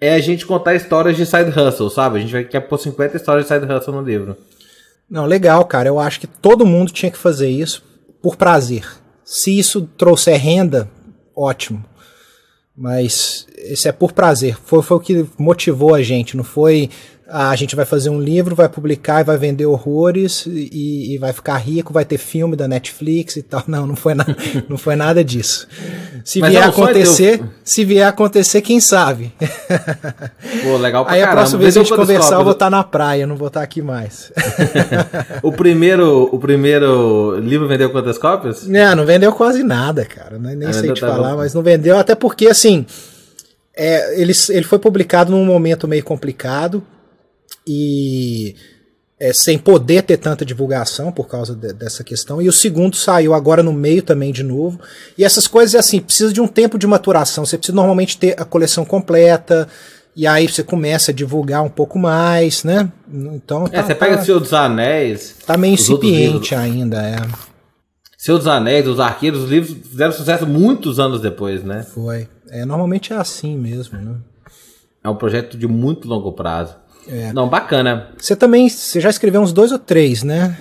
é 0.00 0.14
a 0.14 0.20
gente 0.20 0.46
contar 0.46 0.74
histórias 0.74 1.16
de 1.16 1.26
side 1.26 1.50
hustle, 1.50 1.90
sabe? 1.90 2.18
A 2.18 2.20
gente 2.20 2.32
vai 2.32 2.44
quer 2.44 2.60
pôr 2.60 2.78
50 2.78 3.16
histórias 3.16 3.46
de 3.46 3.52
side 3.52 3.72
hustle 3.72 3.94
no 3.94 4.02
livro. 4.02 4.36
Não, 5.08 5.24
legal, 5.24 5.64
cara. 5.64 5.88
Eu 5.88 5.98
acho 5.98 6.20
que 6.20 6.26
todo 6.26 6.66
mundo 6.66 6.92
tinha 6.92 7.10
que 7.10 7.18
fazer 7.18 7.48
isso 7.48 7.82
por 8.20 8.36
prazer. 8.36 8.84
Se 9.24 9.56
isso 9.56 9.88
trouxer 9.96 10.38
renda, 10.38 10.88
ótimo. 11.34 11.84
Mas 12.76 13.46
isso 13.56 13.88
é 13.88 13.92
por 13.92 14.12
prazer. 14.12 14.56
Foi, 14.64 14.82
foi 14.82 14.96
o 14.96 15.00
que 15.00 15.26
motivou 15.38 15.94
a 15.94 16.02
gente, 16.02 16.36
não 16.36 16.44
foi 16.44 16.90
a 17.28 17.56
gente 17.56 17.74
vai 17.74 17.84
fazer 17.84 18.08
um 18.08 18.20
livro, 18.20 18.54
vai 18.54 18.68
publicar 18.68 19.20
e 19.20 19.24
vai 19.24 19.36
vender 19.36 19.66
horrores 19.66 20.46
e, 20.46 21.14
e, 21.14 21.18
vai 21.18 21.32
ficar 21.32 21.56
rico, 21.56 21.92
vai 21.92 22.04
ter 22.04 22.18
filme 22.18 22.54
da 22.54 22.68
Netflix 22.68 23.36
e 23.36 23.42
tal. 23.42 23.64
Não, 23.66 23.86
não 23.86 23.96
foi, 23.96 24.14
na, 24.14 24.24
não 24.68 24.78
foi 24.78 24.94
nada 24.94 25.24
disso. 25.24 25.66
Se 26.24 26.38
Mas 26.38 26.50
vier 26.50 26.62
é 26.62 26.66
acontecer, 26.66 27.38
teu... 27.38 27.48
se 27.64 27.84
vier 27.84 28.06
acontecer, 28.06 28.60
quem 28.60 28.78
sabe? 28.78 29.32
Pô, 30.62 30.76
legal 30.76 31.04
pra 31.04 31.14
Aí 31.14 31.20
caramba. 31.20 31.40
a 31.40 31.42
próxima 31.42 31.58
vez 31.60 31.76
a 31.76 31.80
gente 31.80 31.94
conversar, 31.94 32.36
eu 32.36 32.44
vou 32.44 32.52
estar 32.52 32.66
tá 32.66 32.70
na 32.70 32.84
praia, 32.84 33.26
não 33.26 33.36
vou 33.36 33.48
estar 33.48 33.60
tá 33.60 33.64
aqui 33.64 33.82
mais. 33.82 34.32
o 35.42 35.50
primeiro, 35.50 36.28
o 36.32 36.38
primeiro 36.38 37.38
livro 37.40 37.66
vendeu 37.66 37.90
quantas 37.90 38.18
cópias? 38.18 38.66
Não, 38.66 38.94
não 38.94 39.04
vendeu 39.04 39.32
quase 39.32 39.64
nada, 39.64 40.04
cara. 40.04 40.38
Nem, 40.38 40.54
nem 40.54 40.72
sei 40.72 40.92
te 40.92 41.00
tá 41.00 41.08
falar, 41.08 41.32
bom. 41.32 41.38
mas 41.38 41.52
não 41.54 41.62
vendeu, 41.62 41.98
até 41.98 42.14
porque 42.14 42.46
assim. 42.46 42.86
É, 43.78 44.18
ele, 44.18 44.32
ele 44.48 44.64
foi 44.64 44.78
publicado 44.78 45.30
num 45.30 45.44
momento 45.44 45.86
meio 45.86 46.02
complicado 46.02 46.82
e 47.66 48.54
é, 49.18 49.32
sem 49.32 49.58
poder 49.58 50.02
ter 50.02 50.18
tanta 50.18 50.44
divulgação 50.44 51.10
por 51.10 51.26
causa 51.26 51.54
de, 51.54 51.72
dessa 51.72 52.04
questão. 52.04 52.40
E 52.40 52.48
o 52.48 52.52
segundo 52.52 52.96
saiu 52.96 53.32
agora 53.34 53.62
no 53.62 53.72
meio 53.72 54.02
também 54.02 54.32
de 54.32 54.42
novo. 54.42 54.78
E 55.16 55.24
essas 55.24 55.46
coisas, 55.46 55.74
assim, 55.74 56.00
precisa 56.00 56.32
de 56.32 56.40
um 56.40 56.46
tempo 56.46 56.78
de 56.78 56.86
maturação. 56.86 57.44
Você 57.44 57.56
precisa 57.56 57.74
normalmente 57.74 58.18
ter 58.18 58.40
a 58.40 58.44
coleção 58.44 58.84
completa. 58.84 59.66
E 60.14 60.26
aí 60.26 60.48
você 60.48 60.62
começa 60.62 61.10
a 61.10 61.14
divulgar 61.14 61.62
um 61.62 61.68
pouco 61.68 61.98
mais, 61.98 62.62
né? 62.64 62.90
Então. 63.10 63.66
É, 63.66 63.80
tá, 63.80 63.82
você 63.84 63.94
pega 63.94 64.16
tá, 64.18 64.24
Senhor 64.24 64.40
dos 64.40 64.52
Anéis. 64.52 65.36
Tá 65.46 65.56
meio 65.56 65.74
incipiente 65.74 66.54
ainda, 66.54 67.02
é. 67.02 67.16
Senhor 68.16 68.38
dos 68.38 68.46
Anéis, 68.46 68.86
os 68.88 68.98
Arqueiros, 68.98 69.44
os 69.44 69.50
livros 69.50 69.76
fizeram 69.88 70.12
sucesso 70.12 70.46
muitos 70.46 70.98
anos 70.98 71.20
depois, 71.20 71.62
né? 71.62 71.82
Foi. 71.82 72.28
É, 72.48 72.64
normalmente 72.64 73.12
é 73.12 73.16
assim 73.16 73.56
mesmo, 73.56 73.98
né? 73.98 74.16
É 75.04 75.08
um 75.08 75.16
projeto 75.16 75.56
de 75.56 75.68
muito 75.68 76.08
longo 76.08 76.32
prazo. 76.32 76.74
É. 77.08 77.32
Não, 77.32 77.48
bacana. 77.48 78.10
Você 78.18 78.34
também, 78.34 78.68
você 78.68 79.00
já 79.00 79.10
escreveu 79.10 79.40
uns 79.40 79.52
dois 79.52 79.72
ou 79.72 79.78
três, 79.78 80.22
né? 80.22 80.56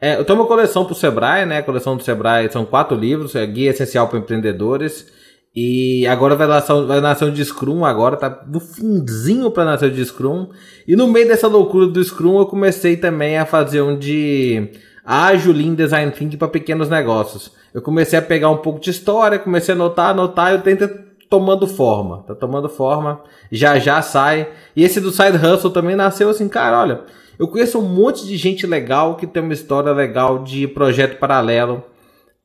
É, 0.00 0.16
eu 0.16 0.24
tenho 0.24 0.38
uma 0.38 0.46
coleção 0.46 0.84
pro 0.84 0.94
Sebrae, 0.94 1.44
né? 1.44 1.58
A 1.58 1.62
coleção 1.62 1.96
do 1.96 2.02
Sebrae 2.02 2.50
são 2.50 2.64
quatro 2.64 2.96
livros, 2.96 3.34
é 3.34 3.44
Guia 3.46 3.70
Essencial 3.70 4.08
para 4.08 4.18
Empreendedores. 4.18 5.06
E 5.54 6.06
agora 6.06 6.36
vai 6.36 6.46
nascer, 6.46 6.84
vai 6.84 7.00
nascer 7.00 7.32
de 7.32 7.44
Scrum, 7.44 7.84
agora 7.84 8.16
tá 8.16 8.44
no 8.46 8.60
finzinho 8.60 9.50
para 9.50 9.64
nascer 9.64 9.90
de 9.90 10.04
Scrum. 10.04 10.50
E 10.86 10.94
no 10.94 11.08
meio 11.08 11.26
dessa 11.26 11.48
loucura 11.48 11.86
do 11.86 12.04
Scrum, 12.04 12.38
eu 12.38 12.46
comecei 12.46 12.96
também 12.96 13.38
a 13.38 13.46
fazer 13.46 13.82
um 13.82 13.98
de 13.98 14.70
ágil 15.04 15.52
Lean 15.52 15.74
Design 15.74 16.12
Thinking 16.12 16.36
para 16.36 16.48
pequenos 16.48 16.88
negócios. 16.88 17.50
Eu 17.74 17.82
comecei 17.82 18.18
a 18.18 18.22
pegar 18.22 18.50
um 18.50 18.58
pouco 18.58 18.78
de 18.78 18.90
história, 18.90 19.38
comecei 19.38 19.74
a 19.74 19.76
anotar, 19.76 20.10
anotar, 20.10 20.52
eu 20.52 20.60
tento 20.60 20.88
tomando 21.28 21.66
forma, 21.66 22.24
tá 22.26 22.34
tomando 22.34 22.68
forma, 22.68 23.20
já 23.50 23.78
já 23.78 24.00
sai. 24.02 24.48
E 24.74 24.84
esse 24.84 25.00
do 25.00 25.10
Side 25.10 25.36
Hustle 25.36 25.70
também 25.70 25.94
nasceu 25.94 26.30
assim, 26.30 26.48
cara, 26.48 26.80
olha, 26.80 27.00
eu 27.38 27.46
conheço 27.46 27.78
um 27.78 27.82
monte 27.82 28.26
de 28.26 28.36
gente 28.36 28.66
legal 28.66 29.16
que 29.16 29.26
tem 29.26 29.42
uma 29.42 29.52
história 29.52 29.92
legal 29.92 30.42
de 30.42 30.66
projeto 30.66 31.18
paralelo. 31.18 31.84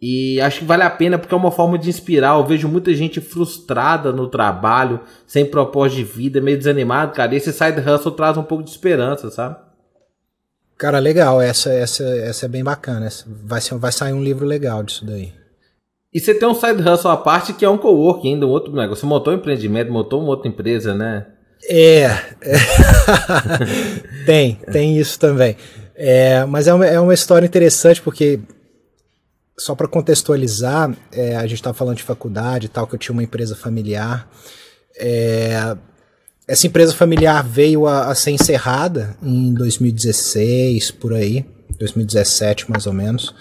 E 0.05 0.41
acho 0.41 0.59
que 0.59 0.65
vale 0.65 0.83
a 0.83 0.89
pena 0.89 1.17
porque 1.17 1.33
é 1.33 1.37
uma 1.37 1.49
forma 1.49 1.77
de 1.77 1.89
inspirar. 1.89 2.37
Eu 2.37 2.45
vejo 2.45 2.67
muita 2.67 2.93
gente 2.93 3.21
frustrada 3.21 4.11
no 4.11 4.27
trabalho, 4.27 4.99
sem 5.25 5.45
propósito 5.45 5.99
de 5.99 6.03
vida, 6.03 6.41
meio 6.41 6.57
desanimado, 6.57 7.13
cara. 7.13 7.33
E 7.33 7.37
esse 7.37 7.53
side 7.53 7.79
hustle 7.79 8.11
traz 8.11 8.37
um 8.37 8.43
pouco 8.43 8.65
de 8.65 8.69
esperança, 8.69 9.31
sabe? 9.31 9.55
Cara, 10.77 10.99
legal. 10.99 11.41
Essa, 11.41 11.71
essa, 11.71 12.03
essa 12.03 12.45
é 12.45 12.49
bem 12.49 12.63
bacana. 12.63 13.07
Vai, 13.25 13.61
ser, 13.61 13.77
vai 13.77 13.91
sair 13.93 14.11
um 14.11 14.21
livro 14.21 14.45
legal 14.45 14.83
disso 14.83 15.05
daí. 15.05 15.31
E 16.13 16.19
você 16.19 16.33
tem 16.33 16.47
um 16.47 16.53
side 16.53 16.81
hustle 16.87 17.09
à 17.09 17.17
parte 17.17 17.53
que 17.53 17.65
é 17.65 17.69
um 17.69 17.77
coworking 17.77 18.33
ainda, 18.33 18.45
um 18.45 18.49
outro 18.49 18.71
negócio. 18.71 19.01
Você 19.01 19.05
montou 19.05 19.33
um 19.33 19.37
empreendimento, 19.37 19.91
montou 19.91 20.21
uma 20.21 20.29
outra 20.29 20.47
empresa, 20.47 20.93
né? 20.93 21.25
É. 21.67 22.09
tem, 24.25 24.55
tem 24.71 24.97
isso 24.97 25.19
também. 25.19 25.55
É, 25.95 26.45
mas 26.45 26.67
é 26.67 26.73
uma, 26.73 26.85
é 26.85 26.99
uma 26.99 27.13
história 27.13 27.45
interessante 27.45 28.01
porque, 28.01 28.39
só 29.57 29.73
para 29.73 29.87
contextualizar, 29.87 30.95
é, 31.11 31.35
a 31.35 31.47
gente 31.47 31.55
estava 31.55 31.73
falando 31.73 31.97
de 31.97 32.03
faculdade 32.03 32.67
e 32.67 32.69
tal, 32.69 32.85
que 32.85 32.93
eu 32.93 32.99
tinha 32.99 33.13
uma 33.13 33.23
empresa 33.23 33.55
familiar. 33.55 34.29
É, 34.97 35.75
essa 36.47 36.67
empresa 36.67 36.93
familiar 36.93 37.43
veio 37.43 37.87
a, 37.87 38.11
a 38.11 38.15
ser 38.15 38.31
encerrada 38.31 39.17
em 39.23 39.51
2016, 39.53 40.91
por 40.91 41.13
aí. 41.13 41.45
2017 41.77 42.69
mais 42.69 42.85
ou 42.85 42.93
menos, 42.93 43.33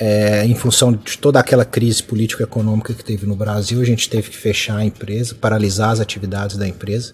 é, 0.00 0.44
em 0.46 0.54
função 0.54 0.92
de 0.92 1.18
toda 1.18 1.40
aquela 1.40 1.64
crise 1.64 2.02
político-econômica 2.02 2.94
que 2.94 3.04
teve 3.04 3.26
no 3.26 3.34
Brasil, 3.34 3.80
a 3.80 3.84
gente 3.84 4.08
teve 4.08 4.30
que 4.30 4.36
fechar 4.36 4.76
a 4.76 4.84
empresa, 4.84 5.34
paralisar 5.34 5.90
as 5.90 5.98
atividades 5.98 6.56
da 6.56 6.68
empresa. 6.68 7.12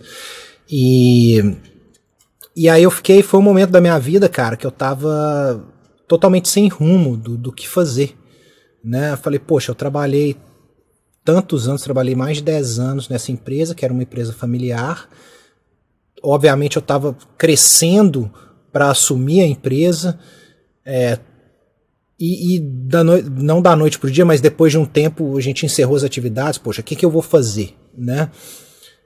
E, 0.71 1.57
e 2.55 2.69
aí 2.69 2.83
eu 2.83 2.91
fiquei, 2.91 3.23
foi 3.23 3.41
um 3.41 3.43
momento 3.43 3.71
da 3.71 3.81
minha 3.81 3.99
vida, 3.99 4.29
cara, 4.29 4.57
que 4.57 4.67
eu 4.67 4.71
tava 4.71 5.65
totalmente 6.07 6.49
sem 6.49 6.69
rumo 6.69 7.17
do, 7.17 7.39
do 7.39 7.51
que 7.51 7.67
fazer. 7.67 8.15
Né? 8.85 9.13
Eu 9.13 9.17
falei, 9.17 9.39
poxa, 9.39 9.71
eu 9.71 9.75
trabalhei 9.75 10.37
tantos 11.25 11.67
anos, 11.67 11.83
trabalhei 11.83 12.15
mais 12.15 12.37
de 12.37 12.43
10 12.43 12.79
anos 12.79 13.09
nessa 13.09 13.33
empresa, 13.33 13.75
que 13.75 13.83
era 13.83 13.95
uma 13.95 14.03
empresa 14.03 14.31
familiar. 14.35 15.09
Obviamente 16.23 16.77
eu 16.77 16.81
estava 16.81 17.17
crescendo 17.39 18.31
para 18.71 18.91
assumir 18.91 19.41
a 19.41 19.47
empresa. 19.47 20.19
É, 20.85 21.19
e, 22.19 22.57
e 22.57 22.61
da 22.61 23.03
no... 23.03 23.21
não 23.23 23.61
da 23.61 23.75
noite 23.75 23.99
para 23.99 24.09
o 24.09 24.11
dia, 24.11 24.25
mas 24.25 24.41
depois 24.41 24.73
de 24.73 24.79
um 24.79 24.87
tempo 24.87 25.37
a 25.37 25.41
gente 25.41 25.67
encerrou 25.67 25.97
as 25.97 26.05
atividades. 26.05 26.59
Poxa, 26.59 26.81
o 26.81 26.85
que, 26.85 26.97
que 26.97 27.05
eu 27.05 27.11
vou 27.11 27.23
fazer? 27.23 27.75
Né? 27.97 28.31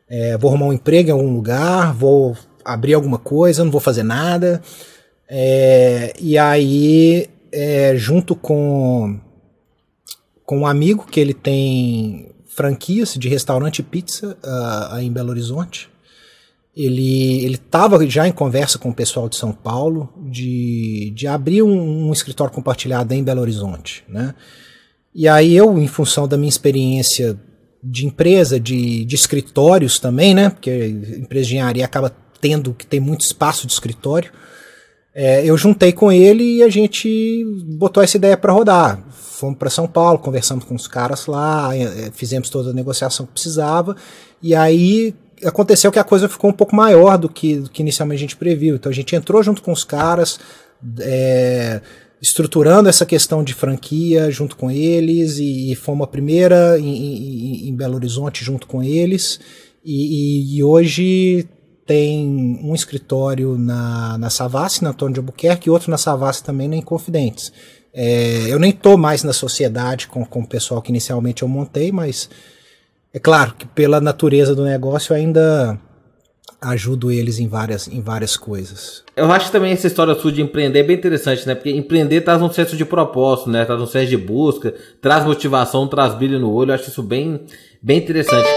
É, 0.08 0.36
vou 0.36 0.50
arrumar 0.50 0.66
um 0.66 0.72
emprego 0.72 1.08
em 1.08 1.12
algum 1.12 1.34
lugar, 1.34 1.92
vou 1.92 2.36
abrir 2.64 2.94
alguma 2.94 3.18
coisa, 3.18 3.64
não 3.64 3.70
vou 3.70 3.80
fazer 3.80 4.02
nada. 4.02 4.62
É, 5.28 6.14
e 6.18 6.38
aí 6.38 7.28
é, 7.52 7.94
junto 7.96 8.34
com, 8.34 9.18
com 10.44 10.60
um 10.60 10.66
amigo 10.66 11.06
que 11.06 11.20
ele 11.20 11.34
tem 11.34 12.30
franquias 12.46 13.14
de 13.14 13.28
restaurante 13.28 13.78
e 13.78 13.82
pizza 13.82 14.36
uh, 14.42 14.98
em 14.98 15.12
Belo 15.12 15.30
Horizonte. 15.30 15.88
Ele 16.80 17.54
estava 17.54 18.08
já 18.08 18.28
em 18.28 18.32
conversa 18.32 18.78
com 18.78 18.90
o 18.90 18.94
pessoal 18.94 19.28
de 19.28 19.34
São 19.34 19.52
Paulo 19.52 20.12
de, 20.30 21.10
de 21.12 21.26
abrir 21.26 21.62
um, 21.62 22.08
um 22.08 22.12
escritório 22.12 22.54
compartilhado 22.54 23.12
em 23.12 23.24
Belo 23.24 23.40
Horizonte. 23.40 24.04
Né? 24.08 24.32
E 25.12 25.26
aí 25.26 25.56
eu, 25.56 25.76
em 25.76 25.88
função 25.88 26.28
da 26.28 26.36
minha 26.36 26.48
experiência 26.48 27.36
de 27.82 28.06
empresa, 28.06 28.60
de, 28.60 29.04
de 29.04 29.14
escritórios 29.14 29.98
também, 29.98 30.34
né? 30.34 30.50
Porque 30.50 30.70
empresa 31.18 31.46
de 31.46 31.54
engenharia 31.54 31.84
acaba 31.84 32.14
tendo 32.40 32.72
que 32.72 32.86
ter 32.86 33.00
muito 33.00 33.22
espaço 33.22 33.66
de 33.66 33.72
escritório. 33.72 34.30
É, 35.14 35.44
eu 35.44 35.56
juntei 35.56 35.92
com 35.92 36.12
ele 36.12 36.58
e 36.58 36.62
a 36.62 36.68
gente 36.68 37.44
botou 37.76 38.02
essa 38.02 38.16
ideia 38.16 38.36
para 38.36 38.52
rodar. 38.52 39.02
Fomos 39.10 39.58
para 39.58 39.70
São 39.70 39.88
Paulo, 39.88 40.18
conversamos 40.18 40.64
com 40.64 40.74
os 40.74 40.86
caras 40.86 41.26
lá, 41.26 41.76
é, 41.76 42.10
fizemos 42.12 42.50
toda 42.50 42.70
a 42.70 42.74
negociação 42.74 43.26
que 43.26 43.32
precisava. 43.32 43.96
E 44.40 44.54
aí 44.54 45.14
aconteceu 45.44 45.90
que 45.92 45.98
a 45.98 46.04
coisa 46.04 46.28
ficou 46.28 46.50
um 46.50 46.52
pouco 46.52 46.74
maior 46.74 47.16
do 47.16 47.28
que, 47.28 47.56
do 47.56 47.70
que 47.70 47.82
inicialmente 47.82 48.18
a 48.18 48.20
gente 48.20 48.36
previu. 48.36 48.76
Então 48.76 48.90
a 48.90 48.94
gente 48.94 49.14
entrou 49.14 49.42
junto 49.42 49.62
com 49.62 49.72
os 49.72 49.84
caras. 49.84 50.38
É, 51.00 51.80
estruturando 52.20 52.88
essa 52.88 53.06
questão 53.06 53.42
de 53.42 53.54
franquia 53.54 54.30
junto 54.30 54.56
com 54.56 54.70
eles 54.70 55.38
e, 55.38 55.72
e 55.72 55.74
fomos 55.74 56.04
a 56.04 56.08
primeira 56.10 56.78
em, 56.78 56.86
em, 56.86 57.68
em, 57.68 57.76
Belo 57.76 57.94
Horizonte 57.94 58.44
junto 58.44 58.66
com 58.66 58.82
eles 58.82 59.40
e, 59.84 60.54
e, 60.54 60.56
e, 60.56 60.62
hoje 60.62 61.48
tem 61.86 62.60
um 62.62 62.74
escritório 62.74 63.56
na, 63.56 64.18
na 64.18 64.30
Savassi, 64.30 64.84
na 64.84 64.90
Antônio 64.90 65.14
de 65.14 65.20
Albuquerque 65.20 65.68
e 65.68 65.70
outro 65.70 65.90
na 65.90 65.96
Savassi 65.96 66.44
também 66.44 66.68
na 66.68 66.76
Inconfidentes. 66.76 67.52
É, 67.94 68.46
eu 68.48 68.58
nem 68.58 68.70
estou 68.70 68.98
mais 68.98 69.24
na 69.24 69.32
sociedade 69.32 70.06
com, 70.06 70.24
com 70.24 70.40
o 70.40 70.46
pessoal 70.46 70.82
que 70.82 70.90
inicialmente 70.90 71.42
eu 71.42 71.48
montei, 71.48 71.90
mas 71.90 72.28
é 73.12 73.18
claro 73.18 73.54
que 73.56 73.66
pela 73.66 74.00
natureza 74.00 74.54
do 74.54 74.64
negócio 74.64 75.12
eu 75.12 75.16
ainda 75.16 75.78
ajudo 76.60 77.10
eles 77.10 77.38
em 77.38 77.48
várias, 77.48 77.88
em 77.88 78.00
várias 78.00 78.36
coisas. 78.36 79.04
Eu 79.16 79.30
acho 79.30 79.46
que 79.46 79.52
também 79.52 79.72
essa 79.72 79.86
história 79.86 80.14
sua 80.14 80.32
de 80.32 80.42
empreender 80.42 80.80
é 80.80 80.82
bem 80.82 80.96
interessante, 80.96 81.46
né? 81.46 81.54
Porque 81.54 81.70
empreender 81.70 82.20
traz 82.20 82.42
um 82.42 82.50
senso 82.50 82.76
de 82.76 82.84
propósito, 82.84 83.48
né? 83.48 83.64
Traz 83.64 83.80
um 83.80 83.86
senso 83.86 84.08
de 84.08 84.16
busca, 84.16 84.74
traz 85.00 85.24
motivação, 85.24 85.86
traz 85.86 86.14
brilho 86.14 86.38
no 86.38 86.52
olho. 86.52 86.70
Eu 86.70 86.74
acho 86.74 86.90
isso 86.90 87.02
bem, 87.02 87.40
bem 87.80 87.98
interessante. 87.98 88.48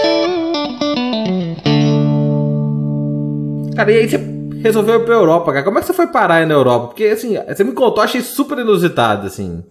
Cara, 3.74 3.90
e 3.90 3.98
aí 3.98 4.08
você 4.08 4.18
resolveu 4.62 5.00
ir 5.00 5.04
pra 5.04 5.14
Europa, 5.14 5.52
cara? 5.52 5.64
Como 5.64 5.78
é 5.78 5.80
que 5.80 5.86
você 5.86 5.94
foi 5.94 6.08
parar 6.08 6.36
aí 6.36 6.46
na 6.46 6.54
Europa? 6.54 6.88
Porque, 6.88 7.04
assim, 7.04 7.36
você 7.48 7.64
me 7.64 7.72
contou, 7.72 8.02
achei 8.02 8.20
super 8.20 8.58
inusitado, 8.58 9.26
assim. 9.26 9.64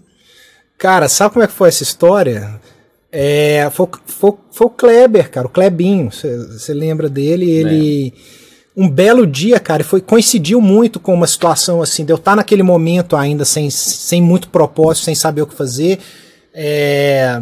Cara, 0.78 1.08
sabe 1.08 1.34
como 1.34 1.44
é 1.44 1.48
que 1.48 1.54
foi 1.54 1.70
essa 1.70 1.84
história? 1.84 2.60
É, 3.12 3.70
foi, 3.72 3.88
foi, 4.06 4.34
foi 4.52 4.68
o 4.68 4.70
Kleber, 4.70 5.30
cara, 5.30 5.48
o 5.48 5.50
Klebinho. 5.50 6.10
Você 6.12 6.74
lembra 6.74 7.10
dele? 7.10 7.50
Ele. 7.50 8.14
É. 8.38 8.42
Um 8.74 8.90
belo 8.90 9.28
dia, 9.28 9.60
cara, 9.60 9.84
foi 9.84 10.00
coincidiu 10.00 10.62
muito 10.62 10.98
com 10.98 11.14
uma 11.14 11.28
situação 11.28 11.82
assim, 11.82 12.06
de 12.06 12.14
eu 12.14 12.16
estar 12.16 12.38
naquele 12.38 12.64
momento 12.64 13.18
ainda 13.18 13.44
sem, 13.44 13.70
sem 13.70 14.22
muito 14.22 14.48
propósito, 14.48 15.04
sem 15.04 15.14
saber 15.14 15.42
o 15.42 15.48
que 15.48 15.54
fazer. 15.54 16.00
É, 16.54 17.42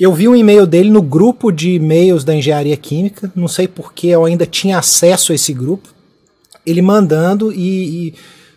eu 0.00 0.12
vi 0.14 0.26
um 0.26 0.34
e-mail 0.34 0.66
dele 0.66 0.90
no 0.90 1.02
grupo 1.02 1.52
de 1.52 1.74
e-mails 1.74 2.24
da 2.24 2.34
engenharia 2.34 2.76
química, 2.78 3.30
não 3.36 3.46
sei 3.46 3.68
porque 3.68 4.06
eu 4.06 4.24
ainda 4.24 4.46
tinha 4.46 4.78
acesso 4.78 5.32
a 5.32 5.34
esse 5.34 5.52
grupo. 5.52 5.90
Ele 6.64 6.80
mandando 6.80 7.52
e, 7.52 8.08
e 8.08 8.14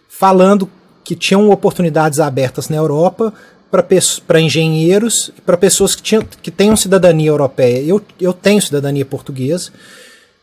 falando 0.08 0.70
que 1.04 1.14
tinham 1.14 1.50
oportunidades 1.50 2.22
abertas 2.22 2.70
na 2.70 2.78
Europa 2.78 3.34
para 3.70 4.40
engenheiros 4.40 5.32
e 5.38 5.42
para 5.42 5.58
pessoas 5.58 5.96
que, 5.96 6.02
tinham, 6.02 6.24
que 6.42 6.50
tenham 6.50 6.76
cidadania 6.76 7.30
europeia. 7.30 7.84
Eu, 7.84 8.02
eu 8.20 8.34
tenho 8.34 8.62
cidadania 8.62 9.06
portuguesa. 9.06 9.72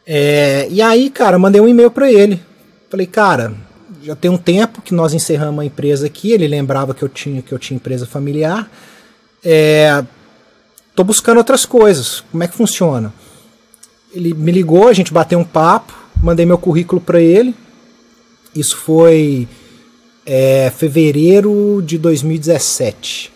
É, 0.07 0.69
e 0.71 0.83
aí, 0.83 1.09
cara, 1.11 1.39
mandei 1.39 1.61
um 1.61 1.69
e-mail 1.69 1.91
para 1.91 2.13
ele. 2.13 2.41
Falei, 2.91 3.07
cara, 3.07 3.55
já 4.03 4.15
tem 4.15 4.31
um 4.31 4.37
tempo 4.37 4.83
que 4.83 4.93
nós 4.93 5.15
encerramos 5.15 5.63
a 5.63 5.65
empresa 5.65 6.07
aqui. 6.07 6.33
Ele 6.33 6.47
lembrava 6.47 6.95
que 6.95 7.03
eu 7.03 7.09
tinha 7.09 7.41
que 7.41 7.53
eu 7.53 7.59
tinha 7.59 7.77
empresa 7.77 8.07
familiar. 8.07 8.71
É, 9.43 10.05
tô 10.95 11.03
buscando 11.03 11.39
outras 11.39 11.65
coisas. 11.65 12.23
Como 12.31 12.43
é 12.43 12.49
que 12.49 12.55
funciona? 12.55 13.13
Ele 14.13 14.33
me 14.35 14.53
ligou, 14.53 14.89
a 14.89 14.93
gente 14.93 15.13
bateu 15.13 15.39
um 15.39 15.45
papo, 15.45 15.93
mandei 16.23 16.47
meu 16.47 16.59
currículo 16.59 17.01
para 17.01 17.21
ele. 17.21 17.55
Isso 18.55 18.77
foi 18.77 19.49
é, 20.27 20.73
fevereiro 20.75 21.83
de 21.85 21.99
2017. 21.99 23.33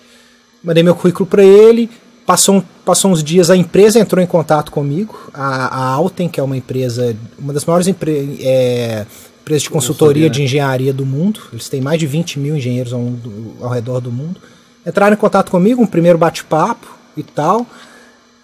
Mandei 0.63 0.83
meu 0.83 0.95
currículo 0.95 1.27
para 1.27 1.45
ele, 1.45 1.89
passou, 2.27 2.63
passou 2.85 3.11
uns 3.11 3.23
dias, 3.23 3.51
a 3.51 3.57
empresa 3.57 3.99
entrou 3.99 4.23
em 4.23 4.27
contato 4.27 4.73
comigo, 4.73 5.31
a, 5.33 5.67
a 5.67 5.85
Alten, 5.93 6.29
que 6.29 6.41
é 6.41 6.43
uma 6.43 6.57
empresa, 6.57 7.17
uma 7.39 7.53
das 7.53 7.65
maiores 7.65 7.87
empre, 7.87 8.39
é, 8.43 9.07
empresas 9.41 9.63
de 9.63 9.71
consultoria 9.71 10.29
de 10.29 10.43
engenharia 10.43 10.93
do 10.93 11.07
mundo, 11.07 11.41
eles 11.53 11.69
têm 11.69 11.81
mais 11.81 11.99
de 11.99 12.07
20 12.07 12.39
mil 12.39 12.57
engenheiros 12.57 12.93
ao, 12.93 13.01
ao 13.61 13.71
redor 13.71 14.01
do 14.01 14.11
mundo, 14.11 14.41
entraram 14.87 15.15
em 15.15 15.19
contato 15.19 15.51
comigo, 15.51 15.83
um 15.83 15.87
primeiro 15.87 16.19
bate-papo 16.19 16.87
e 17.17 17.23
tal, 17.23 17.67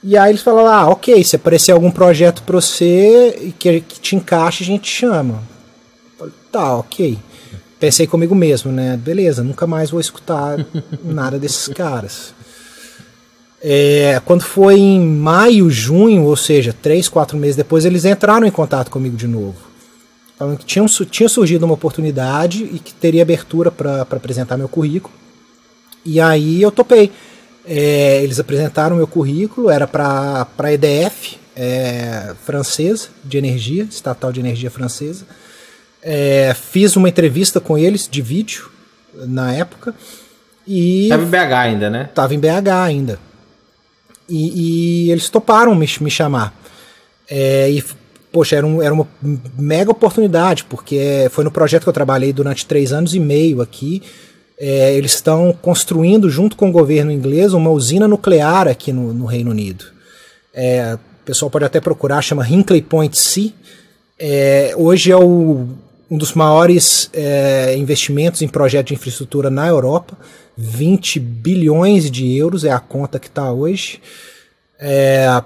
e 0.03 0.19
aí 0.19 0.31
eles 0.31 0.43
falaram, 0.43 0.69
ah, 0.69 0.89
ok, 0.91 1.25
se 1.25 1.37
aparecer 1.37 1.73
algum 1.73 1.91
projeto 1.91 2.43
para 2.43 2.61
você 2.61 3.55
que, 3.59 3.81
que 3.81 4.01
te 4.01 4.15
encaixe, 4.15 4.63
a 4.63 4.67
gente 4.67 4.87
chama. 4.87 5.43
Falei, 6.19 6.35
tá, 6.53 6.77
ok 6.77 7.19
pensei 7.79 8.07
comigo 8.07 8.35
mesmo, 8.35 8.73
né? 8.73 8.97
Beleza, 8.97 9.43
nunca 9.43 9.67
mais 9.67 9.91
vou 9.91 10.01
escutar 10.01 10.59
nada 11.05 11.39
desses 11.39 11.69
caras. 11.69 12.35
É, 13.63 14.21
quando 14.27 14.43
foi 14.43 14.79
em 14.79 15.01
maio, 15.01 15.71
junho, 15.71 16.25
ou 16.25 16.37
seja, 16.37 16.75
três, 16.83 17.09
quatro 17.09 17.39
meses 17.39 17.57
depois, 17.57 17.87
eles 17.87 18.05
entraram 18.05 18.47
em 18.47 18.51
contato 18.51 18.91
comigo 18.91 19.17
de 19.17 19.27
novo. 19.27 19.57
Falando 20.37 20.59
que 20.59 20.67
tinha, 20.67 20.85
tinha 21.11 21.29
surgido 21.29 21.65
uma 21.65 21.75
oportunidade 21.75 22.65
e 22.65 22.79
que 22.79 22.93
teria 22.93 23.23
abertura 23.23 23.71
para 23.71 24.03
apresentar 24.03 24.59
meu 24.59 24.69
currículo. 24.69 25.15
E 26.05 26.21
aí 26.21 26.61
eu 26.61 26.71
topei. 26.71 27.11
É, 27.65 28.23
eles 28.23 28.39
apresentaram 28.39 28.97
meu 28.97 29.07
currículo, 29.07 29.71
era 29.71 29.87
para 29.87 30.47
a 30.59 30.73
EDF, 30.73 31.39
é, 31.57 32.35
francesa, 32.45 33.09
de 33.25 33.39
energia, 33.39 33.85
estatal 33.85 34.31
de 34.31 34.41
energia 34.41 34.71
francesa. 34.71 35.25
É, 36.07 36.53
fiz 36.55 36.97
uma 36.97 37.09
entrevista 37.09 37.59
com 37.59 37.79
eles 37.79 38.07
de 38.07 38.21
vídeo 38.21 38.71
na 39.15 39.55
época. 39.55 39.95
E. 40.69 41.09
Tava 41.09 41.23
em 41.23 41.27
BH 41.27 41.53
ainda, 41.55 41.91
né? 41.91 42.11
Tava 42.15 42.35
em 42.35 42.39
BH 42.39 42.69
ainda. 42.85 43.19
E, 44.29 45.07
e 45.07 45.11
eles 45.11 45.31
toparam 45.31 45.75
me, 45.75 45.89
me 46.01 46.11
chamar. 46.11 46.55
É, 47.29 47.71
e, 47.71 47.83
poxa, 48.31 48.57
era, 48.57 48.67
um, 48.67 48.83
era 48.83 48.93
uma 48.93 49.09
mega 49.59 49.91
oportunidade, 49.91 50.65
porque 50.65 51.27
foi 51.31 51.43
no 51.43 51.51
projeto 51.51 51.85
que 51.85 51.89
eu 51.89 51.93
trabalhei 51.93 52.33
durante 52.33 52.67
três 52.67 52.93
anos 52.93 53.15
e 53.15 53.21
meio 53.21 53.63
aqui. 53.63 54.03
É, 54.59 54.95
eles 54.95 55.15
estão 55.15 55.57
construindo, 55.61 56.29
junto 56.31 56.55
com 56.55 56.69
o 56.69 56.73
governo 56.73 57.11
inglês, 57.11 57.55
uma 57.55 57.71
usina 57.71 58.07
nuclear 58.07 58.69
aqui 58.69 58.93
no, 58.93 59.13
no 59.13 59.25
Reino 59.25 59.51
Unido. 59.51 59.87
É, 60.53 60.99
o 61.23 61.25
pessoal 61.25 61.51
pode 61.51 61.65
até 61.65 61.81
procurar, 61.81 62.21
chama 62.23 62.47
Hinkley 62.47 62.83
Point 62.83 63.19
C. 63.19 63.53
É, 64.19 64.73
hoje 64.77 65.11
é 65.11 65.17
o 65.17 65.67
um 66.15 66.17
dos 66.17 66.33
maiores 66.33 67.11
é, 67.13 67.77
investimentos 67.77 68.41
em 68.41 68.47
projetos 68.47 68.91
de 68.91 68.95
infraestrutura 68.95 69.51
na 69.51 69.67
Europa. 69.67 70.17
20 70.57 71.19
bilhões 71.19 72.09
de 72.09 72.37
euros 72.37 72.63
é 72.63 72.71
a 72.71 72.79
conta 72.79 73.19
que 73.19 73.27
está 73.27 73.51
hoje. 73.51 74.01
É, 74.79 75.43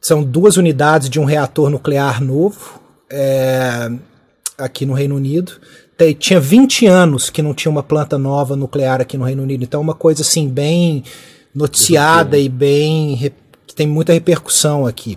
são 0.00 0.20
duas 0.24 0.56
unidades 0.56 1.08
de 1.08 1.20
um 1.20 1.24
reator 1.24 1.70
nuclear 1.70 2.20
novo 2.20 2.80
é, 3.08 3.88
aqui 4.58 4.84
no 4.84 4.94
Reino 4.94 5.14
Unido. 5.14 5.52
Tem, 5.96 6.12
tinha 6.12 6.40
20 6.40 6.86
anos 6.86 7.30
que 7.30 7.40
não 7.40 7.54
tinha 7.54 7.70
uma 7.70 7.84
planta 7.84 8.18
nova 8.18 8.56
nuclear 8.56 9.00
aqui 9.00 9.16
no 9.16 9.24
Reino 9.24 9.44
Unido. 9.44 9.62
Então, 9.62 9.80
uma 9.80 9.94
coisa 9.94 10.22
assim, 10.22 10.48
bem 10.48 11.04
noticiada 11.54 12.36
e 12.36 12.48
bem. 12.48 13.32
que 13.64 13.76
tem 13.76 13.86
muita 13.86 14.12
repercussão 14.12 14.88
aqui. 14.88 15.16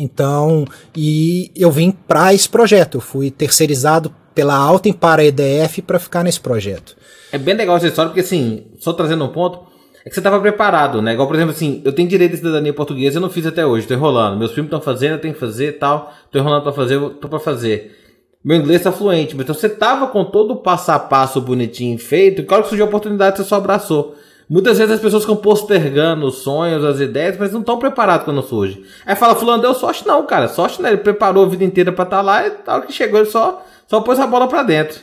Então, 0.00 0.64
e 0.96 1.50
eu 1.54 1.70
vim 1.70 1.90
para 1.90 2.32
esse 2.32 2.48
projeto. 2.48 2.96
Eu 2.96 3.00
fui 3.00 3.30
terceirizado 3.30 4.12
pela 4.34 4.56
Alten 4.56 4.92
para 4.92 5.20
a 5.20 5.24
EDF 5.24 5.82
para 5.82 5.98
ficar 5.98 6.24
nesse 6.24 6.40
projeto. 6.40 6.96
É 7.30 7.38
bem 7.38 7.54
legal 7.54 7.76
essa 7.76 7.88
história, 7.88 8.08
porque 8.08 8.20
assim, 8.20 8.64
só 8.78 8.92
trazendo 8.92 9.24
um 9.24 9.28
ponto, 9.28 9.60
é 10.04 10.08
que 10.08 10.14
você 10.14 10.20
estava 10.20 10.40
preparado, 10.40 11.02
né? 11.02 11.12
Igual, 11.12 11.28
por 11.28 11.36
exemplo, 11.36 11.52
assim, 11.52 11.82
eu 11.84 11.92
tenho 11.92 12.08
direito 12.08 12.34
à 12.34 12.36
cidadania 12.38 12.72
portuguesa, 12.72 13.18
eu 13.18 13.20
não 13.20 13.28
fiz 13.28 13.46
até 13.46 13.66
hoje, 13.66 13.86
tô 13.86 13.92
enrolando. 13.92 14.38
Meus 14.38 14.52
filhos 14.52 14.66
estão 14.66 14.80
fazendo, 14.80 15.12
eu 15.12 15.20
tenho 15.20 15.34
que 15.34 15.40
fazer 15.40 15.72
tal, 15.72 16.12
tô 16.30 16.38
enrolando 16.38 16.62
para 16.62 16.72
fazer, 16.72 16.98
tô 17.20 17.28
para 17.28 17.38
fazer. 17.38 17.96
Meu 18.42 18.56
inglês 18.56 18.82
tá 18.82 18.90
fluente, 18.90 19.36
então 19.36 19.54
você 19.54 19.68
tava 19.68 20.06
com 20.06 20.24
todo 20.24 20.52
o 20.52 20.56
passo 20.56 20.90
a 20.92 20.98
passo 20.98 21.42
bonitinho 21.42 21.98
feito, 21.98 22.40
e 22.40 22.44
claro 22.44 22.62
que 22.62 22.70
surgiu 22.70 22.86
a 22.86 22.88
oportunidade, 22.88 23.36
você 23.36 23.44
só 23.44 23.56
abraçou. 23.56 24.16
Muitas 24.50 24.78
vezes 24.78 24.94
as 24.94 25.00
pessoas 25.00 25.22
ficam 25.22 25.36
postergando 25.36 26.26
os 26.26 26.38
sonhos, 26.38 26.84
as 26.84 26.98
ideias, 26.98 27.36
mas 27.38 27.52
não 27.52 27.60
estão 27.60 27.78
preparados 27.78 28.24
quando 28.24 28.42
surge. 28.42 28.84
Aí 29.06 29.14
fala, 29.14 29.36
fulano 29.36 29.62
deu 29.62 29.72
sorte 29.76 30.04
não, 30.04 30.26
cara. 30.26 30.48
Sorte 30.48 30.82
né? 30.82 30.88
Ele 30.88 30.96
preparou 30.96 31.44
a 31.44 31.48
vida 31.48 31.62
inteira 31.62 31.92
para 31.92 32.02
estar 32.02 32.16
tá 32.16 32.22
lá 32.22 32.44
e 32.44 32.50
tal 32.50 32.82
que 32.82 32.92
chegou 32.92 33.20
ele 33.20 33.30
só, 33.30 33.64
só 33.86 34.00
pôs 34.00 34.18
a 34.18 34.26
bola 34.26 34.48
para 34.48 34.64
dentro. 34.64 35.00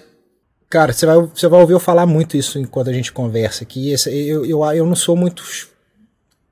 Cara, 0.70 0.92
você 0.92 1.06
vai, 1.06 1.16
você 1.16 1.48
vai 1.48 1.62
ouvir 1.62 1.72
eu 1.72 1.80
falar 1.80 2.06
muito 2.06 2.36
isso 2.36 2.60
enquanto 2.60 2.90
a 2.90 2.94
gente 2.94 3.14
conversa 3.14 3.64
aqui. 3.64 3.96
Eu, 4.06 4.46
eu, 4.46 4.66
eu 4.66 4.86
não 4.86 4.98
sou 4.98 5.16
muito 5.16 5.42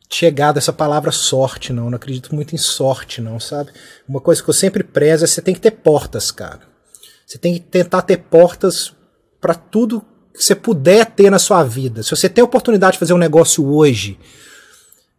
chegado 0.09 0.55
a 0.55 0.59
essa 0.59 0.71
palavra 0.71 1.11
sorte, 1.11 1.73
não. 1.73 1.89
Não 1.89 1.97
acredito 1.97 2.33
muito 2.33 2.55
em 2.55 2.57
sorte, 2.57 3.19
não, 3.19 3.41
sabe? 3.41 3.71
Uma 4.07 4.21
coisa 4.21 4.41
que 4.41 4.49
eu 4.49 4.53
sempre 4.53 4.85
prezo 4.85 5.25
é 5.25 5.27
você 5.27 5.41
tem 5.41 5.53
que 5.53 5.59
ter 5.59 5.71
portas, 5.71 6.31
cara. 6.31 6.61
Você 7.27 7.37
tem 7.37 7.55
que 7.55 7.59
tentar 7.59 8.03
ter 8.03 8.19
portas 8.19 8.93
para 9.41 9.53
tudo 9.53 10.01
que 10.35 10.43
você 10.43 10.55
puder 10.55 11.05
ter 11.05 11.29
na 11.29 11.39
sua 11.39 11.63
vida. 11.63 12.03
Se 12.03 12.11
você 12.11 12.27
tem 12.27 12.41
a 12.41 12.45
oportunidade 12.45 12.93
de 12.93 12.99
fazer 12.99 13.13
um 13.13 13.17
negócio 13.17 13.65
hoje, 13.65 14.19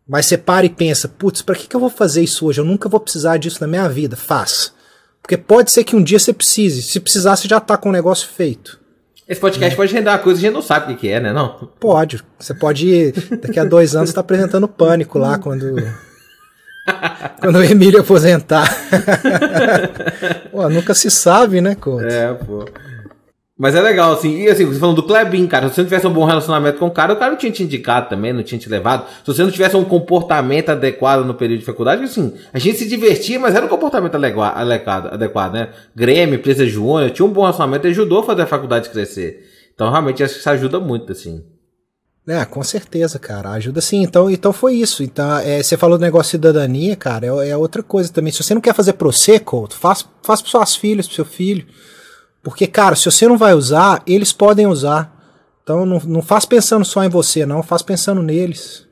mas 0.07 0.27
você 0.27 0.39
para 0.39 0.67
e 0.67 0.71
pensa, 0.71 1.09
putz, 1.09 1.43
para 1.43 1.57
que, 1.57 1.67
que 1.67 1.75
eu 1.75 1.81
vou 1.81 1.91
fazer 1.91 2.23
isso 2.23 2.47
hoje? 2.47 2.61
Eu 2.61 2.65
nunca 2.65 2.89
vou 2.89 3.01
precisar 3.01 3.39
disso 3.39 3.59
na 3.61 3.67
minha 3.67 3.89
vida. 3.89 4.17
Faz. 4.17 4.73
Porque 5.21 5.37
pode 5.37 5.73
ser 5.73 5.83
que 5.83 5.97
um 5.97 6.03
dia 6.03 6.19
você 6.19 6.33
precise. 6.33 6.83
Se 6.83 7.01
precisar, 7.01 7.35
você 7.35 7.49
já 7.49 7.59
tá 7.59 7.77
com 7.77 7.89
o 7.89 7.93
negócio 7.93 8.29
feito. 8.29 8.79
Esse 9.29 9.41
podcast 9.41 9.75
é. 9.75 9.77
pode 9.77 9.93
render 9.93 10.11
uma 10.11 10.19
coisa 10.19 10.39
que 10.39 10.47
a 10.47 10.49
gente 10.49 10.55
não 10.55 10.63
sabe 10.63 10.93
o 10.93 10.97
que 10.97 11.09
é, 11.09 11.19
né? 11.19 11.33
Não? 11.33 11.69
Pode. 11.81 12.23
Você 12.39 12.55
pode 12.55 12.87
ir. 12.87 13.13
Daqui 13.43 13.59
a 13.59 13.65
dois 13.65 13.97
anos 13.97 14.11
você 14.11 14.15
tá 14.15 14.21
apresentando 14.21 14.69
pânico 14.69 15.19
lá 15.19 15.37
quando. 15.37 15.75
quando 17.41 17.57
o 17.57 17.65
Emílio 17.65 18.01
aposentar. 18.01 18.73
pô, 20.53 20.69
nunca 20.69 20.95
se 20.95 21.11
sabe, 21.11 21.61
né, 21.61 21.75
Couto? 21.75 22.05
É, 22.05 22.33
pô. 22.35 22.65
Mas 23.59 23.75
é 23.75 23.81
legal, 23.81 24.13
assim. 24.13 24.43
E 24.43 24.49
assim, 24.49 24.67
você 24.67 24.79
falando 24.79 24.97
do 24.97 25.03
Klebin, 25.03 25.47
cara, 25.47 25.69
se 25.69 25.75
você 25.75 25.81
não 25.81 25.89
tivesse 25.89 26.07
um 26.07 26.13
bom 26.13 26.27
relacionamento 26.27 26.79
com 26.79 26.87
o 26.87 26.91
cara, 26.91 27.15
o 27.15 27.17
cara 27.17 27.31
não 27.31 27.39
tinha 27.39 27.51
te 27.51 27.63
indicado 27.63 28.11
também, 28.11 28.33
não 28.33 28.43
tinha 28.43 28.59
te 28.59 28.69
levado. 28.69 29.07
Se 29.25 29.27
você 29.27 29.43
não 29.43 29.51
tivesse 29.51 29.75
um 29.77 29.85
comportamento 29.85 30.69
adequado 30.69 31.25
no 31.25 31.33
período 31.33 31.61
de 31.61 31.65
faculdade, 31.65 32.03
assim, 32.03 32.35
a 32.53 32.59
gente 32.59 32.77
se 32.77 32.87
divertia, 32.87 33.41
mas 33.41 33.55
era 33.55 33.65
um 33.65 33.69
comportamento 33.69 34.15
adequado, 34.15 35.13
adequado 35.13 35.53
né? 35.55 35.71
Grêmio, 35.95 36.35
empresa 36.35 36.67
Júnior, 36.67 37.11
tinha 37.11 37.25
um 37.25 37.33
bom 37.33 37.43
relacionamento 37.43 37.87
e 37.87 37.91
ajudou 37.91 38.21
a 38.21 38.25
fazer 38.25 38.43
a 38.43 38.47
faculdade 38.47 38.91
crescer. 38.91 39.43
Então, 39.75 39.91
realmente, 39.91 40.23
acho 40.23 40.35
que 40.35 40.41
isso 40.41 40.51
ajuda 40.51 40.79
muito, 40.79 41.13
assim. 41.13 41.43
É, 42.29 42.45
com 42.45 42.63
certeza, 42.63 43.19
cara. 43.19 43.53
Ajuda 43.53 43.81
sim. 43.81 44.03
Então, 44.03 44.29
então 44.29 44.53
foi 44.53 44.75
isso. 44.75 45.03
Então, 45.03 45.39
é, 45.39 45.63
você 45.63 45.77
falou 45.77 45.97
do 45.97 46.03
negócio 46.03 46.39
de 46.39 46.47
cidadania, 46.47 46.97
cara, 46.97 47.27
é, 47.27 47.51
é, 47.51 47.57
outra 47.57 47.83
coisa 47.83 48.13
também. 48.13 48.33
Se 48.33 48.43
você 48.43 48.53
não 48.53 48.61
quer 48.61 48.75
fazer 48.75 48.95
Prosecco, 48.95 49.69
faz, 49.71 50.05
faz 50.23 50.43
para 50.43 50.51
suas 50.51 50.75
filhas, 50.75 51.07
pro 51.07 51.15
seu 51.15 51.25
filho. 51.25 51.65
Porque, 52.47 52.69
cara, 52.69 52.95
se 52.95 53.05
você 53.07 53.27
não 53.27 53.37
vai 53.37 53.55
usar, 53.55 54.05
eles 54.07 54.33
podem 54.33 54.69
usar. 54.69 55.13
Então 55.65 55.85
não, 55.85 55.99
não 56.07 56.23
faz 56.23 56.45
pensando 56.45 56.85
só 56.85 57.03
em 57.03 57.09
você, 57.09 57.45
não, 57.45 57.61
faz 57.61 57.83
pensando 57.83 58.23
neles. 58.23 58.87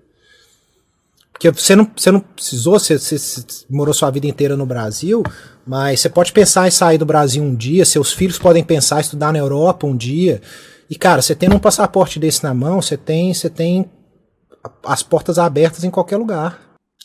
Porque 1.31 1.53
você 1.53 1.77
não, 1.77 1.88
você 1.97 2.11
não 2.11 2.19
precisou, 2.19 2.81
você, 2.81 2.99
você, 2.99 3.17
você, 3.17 3.45
morou 3.71 3.95
sua 3.95 4.11
vida 4.11 4.27
inteira 4.27 4.57
no 4.57 4.67
Brasil, 4.67 5.23
mas 5.64 6.01
você 6.01 6.09
pode 6.09 6.33
pensar 6.33 6.67
em 6.67 6.71
sair 6.73 6.99
do 6.99 7.07
Brasil 7.07 7.45
um 7.45 7.55
dia, 7.55 7.85
seus 7.85 8.12
filhos 8.12 8.40
podem 8.40 8.64
pensar 8.64 8.97
em 8.97 9.03
estudar 9.03 9.33
na 9.33 9.38
Europa 9.38 9.87
um 9.87 9.97
dia. 9.97 10.43
E, 10.90 10.97
cara, 10.97 11.23
você 11.23 11.33
tendo 11.33 11.55
um 11.55 11.61
passaporte 11.61 12.19
desse 12.19 12.43
na 12.43 12.53
mão, 12.53 12.83
você 12.83 12.97
tem, 12.97 13.33
você 13.33 13.49
tem 13.49 13.88
as 14.85 15.05
portas 15.05 15.38
abertas 15.38 15.85
em 15.85 15.90
qualquer 15.90 16.17
lugar. 16.17 16.61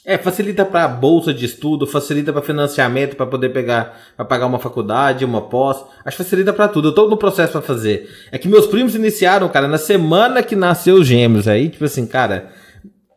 É, 0.10 0.18
facilita 0.18 0.66
para 0.66 0.88
bolsa 0.88 1.32
de 1.32 1.46
estudo, 1.46 1.86
facilita 1.86 2.34
para 2.34 2.42
financiamento 2.42 3.16
para 3.16 3.28
poder 3.28 3.50
pegar, 3.50 3.96
para 4.18 4.26
pagar 4.26 4.48
uma 4.48 4.58
faculdade, 4.58 5.24
uma 5.24 5.40
pós. 5.40 5.78
Acho 6.04 6.18
que 6.18 6.24
facilita 6.24 6.52
para 6.52 6.68
tudo. 6.68 6.88
Eu 6.88 6.96
tô 6.96 7.08
no 7.08 7.16
processo 7.16 7.52
para 7.52 7.62
fazer. 7.62 8.10
É 8.32 8.40
que 8.40 8.48
meus 8.48 8.66
primos 8.66 8.96
iniciaram, 8.96 9.48
cara, 9.50 9.68
na 9.68 9.78
semana 9.78 10.42
que 10.42 10.56
nasceu 10.56 10.96
os 10.96 11.06
gêmeos 11.06 11.48
aí, 11.48 11.70
tipo 11.70 11.86
assim, 11.86 12.08
cara, 12.08 12.50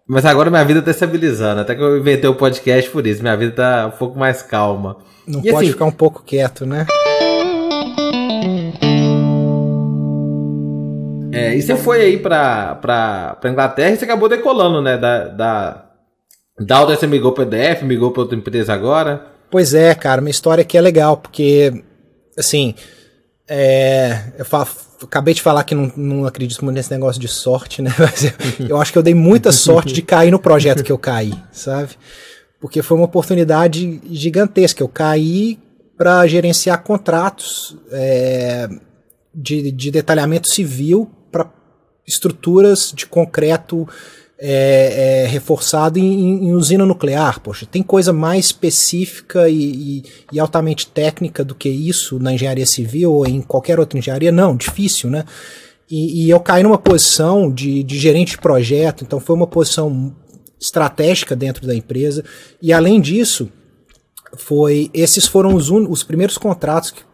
mas 0.07 0.26
agora 0.26 0.50
minha 0.50 0.62
vida 0.66 0.83
tá 0.83 0.90
estabilizando. 0.90 1.62
Até 1.62 1.74
que 1.74 1.81
eu 1.81 1.96
inventei 1.96 2.28
o 2.28 2.35
podcast 2.35 2.90
por 2.90 3.07
isso. 3.07 3.22
Minha 3.22 3.38
vida 3.38 3.52
tá 3.52 3.87
um 3.87 3.96
pouco 3.96 4.18
mais 4.18 4.42
calma. 4.42 4.98
Não 5.26 5.40
e 5.40 5.50
pode 5.50 5.64
assim, 5.64 5.72
ficar 5.72 5.87
um 5.87 5.92
pouco 5.92 6.22
quieto, 6.22 6.66
né? 6.66 6.87
É, 11.33 11.57
e 11.57 11.62
você 11.62 11.74
foi 11.74 12.02
aí 12.02 12.18
pra, 12.18 12.74
pra, 12.74 13.38
pra 13.40 13.50
Inglaterra 13.50 13.92
e 13.92 13.96
você 13.96 14.05
acabou 14.05 14.28
decolando, 14.28 14.83
né? 14.83 14.98
Da, 14.98 15.28
da, 15.28 15.91
da 16.64 16.85
você 16.85 17.07
migrou 17.07 17.33
para 17.33 17.44
EDF, 17.44 17.85
migrou 17.85 18.11
para 18.11 18.22
outra 18.22 18.37
empresa 18.37 18.72
agora? 18.72 19.27
Pois 19.51 19.75
é, 19.75 19.94
cara, 19.94 20.20
minha 20.20 20.31
história 20.31 20.62
aqui 20.62 20.79
é 20.79 20.81
legal, 20.81 21.16
porque, 21.16 21.85
assim, 22.38 22.75
é, 23.48 24.33
eu 24.38 24.44
falo, 24.44 24.66
acabei 25.03 25.35
de 25.35 25.42
falar 25.42 25.64
que 25.64 25.75
não, 25.75 25.92
não 25.96 26.27
acredito 26.27 26.64
muito 26.64 26.77
nesse 26.77 26.90
negócio 26.90 27.20
de 27.20 27.29
sorte, 27.29 27.83
né? 27.83 27.92
Mas 27.98 28.25
eu, 28.25 28.33
eu 28.70 28.81
acho 28.81 28.92
que 28.92 28.98
eu 28.98 29.03
dei 29.03 29.14
muita 29.14 29.53
sorte 29.53 29.92
de 29.92 30.03
cair 30.03 30.31
no 30.31 30.38
projeto 30.38 30.83
que 30.83 30.92
eu 30.92 30.98
caí, 30.98 31.35
sabe? 31.51 31.90
Porque 32.61 32.81
foi 32.81 32.96
uma 32.96 33.07
oportunidade 33.07 34.01
gigantesca. 34.11 34.83
Eu 34.83 34.88
caí 34.88 35.59
para 35.96 36.27
gerenciar 36.27 36.83
contratos 36.83 37.77
é, 37.90 38.68
de, 39.35 39.70
de 39.70 39.90
detalhamento 39.90 40.48
civil 40.48 41.11
para 41.31 41.51
estruturas 42.07 42.92
de 42.94 43.07
concreto 43.07 43.88
é, 44.44 45.22
é, 45.22 45.26
reforçado 45.28 46.00
em, 46.00 46.48
em, 46.48 46.52
usina 46.52 46.85
nuclear. 46.85 47.38
Poxa, 47.38 47.64
tem 47.64 47.81
coisa 47.81 48.12
mais 48.12 48.46
específica 48.46 49.48
e, 49.48 49.55
e, 49.55 50.05
e, 50.33 50.40
altamente 50.40 50.88
técnica 50.88 51.44
do 51.44 51.55
que 51.55 51.68
isso 51.68 52.18
na 52.18 52.35
engenharia 52.35 52.66
civil 52.66 53.12
ou 53.12 53.24
em 53.24 53.40
qualquer 53.40 53.78
outra 53.78 53.96
engenharia? 53.96 54.33
Não, 54.33 54.57
difícil, 54.57 55.09
né? 55.09 55.24
E, 55.88 56.24
e 56.24 56.31
eu 56.31 56.40
caí 56.40 56.64
numa 56.64 56.76
posição 56.76 57.52
de, 57.52 57.85
de 57.85 57.96
gerente 57.96 58.33
de 58.33 58.38
projeto, 58.38 59.05
então 59.05 59.20
foi 59.20 59.37
uma 59.37 59.46
posição 59.46 60.12
estratégica 60.61 61.37
dentro 61.37 61.64
da 61.64 61.74
empresa. 61.74 62.24
E 62.61 62.72
além 62.72 63.00
disso, 63.00 63.48
foi 64.37 64.90
esses 64.92 65.24
foram 65.24 65.55
os, 65.55 65.70
un, 65.70 65.88
os 65.88 66.02
primeiros 66.02 66.37
contratos 66.37 66.90
que, 66.90 67.05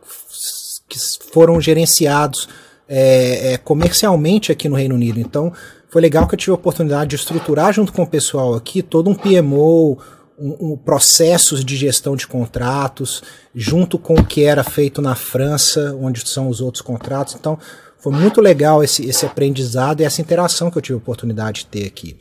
que 0.89 0.99
foram 1.31 1.61
gerenciados 1.61 2.49
é, 2.89 3.53
é, 3.53 3.57
comercialmente 3.59 4.51
aqui 4.51 4.67
no 4.67 4.77
Reino 4.77 4.95
Unido. 4.95 5.21
Então, 5.21 5.53
foi 5.91 6.03
legal 6.03 6.27
que 6.27 6.35
eu 6.35 6.39
tive 6.39 6.51
a 6.53 6.55
oportunidade 6.55 7.11
de 7.11 7.17
estruturar 7.17 7.73
junto 7.73 7.93
com 7.93 8.03
o 8.03 8.07
pessoal 8.07 8.55
aqui 8.55 8.83
todo 8.83 9.09
um 9.09 9.15
PMO, 9.15 9.99
um, 10.39 10.73
um, 10.73 10.77
processos 10.77 11.65
de 11.65 11.77
gestão 11.77 12.15
de 12.15 12.27
contratos, 12.27 13.23
junto 13.55 13.99
com 13.99 14.15
o 14.15 14.25
que 14.25 14.45
era 14.45 14.63
feito 14.63 15.01
na 15.01 15.15
França, 15.15 15.97
onde 16.01 16.27
são 16.29 16.49
os 16.49 16.61
outros 16.61 16.83
contratos. 16.83 17.35
Então, 17.35 17.59
foi 17.99 18.13
muito 18.13 18.41
legal 18.41 18.85
esse, 18.85 19.09
esse 19.09 19.27
aprendizado 19.27 20.01
e 20.01 20.05
essa 20.05 20.21
interação 20.21 20.71
que 20.71 20.79
eu 20.79 20.83
tive 20.83 20.95
a 20.95 20.99
oportunidade 20.99 21.61
de 21.61 21.67
ter 21.67 21.87
aqui. 21.87 22.17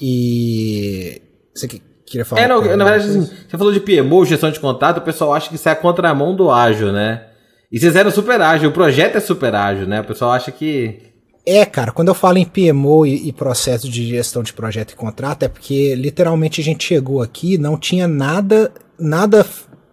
E 0.00 1.22
você 1.54 1.68
queria 2.06 2.24
falar? 2.24 2.42
É, 2.42 2.48
não, 2.48 2.60
na 2.76 2.84
verdade, 2.84 3.08
assim, 3.08 3.30
você 3.48 3.56
falou 3.58 3.72
de 3.72 3.80
PMO, 3.80 4.24
gestão 4.24 4.50
de 4.50 4.58
contrato, 4.58 4.98
o 4.98 5.02
pessoal 5.02 5.34
acha 5.34 5.48
que 5.48 5.54
isso 5.54 5.68
é 5.68 5.72
a 5.72 5.76
contramão 5.76 6.34
do 6.34 6.50
ágil, 6.50 6.90
né? 6.90 7.26
E 7.70 7.78
vocês 7.78 7.94
eram 7.94 8.10
super 8.10 8.40
ágil, 8.40 8.70
o 8.70 8.72
projeto 8.72 9.16
é 9.16 9.20
super 9.20 9.54
ágil, 9.54 9.86
né? 9.86 10.00
O 10.00 10.04
pessoal 10.04 10.32
acha 10.32 10.50
que 10.50 11.08
é, 11.48 11.64
cara, 11.64 11.92
quando 11.92 12.08
eu 12.08 12.14
falo 12.14 12.36
em 12.36 12.44
PMO 12.44 13.06
e, 13.06 13.28
e, 13.28 13.32
processo 13.32 13.88
de 13.88 14.06
gestão 14.06 14.42
de 14.42 14.52
projeto 14.52 14.90
e 14.92 14.96
contrato, 14.96 15.44
é 15.44 15.48
porque 15.48 15.94
literalmente 15.94 16.60
a 16.60 16.64
gente 16.64 16.84
chegou 16.84 17.22
aqui 17.22 17.56
não 17.56 17.78
tinha 17.78 18.06
nada, 18.06 18.70
nada 18.98 19.46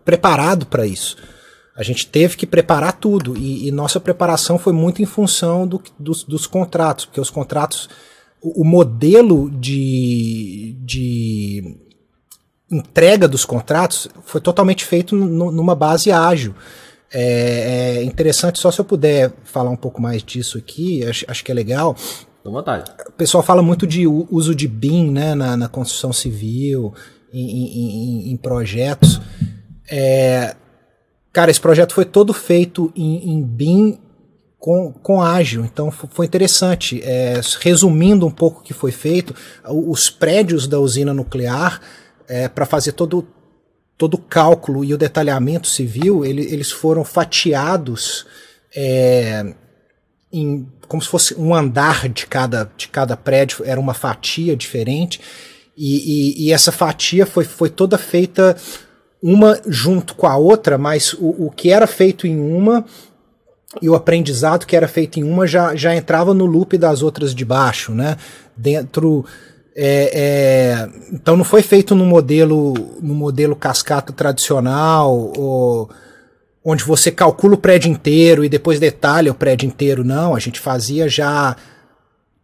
preparado 0.04 0.66
para 0.66 0.86
isso. 0.86 1.16
A 1.76 1.82
gente 1.82 2.08
teve 2.08 2.36
que 2.36 2.46
preparar 2.46 2.94
tudo 2.94 3.38
e, 3.38 3.68
e 3.68 3.72
nossa 3.72 4.00
preparação 4.00 4.58
foi 4.58 4.74
muito 4.74 5.02
em 5.02 5.06
função 5.06 5.66
do, 5.66 5.82
dos, 5.98 6.24
dos, 6.24 6.46
contratos, 6.46 7.06
porque 7.06 7.22
os 7.22 7.30
contratos, 7.30 7.90
o, 8.42 8.62
o 8.62 8.66
modelo 8.66 9.50
de, 9.50 10.76
de 10.82 11.78
entrega 12.72 13.28
dos 13.28 13.46
contratos 13.46 14.08
foi 14.24 14.42
totalmente 14.42 14.84
feito 14.84 15.16
numa 15.16 15.76
base 15.76 16.12
ágil. 16.12 16.54
É, 17.18 18.00
é, 18.00 18.04
interessante, 18.04 18.60
só 18.60 18.70
se 18.70 18.82
eu 18.82 18.84
puder 18.84 19.32
falar 19.46 19.70
um 19.70 19.78
pouco 19.78 20.02
mais 20.02 20.22
disso 20.22 20.58
aqui, 20.58 21.06
acho, 21.06 21.24
acho 21.30 21.46
que 21.46 21.50
é 21.50 21.56
legal. 21.56 21.96
Com 22.44 22.52
vontade. 22.52 22.92
O 23.08 23.14
pessoal 23.14 23.42
fala 23.42 23.62
muito 23.62 23.88
de 23.88 24.06
uso 24.06 24.54
de 24.54 24.68
BIM 24.68 25.12
né, 25.12 25.34
na, 25.34 25.56
na 25.56 25.70
construção 25.70 26.12
civil, 26.12 26.94
em, 27.32 28.28
em, 28.28 28.32
em 28.34 28.38
projetos. 28.38 29.22
É, 29.90 30.58
cara, 31.32 31.50
esse 31.50 31.62
projeto 31.62 31.94
foi 31.94 32.04
todo 32.04 32.34
feito 32.34 32.92
em, 32.94 33.32
em 33.32 33.42
BIM 33.42 33.98
com, 34.60 34.92
com 34.92 35.22
ágil, 35.22 35.64
então 35.64 35.90
foi 35.92 36.26
interessante. 36.26 37.02
É, 37.02 37.40
resumindo 37.62 38.28
um 38.28 38.32
pouco 38.32 38.60
o 38.60 38.64
que 38.64 38.74
foi 38.74 38.92
feito, 38.92 39.34
os 39.70 40.10
prédios 40.10 40.68
da 40.68 40.82
usina 40.82 41.14
nuclear, 41.14 41.80
é, 42.28 42.50
para 42.50 42.66
fazer 42.66 42.92
todo, 42.92 43.26
todo 43.98 44.16
o 44.16 44.22
cálculo 44.22 44.84
e 44.84 44.94
o 44.94 44.98
detalhamento 44.98 45.68
civil, 45.68 46.26
ele, 46.26 46.42
eles 46.52 46.72
foram 46.72 47.04
fatiados 47.04 48.26
é, 48.76 49.54
em, 50.32 50.68
como 50.88 51.02
se 51.02 51.08
fosse 51.08 51.34
um 51.36 51.56
andar 51.56 52.10
de 52.10 52.28
cada, 52.28 52.70
de 52.76 52.88
cada 52.88 53.16
prédio, 53.16 53.64
era 53.66 53.80
uma 53.80 53.94
fatia 53.94 54.56
diferente, 54.56 55.22
e, 55.78 56.44
e, 56.44 56.46
e 56.46 56.52
essa 56.54 56.72
fatia 56.72 57.26
foi, 57.26 57.46
foi 57.46 57.70
toda 57.70 57.98
feita 57.98 58.56
uma 59.22 59.60
junto 59.66 60.16
com 60.16 60.28
a 60.28 60.38
outra, 60.38 60.78
mas 60.78 61.14
o, 61.14 61.48
o 61.48 61.52
que 61.52 61.72
era 61.72 61.88
feito 61.88 62.28
em 62.28 62.40
uma 62.40 62.86
e 63.82 63.90
o 63.90 63.96
aprendizado 63.96 64.66
que 64.66 64.76
era 64.76 64.88
feito 64.88 65.20
em 65.20 65.24
uma 65.24 65.48
já, 65.48 65.76
já 65.76 65.96
entrava 65.96 66.34
no 66.34 66.46
loop 66.46 66.78
das 66.78 67.02
outras 67.02 67.34
de 67.34 67.44
baixo, 67.44 67.94
né? 67.94 68.18
Dentro 68.56 69.26
é, 69.78 70.12
é, 70.14 70.90
então 71.12 71.36
não 71.36 71.44
foi 71.44 71.62
feito 71.62 71.94
no 71.94 72.06
modelo 72.06 72.74
no 73.02 73.14
modelo 73.14 73.56
cascata 73.56 74.14
tradicional 74.14 75.34
ou, 75.38 75.90
onde 76.64 76.84
você 76.84 77.12
calcula 77.12 77.54
o 77.54 77.58
prédio 77.58 77.92
inteiro 77.92 78.44
e 78.44 78.50
depois 78.50 78.80
detalha 78.80 79.32
o 79.32 79.36
prédio 79.36 79.68
inteiro. 79.68 80.04
Não, 80.04 80.34
a 80.34 80.40
gente 80.40 80.60
fazia 80.60 81.08
já 81.08 81.56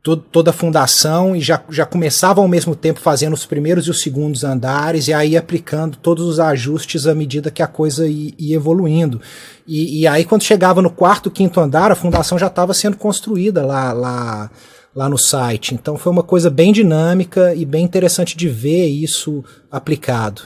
toda 0.03 0.49
a 0.49 0.53
fundação 0.53 1.35
e 1.35 1.39
já, 1.39 1.61
já 1.69 1.85
começava 1.85 2.41
ao 2.41 2.47
mesmo 2.47 2.75
tempo 2.75 2.99
fazendo 2.99 3.33
os 3.33 3.45
primeiros 3.45 3.85
e 3.85 3.91
os 3.91 4.01
segundos 4.01 4.43
andares 4.43 5.07
e 5.07 5.13
aí 5.13 5.37
aplicando 5.37 5.95
todos 5.95 6.25
os 6.25 6.39
ajustes 6.39 7.05
à 7.05 7.13
medida 7.13 7.51
que 7.51 7.61
a 7.61 7.67
coisa 7.67 8.07
ia, 8.07 8.33
ia 8.37 8.55
evoluindo. 8.55 9.21
E, 9.67 10.01
e, 10.01 10.07
aí 10.07 10.25
quando 10.25 10.43
chegava 10.43 10.81
no 10.81 10.89
quarto, 10.89 11.29
quinto 11.29 11.59
andar, 11.59 11.91
a 11.91 11.95
fundação 11.95 12.37
já 12.37 12.47
estava 12.47 12.73
sendo 12.73 12.97
construída 12.97 13.63
lá, 13.63 13.93
lá, 13.93 14.49
lá 14.95 15.09
no 15.09 15.17
site. 15.17 15.73
Então 15.73 15.97
foi 15.97 16.11
uma 16.11 16.23
coisa 16.23 16.49
bem 16.49 16.71
dinâmica 16.71 17.53
e 17.55 17.65
bem 17.65 17.83
interessante 17.83 18.35
de 18.35 18.47
ver 18.47 18.87
isso 18.87 19.43
aplicado. 19.69 20.43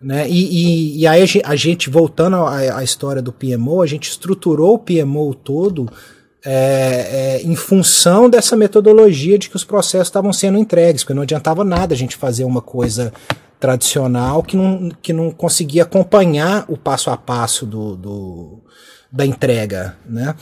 Né? 0.00 0.28
E, 0.28 0.98
e, 0.98 1.00
e 1.00 1.06
aí 1.06 1.24
a 1.44 1.56
gente, 1.56 1.90
voltando 1.90 2.36
à, 2.36 2.78
à 2.78 2.84
história 2.84 3.20
do 3.20 3.32
PMO, 3.32 3.82
a 3.82 3.86
gente 3.86 4.08
estruturou 4.08 4.74
o 4.74 4.78
PMO 4.78 5.34
todo 5.34 5.88
é, 6.44 7.40
é, 7.40 7.42
em 7.42 7.56
função 7.56 8.30
dessa 8.30 8.56
metodologia 8.56 9.38
de 9.38 9.50
que 9.50 9.56
os 9.56 9.64
processos 9.64 10.08
estavam 10.08 10.32
sendo 10.32 10.58
entregues, 10.58 11.02
porque 11.02 11.14
não 11.14 11.22
adiantava 11.22 11.64
nada 11.64 11.94
a 11.94 11.96
gente 11.96 12.16
fazer 12.16 12.44
uma 12.44 12.62
coisa 12.62 13.12
tradicional 13.58 14.42
que 14.42 14.56
não, 14.56 14.88
que 15.02 15.12
não 15.12 15.32
conseguia 15.32 15.82
acompanhar 15.82 16.64
o 16.68 16.76
passo 16.76 17.10
a 17.10 17.16
passo 17.16 17.66
do, 17.66 17.96
do 17.96 18.62
da 19.10 19.26
entrega, 19.26 19.96
né? 20.06 20.34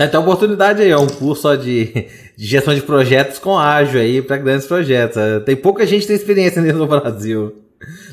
É, 0.00 0.06
tem 0.06 0.18
oportunidade 0.18 0.80
aí, 0.80 0.90
é 0.90 0.96
um 0.96 1.06
curso 1.06 1.54
de, 1.58 2.06
de 2.34 2.46
gestão 2.46 2.74
de 2.74 2.80
projetos 2.80 3.38
com 3.38 3.58
ágil 3.58 4.00
aí 4.00 4.22
para 4.22 4.38
grandes 4.38 4.66
projetos. 4.66 5.18
É, 5.18 5.40
tem 5.40 5.54
pouca 5.54 5.86
gente 5.86 6.00
que 6.00 6.06
tem 6.06 6.16
experiência 6.16 6.62
nisso 6.62 6.78
no 6.78 6.86
Brasil. 6.86 7.54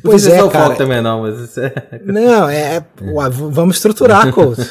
Não 0.03 0.11
pois 0.11 0.27
é, 0.27 0.49
cara. 0.49 0.75
também 0.75 1.01
não, 1.01 1.21
mas 1.21 1.39
isso 1.39 1.61
é... 1.61 1.73
Não, 2.03 2.49
é, 2.49 2.85
ué, 3.01 3.29
vamos 3.29 3.77
estruturar, 3.77 4.33
Couto. 4.33 4.61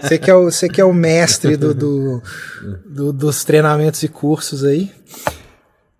Você 0.00 0.18
que 0.18 0.30
é 0.30 0.34
o, 0.34 0.44
você 0.44 0.66
que 0.66 0.80
é 0.80 0.84
o 0.84 0.94
mestre 0.94 1.58
do, 1.58 1.74
do, 1.74 2.22
do, 2.86 3.12
dos 3.12 3.44
treinamentos 3.44 4.02
e 4.02 4.08
cursos 4.08 4.64
aí. 4.64 4.90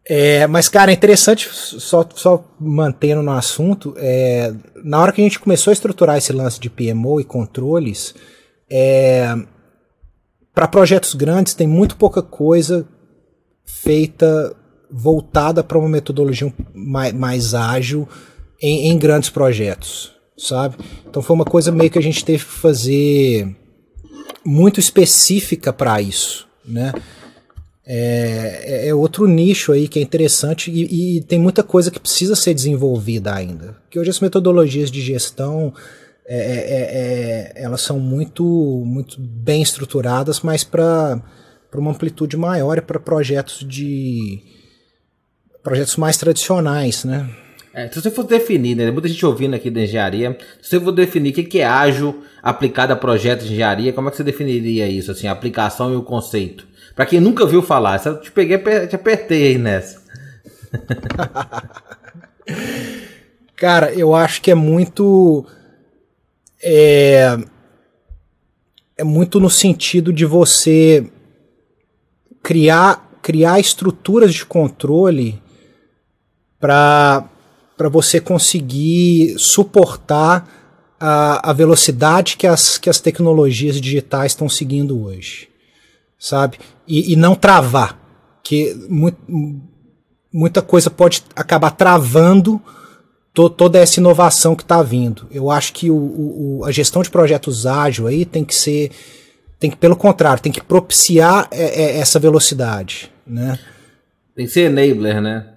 É, 0.06 0.46
mas, 0.46 0.70
cara, 0.70 0.90
é 0.90 0.94
interessante, 0.94 1.50
só, 1.52 2.06
só 2.14 2.44
mantendo 2.58 3.22
no 3.22 3.32
assunto, 3.32 3.94
é, 3.98 4.54
na 4.82 5.00
hora 5.00 5.12
que 5.12 5.20
a 5.20 5.24
gente 5.24 5.38
começou 5.38 5.70
a 5.70 5.74
estruturar 5.74 6.16
esse 6.16 6.32
lance 6.32 6.58
de 6.58 6.70
PMO 6.70 7.20
e 7.20 7.24
controles, 7.24 8.14
é, 8.70 9.36
para 10.54 10.68
projetos 10.68 11.14
grandes 11.14 11.54
tem 11.54 11.66
muito 11.66 11.96
pouca 11.96 12.22
coisa 12.22 12.86
feita 13.64 14.54
voltada 14.90 15.64
para 15.64 15.78
uma 15.78 15.88
metodologia 15.88 16.52
mais, 16.74 17.12
mais 17.12 17.54
ágil, 17.54 18.06
em, 18.60 18.90
em 18.90 18.98
grandes 18.98 19.30
projetos, 19.30 20.12
sabe? 20.36 20.76
Então 21.08 21.22
foi 21.22 21.34
uma 21.34 21.44
coisa 21.44 21.72
meio 21.72 21.90
que 21.90 21.98
a 21.98 22.02
gente 22.02 22.24
teve 22.24 22.44
que 22.44 22.52
fazer 22.52 23.56
muito 24.44 24.78
específica 24.78 25.72
para 25.72 26.00
isso, 26.00 26.46
né? 26.64 26.92
É, 27.84 28.60
é, 28.62 28.88
é, 28.88 28.94
outro 28.94 29.26
nicho 29.26 29.72
aí 29.72 29.88
que 29.88 29.98
é 29.98 30.02
interessante 30.02 30.70
e, 30.70 31.16
e, 31.16 31.20
tem 31.22 31.36
muita 31.36 31.64
coisa 31.64 31.90
que 31.90 31.98
precisa 31.98 32.36
ser 32.36 32.54
desenvolvida 32.54 33.34
ainda. 33.34 33.76
Que 33.90 33.98
hoje 33.98 34.10
as 34.10 34.20
metodologias 34.20 34.88
de 34.88 35.00
gestão 35.00 35.74
é, 36.34 36.38
é, 36.38 36.58
é, 36.58 37.52
é 37.56 37.62
elas 37.62 37.82
são 37.82 37.98
muito, 37.98 38.44
muito 38.86 39.20
bem 39.20 39.62
estruturadas, 39.62 40.40
mas 40.40 40.64
para 40.64 41.20
uma 41.74 41.90
amplitude 41.90 42.36
maior 42.36 42.78
e 42.78 42.80
para 42.80 42.98
projetos 42.98 43.66
de 43.66 44.40
projetos 45.62 45.96
mais 45.96 46.16
tradicionais, 46.16 47.04
né? 47.04 47.28
É, 47.74 47.88
se 47.88 48.00
você 48.00 48.10
for 48.10 48.24
definir, 48.24 48.74
né, 48.74 48.90
muita 48.90 49.08
gente 49.08 49.24
ouvindo 49.24 49.54
aqui 49.54 49.70
da 49.70 49.80
engenharia, 49.80 50.36
se 50.60 50.68
você 50.68 50.80
for 50.80 50.92
definir 50.92 51.30
o 51.30 51.32
que, 51.32 51.44
que 51.44 51.60
é 51.60 51.66
ágil 51.66 52.22
aplicado 52.42 52.92
a 52.92 52.96
projetos 52.96 53.46
de 53.46 53.54
engenharia, 53.54 53.94
como 53.94 54.08
é 54.08 54.10
que 54.10 54.18
você 54.18 54.24
definiria 54.24 54.86
isso, 54.86 55.10
assim, 55.10 55.26
a 55.26 55.32
aplicação 55.32 55.90
e 55.92 55.96
o 55.96 56.02
conceito? 56.02 56.66
Para 56.94 57.06
quem 57.06 57.20
nunca 57.20 57.46
viu 57.46 57.62
falar, 57.62 58.00
eu 58.04 58.20
te 58.20 58.30
peguei, 58.30 58.58
te 58.58 58.94
apertei 58.94 59.48
aí 59.48 59.58
nessa. 59.58 60.02
Cara, 63.56 63.94
eu 63.94 64.14
acho 64.14 64.42
que 64.42 64.50
é 64.50 64.54
muito. 64.54 65.46
É, 66.62 67.38
é 68.96 69.04
muito 69.04 69.40
no 69.40 69.50
sentido 69.50 70.12
de 70.12 70.24
você 70.24 71.10
criar, 72.42 73.18
criar 73.20 73.58
estruturas 73.58 74.32
de 74.34 74.44
controle 74.44 75.42
para 76.60 77.28
você 77.90 78.20
conseguir 78.20 79.36
suportar 79.38 80.48
a, 81.00 81.50
a, 81.50 81.52
velocidade 81.52 82.36
que 82.36 82.46
as, 82.46 82.78
que 82.78 82.88
as 82.88 83.00
tecnologias 83.00 83.80
digitais 83.80 84.32
estão 84.32 84.48
seguindo 84.48 85.02
hoje, 85.02 85.48
sabe? 86.16 86.58
E, 86.86 87.12
e 87.12 87.16
não 87.16 87.34
travar, 87.34 87.98
que 88.44 88.74
mu 88.88 89.12
muita 90.34 90.62
coisa 90.62 90.88
pode 90.88 91.22
acabar 91.36 91.72
travando 91.72 92.58
to 93.34 93.48
toda 93.48 93.78
essa 93.78 93.98
inovação 93.98 94.54
que 94.54 94.62
está 94.62 94.82
vindo. 94.82 95.26
Eu 95.30 95.50
acho 95.50 95.72
que 95.72 95.90
o, 95.90 95.96
o, 95.96 96.64
a 96.64 96.70
gestão 96.70 97.02
de 97.02 97.10
projetos 97.10 97.66
ágil 97.66 98.06
aí 98.06 98.24
tem 98.24 98.44
que 98.44 98.54
ser, 98.54 98.90
tem 99.58 99.70
que 99.70 99.76
pelo 99.76 99.96
contrário, 99.96 100.42
tem 100.42 100.52
que 100.52 100.62
propiciar 100.62 101.48
é, 101.50 101.82
é, 101.82 101.98
essa 101.98 102.18
velocidade, 102.18 103.10
né? 103.26 103.58
Tem 104.34 104.46
que 104.46 104.52
ser 104.52 104.70
enabler, 104.70 105.20
né? 105.20 105.48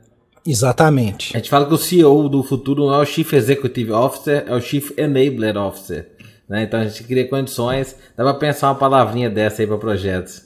Exatamente. 0.46 1.36
A 1.36 1.40
gente 1.40 1.50
fala 1.50 1.66
que 1.66 1.74
o 1.74 1.78
CEO 1.78 2.30
do 2.30 2.44
futuro 2.44 2.86
não 2.86 2.94
é 2.94 3.00
o 3.00 3.06
Chief 3.06 3.34
Executive 3.34 3.92
Officer, 3.92 4.46
é 4.48 4.54
o 4.54 4.62
Chief 4.62 4.92
Enabler 4.98 5.58
Officer. 5.58 6.12
Né? 6.48 6.64
Então 6.64 6.80
a 6.80 6.88
gente 6.88 7.04
cria 7.04 7.28
condições, 7.28 7.96
dá 8.16 8.24
para 8.24 8.36
pensar 8.36 8.70
uma 8.70 8.76
palavrinha 8.76 9.30
dessa 9.30 9.64
aí 9.64 9.68
para 9.68 9.78
projetos. 9.78 10.44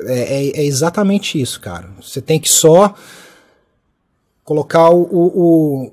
É, 0.00 0.18
é, 0.18 0.60
é, 0.60 0.64
exatamente 0.64 1.40
isso, 1.40 1.60
cara. 1.60 1.90
Você 2.00 2.20
tem 2.20 2.40
que 2.40 2.48
só 2.48 2.92
colocar 4.42 4.90
o, 4.90 5.02
o, 5.02 5.86
o 5.86 5.92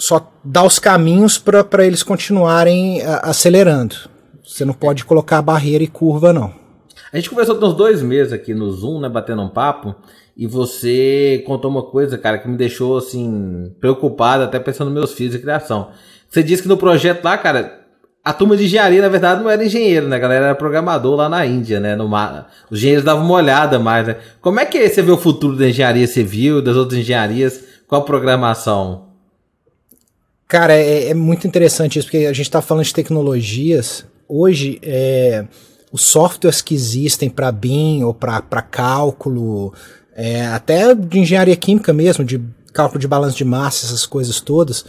só 0.00 0.32
dar 0.42 0.64
os 0.64 0.78
caminhos 0.78 1.38
para 1.38 1.86
eles 1.86 2.02
continuarem 2.02 3.02
a, 3.02 3.30
acelerando. 3.30 3.94
Você 4.42 4.64
não 4.64 4.74
pode 4.74 5.04
colocar 5.04 5.40
barreira 5.42 5.84
e 5.84 5.86
curva, 5.86 6.32
não. 6.32 6.52
A 7.12 7.16
gente 7.16 7.30
conversou 7.30 7.56
uns 7.56 7.74
dois 7.74 8.02
meses 8.02 8.32
aqui 8.32 8.54
no 8.54 8.70
Zoom, 8.70 9.00
né, 9.00 9.08
batendo 9.08 9.42
um 9.42 9.48
papo, 9.48 9.94
e 10.36 10.46
você 10.46 11.42
contou 11.46 11.70
uma 11.70 11.82
coisa, 11.82 12.16
cara, 12.16 12.38
que 12.38 12.48
me 12.48 12.56
deixou, 12.56 12.96
assim, 12.96 13.72
preocupado, 13.80 14.44
até 14.44 14.58
pensando 14.58 14.88
nos 14.88 14.94
meus 14.94 15.12
filhos 15.12 15.32
de 15.32 15.38
criação. 15.38 15.90
Você 16.28 16.42
disse 16.42 16.62
que 16.62 16.68
no 16.68 16.76
projeto 16.76 17.24
lá, 17.24 17.36
cara, 17.36 17.80
a 18.24 18.32
turma 18.32 18.56
de 18.56 18.64
engenharia, 18.64 19.02
na 19.02 19.08
verdade, 19.08 19.42
não 19.42 19.50
era 19.50 19.64
engenheiro, 19.64 20.06
né? 20.06 20.16
A 20.16 20.20
galera 20.20 20.46
era 20.46 20.54
programador 20.54 21.16
lá 21.16 21.28
na 21.28 21.44
Índia, 21.44 21.80
né? 21.80 21.96
No 21.96 22.08
mar... 22.08 22.48
Os 22.70 22.78
engenheiros 22.78 23.04
davam 23.04 23.24
uma 23.24 23.34
olhada 23.34 23.78
mais, 23.78 24.06
né? 24.06 24.16
Como 24.40 24.60
é 24.60 24.64
que 24.64 24.88
você 24.88 25.02
vê 25.02 25.10
o 25.10 25.16
futuro 25.16 25.56
da 25.56 25.68
engenharia 25.68 26.06
civil, 26.06 26.62
das 26.62 26.76
outras 26.76 27.00
engenharias, 27.00 27.64
com 27.88 27.96
a 27.96 28.00
programação? 28.00 29.09
Cara, 30.50 30.74
é, 30.74 31.10
é 31.10 31.14
muito 31.14 31.46
interessante 31.46 31.96
isso, 31.96 32.08
porque 32.08 32.26
a 32.26 32.32
gente 32.32 32.46
está 32.46 32.60
falando 32.60 32.84
de 32.84 32.92
tecnologias. 32.92 34.04
Hoje, 34.28 34.80
é, 34.82 35.46
os 35.92 36.02
softwares 36.02 36.60
que 36.60 36.74
existem 36.74 37.30
para 37.30 37.52
BIM 37.52 38.02
ou 38.02 38.12
para 38.12 38.60
cálculo, 38.60 39.72
é, 40.12 40.44
até 40.46 40.92
de 40.92 41.20
engenharia 41.20 41.54
química 41.54 41.92
mesmo, 41.92 42.24
de 42.24 42.42
cálculo 42.72 42.98
de 42.98 43.06
balanço 43.06 43.36
de 43.36 43.44
massa, 43.44 43.86
essas 43.86 44.04
coisas 44.04 44.40
todas. 44.40 44.84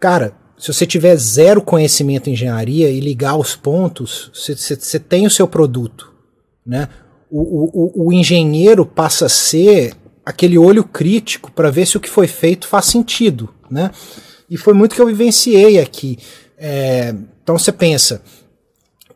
Cara, 0.00 0.32
se 0.56 0.72
você 0.72 0.86
tiver 0.86 1.14
zero 1.16 1.60
conhecimento 1.60 2.30
em 2.30 2.32
engenharia 2.32 2.88
e 2.88 3.00
ligar 3.00 3.36
os 3.36 3.54
pontos, 3.54 4.30
você 4.32 4.98
tem 4.98 5.26
o 5.26 5.30
seu 5.30 5.46
produto. 5.46 6.10
Né? 6.64 6.88
O, 7.30 7.98
o, 7.98 8.06
o 8.06 8.12
engenheiro 8.14 8.86
passa 8.86 9.26
a 9.26 9.28
ser 9.28 9.92
aquele 10.24 10.56
olho 10.56 10.84
crítico 10.84 11.52
para 11.52 11.70
ver 11.70 11.84
se 11.84 11.98
o 11.98 12.00
que 12.00 12.08
foi 12.08 12.26
feito 12.26 12.66
faz 12.66 12.86
sentido. 12.86 13.50
Né? 13.70 13.90
E 14.50 14.56
foi 14.56 14.72
muito 14.72 14.94
que 14.94 15.00
eu 15.00 15.06
vivenciei 15.06 15.78
aqui. 15.78 16.18
É, 16.56 17.14
então 17.42 17.58
você 17.58 17.70
pensa, 17.72 18.22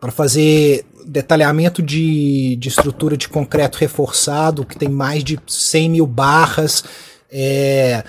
para 0.00 0.12
fazer 0.12 0.84
detalhamento 1.06 1.82
de, 1.82 2.56
de 2.56 2.68
estrutura 2.68 3.16
de 3.16 3.28
concreto 3.28 3.78
reforçado, 3.78 4.64
que 4.64 4.78
tem 4.78 4.88
mais 4.88 5.24
de 5.24 5.38
100 5.46 5.90
mil 5.90 6.06
barras, 6.06 6.84
é, 7.30 8.04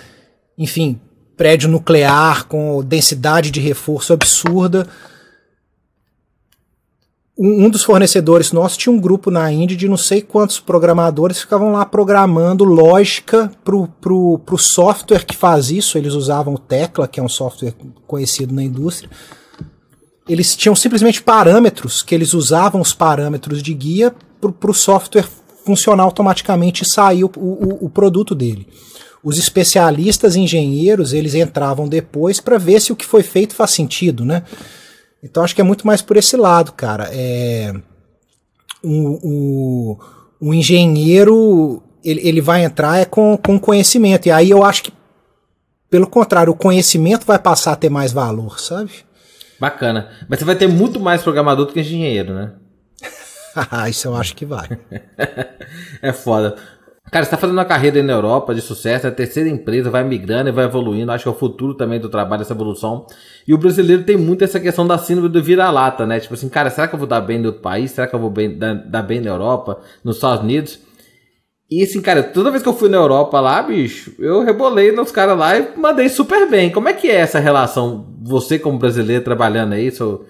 enfim, 0.57 0.99
prédio 1.35 1.69
nuclear 1.69 2.45
com 2.45 2.83
densidade 2.83 3.51
de 3.51 3.59
reforço 3.59 4.13
absurda. 4.13 4.87
Um, 7.35 7.67
dos 7.67 7.83
fornecedores 7.83 8.51
nossos 8.51 8.77
tinha 8.77 8.93
um 8.93 8.99
grupo 8.99 9.31
na 9.31 9.51
Índia 9.51 9.75
de 9.75 9.89
não 9.89 9.97
sei 9.97 10.21
quantos 10.21 10.59
programadores 10.59 11.39
ficavam 11.39 11.71
lá 11.71 11.83
programando 11.83 12.63
lógica 12.63 13.51
pro, 13.63 13.87
pro, 13.99 14.39
pro 14.39 14.57
software 14.57 15.25
que 15.25 15.35
faz 15.35 15.71
isso. 15.71 15.97
Eles 15.97 16.13
usavam 16.13 16.53
o 16.53 16.59
Tecla, 16.59 17.07
que 17.07 17.19
é 17.19 17.23
um 17.23 17.29
software 17.29 17.73
conhecido 18.05 18.53
na 18.53 18.61
indústria 18.61 19.09
eles 20.27 20.55
tinham 20.55 20.75
simplesmente 20.75 21.21
parâmetros 21.21 22.01
que 22.01 22.15
eles 22.15 22.33
usavam 22.33 22.81
os 22.81 22.93
parâmetros 22.93 23.61
de 23.61 23.73
guia 23.73 24.13
para 24.39 24.71
o 24.71 24.73
software 24.73 25.27
funcionar 25.65 26.03
automaticamente 26.03 26.83
e 26.83 26.89
sair 26.89 27.23
o, 27.23 27.31
o, 27.35 27.85
o, 27.85 27.89
produto 27.89 28.35
dele. 28.35 28.67
Os 29.23 29.37
especialistas 29.37 30.35
engenheiros 30.35 31.13
eles 31.13 31.33
entravam 31.33 31.87
depois 31.87 32.39
para 32.39 32.57
ver 32.57 32.81
se 32.81 32.91
o 32.91 32.95
que 32.95 33.05
foi 33.05 33.23
feito 33.23 33.55
faz 33.55 33.71
sentido, 33.71 34.25
né? 34.25 34.43
Então 35.23 35.43
acho 35.43 35.55
que 35.55 35.61
é 35.61 35.63
muito 35.63 35.87
mais 35.87 36.01
por 36.01 36.17
esse 36.17 36.35
lado, 36.35 36.73
cara. 36.73 37.09
É, 37.11 37.73
o, 38.83 39.19
o, 39.23 39.99
o 40.39 40.53
engenheiro 40.53 41.81
ele, 42.03 42.27
ele 42.27 42.41
vai 42.41 42.63
entrar 42.63 42.97
é 42.97 43.05
com, 43.05 43.37
com 43.37 43.57
conhecimento. 43.57 44.27
E 44.27 44.31
aí 44.31 44.49
eu 44.49 44.63
acho 44.63 44.83
que, 44.83 44.93
pelo 45.89 46.07
contrário, 46.07 46.51
o 46.51 46.55
conhecimento 46.55 47.25
vai 47.25 47.39
passar 47.39 47.71
a 47.71 47.77
ter 47.77 47.89
mais 47.89 48.11
valor, 48.11 48.59
sabe? 48.59 48.91
Bacana. 49.59 50.09
Mas 50.27 50.39
você 50.39 50.45
vai 50.45 50.55
ter 50.55 50.67
muito 50.67 50.99
mais 50.99 51.21
programador 51.21 51.65
do 51.65 51.73
que 51.73 51.79
engenheiro, 51.79 52.33
né? 52.33 52.51
Isso 53.89 54.07
eu 54.07 54.15
acho 54.15 54.35
que 54.35 54.45
vai. 54.45 54.67
é 56.01 56.11
foda. 56.11 56.57
Cara, 57.13 57.25
você 57.25 57.29
tá 57.29 57.37
fazendo 57.37 57.55
uma 57.55 57.63
carreira 57.63 57.97
aí 57.97 58.03
na 58.03 58.13
Europa 58.13 58.55
de 58.55 58.61
sucesso, 58.61 59.05
é 59.05 59.09
a 59.09 59.13
terceira 59.13 59.47
empresa, 59.47 59.91
vai 59.91 60.03
migrando 60.03 60.49
e 60.49 60.51
vai 60.51 60.65
evoluindo. 60.65 61.11
Acho 61.11 61.25
que 61.25 61.29
é 61.29 61.31
o 61.31 61.35
futuro 61.35 61.75
também 61.75 61.99
do 61.99 62.09
trabalho, 62.09 62.41
essa 62.41 62.53
evolução. 62.53 63.05
E 63.47 63.53
o 63.53 63.57
brasileiro 63.59 64.01
tem 64.01 64.17
muito 64.17 64.43
essa 64.43 64.59
questão 64.59 64.87
da 64.87 64.97
síndrome 64.97 65.29
do 65.29 65.43
vira-lata, 65.43 66.07
né? 66.07 66.19
Tipo 66.19 66.33
assim, 66.33 66.49
cara, 66.49 66.71
será 66.71 66.87
que 66.87 66.95
eu 66.95 66.97
vou 66.97 67.07
dar 67.07 67.21
bem 67.21 67.37
no 67.37 67.49
outro 67.49 67.61
país? 67.61 67.91
Será 67.91 68.07
que 68.07 68.15
eu 68.15 68.19
vou 68.19 68.31
bem, 68.31 68.57
dar, 68.57 68.73
dar 68.73 69.03
bem 69.03 69.21
na 69.21 69.29
Europa, 69.29 69.79
nos 70.03 70.15
Estados 70.15 70.43
Unidos? 70.43 70.79
E 71.69 71.83
assim, 71.83 72.01
cara, 72.01 72.23
toda 72.23 72.49
vez 72.49 72.63
que 72.63 72.69
eu 72.69 72.73
fui 72.73 72.89
na 72.89 72.97
Europa 72.97 73.39
lá, 73.39 73.61
bicho, 73.61 74.15
eu 74.17 74.43
rebolei 74.43 74.91
nos 74.91 75.11
caras 75.11 75.37
lá 75.37 75.55
e 75.55 75.77
mandei 75.77 76.09
super 76.09 76.49
bem. 76.49 76.71
Como 76.71 76.89
é 76.89 76.93
que 76.93 77.11
é 77.11 77.17
essa 77.17 77.37
relação, 77.37 78.07
você 78.23 78.57
como 78.57 78.79
brasileiro 78.79 79.23
trabalhando 79.23 79.73
aí, 79.73 79.91
seu, 79.91 80.25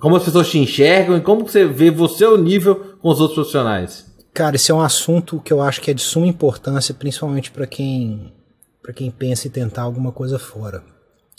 como 0.00 0.16
as 0.16 0.24
pessoas 0.24 0.50
te 0.50 0.58
enxergam 0.58 1.16
e 1.16 1.20
como 1.20 1.46
você 1.46 1.64
vê 1.64 1.92
você 1.92 2.26
o 2.26 2.36
nível 2.36 2.96
com 3.00 3.08
os 3.08 3.20
outros 3.20 3.36
profissionais? 3.36 4.07
Cara, 4.38 4.54
esse 4.54 4.70
é 4.70 4.74
um 4.74 4.80
assunto 4.80 5.40
que 5.40 5.52
eu 5.52 5.60
acho 5.60 5.80
que 5.80 5.90
é 5.90 5.94
de 5.94 6.00
suma 6.00 6.24
importância, 6.24 6.94
principalmente 6.94 7.50
para 7.50 7.66
quem 7.66 8.32
para 8.80 8.92
quem 8.92 9.10
pensa 9.10 9.48
em 9.48 9.50
tentar 9.50 9.82
alguma 9.82 10.12
coisa 10.12 10.38
fora. 10.38 10.84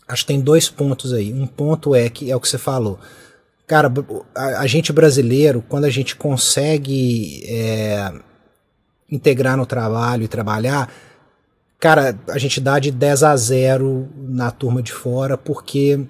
Acho 0.05 0.23
que 0.23 0.27
tem 0.27 0.41
dois 0.41 0.67
pontos 0.67 1.13
aí. 1.13 1.31
Um 1.31 1.47
ponto 1.47 1.95
é 1.95 2.09
que 2.09 2.29
é 2.29 2.35
o 2.35 2.41
que 2.41 2.49
você 2.49 2.57
falou. 2.57 2.99
Cara, 3.65 3.89
a, 4.35 4.59
a 4.59 4.67
gente 4.67 4.91
brasileiro, 4.91 5.63
quando 5.69 5.85
a 5.85 5.89
gente 5.89 6.13
consegue 6.13 7.41
é, 7.47 8.11
integrar 9.09 9.55
no 9.55 9.65
trabalho 9.65 10.23
e 10.23 10.27
trabalhar, 10.27 10.91
cara, 11.79 12.19
a 12.27 12.37
gente 12.37 12.59
dá 12.59 12.79
de 12.79 12.91
10 12.91 13.23
a 13.23 13.33
0 13.33 14.09
na 14.17 14.51
turma 14.51 14.83
de 14.83 14.91
fora, 14.91 15.37
porque 15.37 16.05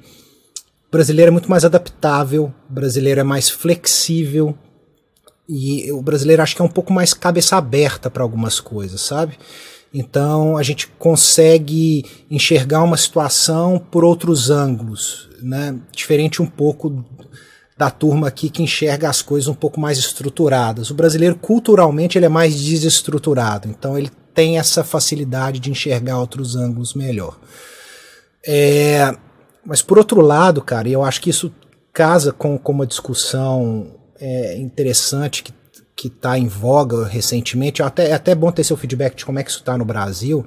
brasileiro 0.92 1.30
é 1.30 1.34
muito 1.34 1.52
mais 1.52 1.64
adaptável, 1.64 2.52
brasileiro 2.68 3.20
é 3.20 3.24
mais 3.24 3.48
flexível, 3.48 4.58
e 5.52 5.92
o 5.92 6.00
brasileiro 6.00 6.44
acho 6.44 6.56
que 6.56 6.62
é 6.62 6.66
um 6.66 6.70
pouco 6.70 6.94
mais 6.94 7.12
cabeça 7.12 7.58
aberta 7.58 8.08
para 8.08 8.22
algumas 8.22 8.60
coisas, 8.60 9.02
sabe? 9.02 9.36
Então 9.92 10.56
a 10.56 10.62
gente 10.62 10.86
consegue 11.00 12.06
enxergar 12.30 12.84
uma 12.84 12.96
situação 12.96 13.80
por 13.80 14.04
outros 14.04 14.52
ângulos, 14.52 15.28
né? 15.42 15.76
Diferente 15.92 16.40
um 16.40 16.46
pouco 16.46 17.04
da 17.76 17.90
turma 17.90 18.28
aqui 18.28 18.52
que 18.52 18.62
enxerga 18.62 19.10
as 19.10 19.24
coisas 19.24 19.48
um 19.48 19.56
pouco 19.56 19.80
mais 19.80 19.98
estruturadas. 19.98 20.92
O 20.92 20.94
brasileiro 20.94 21.36
culturalmente 21.36 22.16
ele 22.16 22.28
é 22.28 22.30
mais 22.30 22.62
desestruturado, 22.62 23.68
então 23.68 23.98
ele 23.98 24.12
tem 24.36 24.60
essa 24.60 24.84
facilidade 24.84 25.60
de 25.60 25.72
enxergar 25.72 26.20
outros 26.20 26.56
ângulos 26.56 26.94
melhor. 26.94 27.40
É, 28.46 29.18
mas 29.66 29.82
por 29.82 29.98
outro 29.98 30.22
lado, 30.22 30.62
cara, 30.62 30.88
eu 30.88 31.04
acho 31.04 31.20
que 31.20 31.32
isso 31.32 31.52
casa 31.92 32.32
com, 32.32 32.56
com 32.56 32.72
uma 32.72 32.86
discussão 32.86 33.99
é, 34.20 34.58
interessante 34.58 35.44
que 35.44 35.54
que 36.00 36.08
está 36.08 36.40
em 36.40 36.48
voga 36.48 37.06
recentemente, 37.06 37.84
até, 37.84 38.12
é 38.12 38.14
até 38.14 38.34
bom 38.34 38.50
ter 38.54 38.64
seu 38.64 38.78
feedback 38.78 39.18
de 39.18 39.26
como 39.26 39.38
é 39.38 39.44
que 39.44 39.50
isso 39.50 39.60
está 39.60 39.78
no 39.78 39.84
Brasil, 39.84 40.46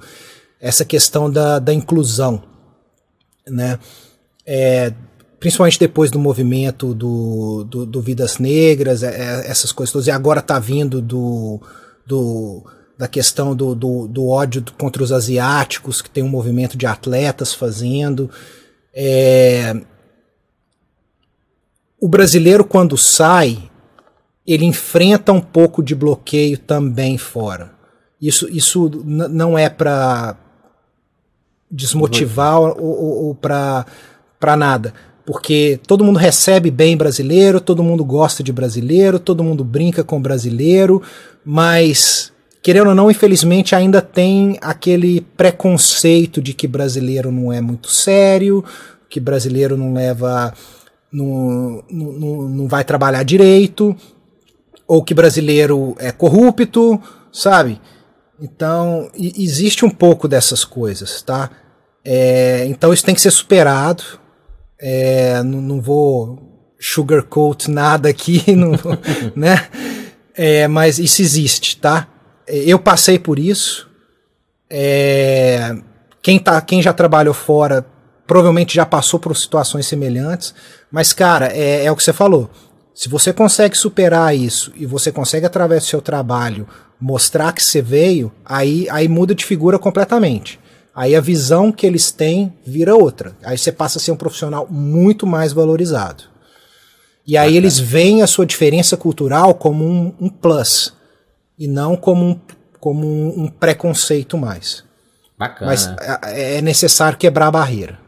essa 0.59 0.83
questão 0.83 1.29
da, 1.29 1.59
da 1.59 1.71
inclusão, 1.71 2.41
né? 3.47 3.77
É, 4.47 4.91
principalmente 5.39 5.77
depois 5.77 6.09
do 6.09 6.17
movimento 6.17 6.95
do, 6.95 7.65
do, 7.65 7.85
do 7.85 8.01
Vidas 8.01 8.39
Negras, 8.39 9.03
é, 9.03 9.09
é 9.09 9.51
essas 9.51 9.71
coisas 9.71 9.93
todas, 9.93 10.07
e 10.07 10.11
agora 10.11 10.39
está 10.39 10.57
vindo 10.57 10.99
do, 10.99 11.61
do, 12.03 12.63
da 12.97 13.07
questão 13.07 13.55
do, 13.55 13.75
do, 13.75 14.07
do, 14.07 14.27
ódio 14.27 14.63
contra 14.79 15.03
os 15.03 15.11
asiáticos, 15.11 16.01
que 16.01 16.09
tem 16.09 16.23
um 16.23 16.29
movimento 16.29 16.75
de 16.75 16.87
atletas 16.87 17.53
fazendo. 17.53 18.27
É, 18.91 19.79
o 22.03 22.07
brasileiro, 22.09 22.65
quando 22.65 22.97
sai, 22.97 23.59
ele 24.45 24.65
enfrenta 24.65 25.31
um 25.31 25.39
pouco 25.39 25.81
de 25.81 25.95
bloqueio 25.95 26.57
também 26.57 27.17
fora. 27.17 27.71
Isso, 28.21 28.45
isso 28.49 28.91
não 29.05 29.57
é 29.57 29.69
para 29.69 30.35
desmotivar 31.71 32.59
ou, 32.59 32.77
ou, 32.77 33.25
ou 33.27 33.35
para 33.35 33.85
nada. 34.57 34.93
Porque 35.25 35.79
todo 35.87 36.03
mundo 36.03 36.19
recebe 36.19 36.69
bem 36.69 36.97
brasileiro, 36.97 37.61
todo 37.61 37.81
mundo 37.81 38.03
gosta 38.03 38.43
de 38.43 38.51
brasileiro, 38.51 39.17
todo 39.17 39.41
mundo 39.41 39.63
brinca 39.63 40.03
com 40.03 40.21
brasileiro, 40.21 41.01
mas, 41.45 42.33
querendo 42.61 42.89
ou 42.89 42.95
não, 42.95 43.09
infelizmente 43.09 43.75
ainda 43.75 44.01
tem 44.01 44.57
aquele 44.59 45.21
preconceito 45.21 46.41
de 46.41 46.53
que 46.53 46.67
brasileiro 46.67 47.31
não 47.31 47.53
é 47.53 47.61
muito 47.61 47.89
sério, 47.89 48.61
que 49.09 49.21
brasileiro 49.21 49.77
não 49.77 49.93
leva 49.93 50.53
não, 51.13 51.83
não, 51.89 52.49
não 52.49 52.67
vai 52.67 52.83
trabalhar 52.83 53.23
direito, 53.23 53.95
ou 54.87 55.03
que 55.03 55.13
brasileiro 55.13 55.95
é 55.99 56.11
corrupto, 56.11 56.99
sabe? 57.31 57.79
Então, 58.41 59.09
existe 59.15 59.85
um 59.85 59.89
pouco 59.89 60.27
dessas 60.27 60.65
coisas, 60.65 61.21
tá? 61.21 61.49
É, 62.03 62.65
então 62.65 62.91
isso 62.91 63.05
tem 63.05 63.15
que 63.15 63.21
ser 63.21 63.31
superado. 63.31 64.03
É, 64.79 65.41
não, 65.43 65.61
não, 65.61 65.81
vou 65.81 66.73
sugarcoat 66.79 67.71
nada 67.71 68.09
aqui, 68.09 68.43
não, 68.55 68.71
né? 69.35 69.67
É, 70.35 70.67
mas 70.67 70.99
isso 70.99 71.21
existe, 71.21 71.77
tá? 71.77 72.07
Eu 72.47 72.79
passei 72.79 73.19
por 73.19 73.39
isso. 73.39 73.89
É, 74.69 75.77
quem, 76.21 76.39
tá, 76.39 76.59
quem 76.59 76.81
já 76.81 76.91
trabalhou 76.91 77.33
fora 77.33 77.85
provavelmente 78.33 78.73
já 78.73 78.83
passou 78.83 79.19
por 79.19 79.37
situações 79.37 79.85
semelhantes. 79.85 80.55
Mas, 80.91 81.13
cara, 81.13 81.55
é, 81.55 81.85
é 81.85 81.91
o 81.91 81.95
que 81.95 82.03
você 82.03 82.11
falou. 82.11 82.49
Se 82.91 83.07
você 83.07 83.31
consegue 83.31 83.77
superar 83.77 84.35
isso 84.35 84.73
e 84.75 84.87
você 84.87 85.11
consegue, 85.11 85.45
através 85.45 85.83
do 85.83 85.89
seu 85.89 86.01
trabalho, 86.01 86.67
mostrar 86.99 87.53
que 87.53 87.63
você 87.63 87.79
veio, 87.79 88.31
aí, 88.43 88.87
aí 88.89 89.07
muda 89.07 89.35
de 89.35 89.45
figura 89.45 89.77
completamente. 89.77 90.59
Aí 90.95 91.15
a 91.15 91.21
visão 91.21 91.71
que 91.71 91.85
eles 91.85 92.11
têm 92.11 92.51
vira 92.65 92.95
outra. 92.95 93.37
Aí 93.43 93.55
você 93.55 93.71
passa 93.71 93.99
a 93.99 94.01
ser 94.01 94.11
um 94.11 94.15
profissional 94.15 94.65
muito 94.67 95.27
mais 95.27 95.53
valorizado. 95.53 96.23
E 97.27 97.37
aí 97.37 97.49
Bacana. 97.49 97.57
eles 97.57 97.77
veem 97.77 98.23
a 98.23 98.27
sua 98.27 98.47
diferença 98.47 98.97
cultural 98.97 99.53
como 99.53 99.85
um, 99.85 100.11
um 100.19 100.27
plus 100.27 100.91
e 101.55 101.67
não 101.67 101.95
como 101.95 102.25
um, 102.25 102.39
como 102.79 103.05
um, 103.05 103.43
um 103.43 103.47
preconceito 103.47 104.39
mais. 104.39 104.83
Bacana. 105.37 105.69
Mas 105.69 105.87
é, 106.23 106.57
é 106.57 106.61
necessário 106.63 107.15
quebrar 107.15 107.49
a 107.49 107.51
barreira. 107.51 108.01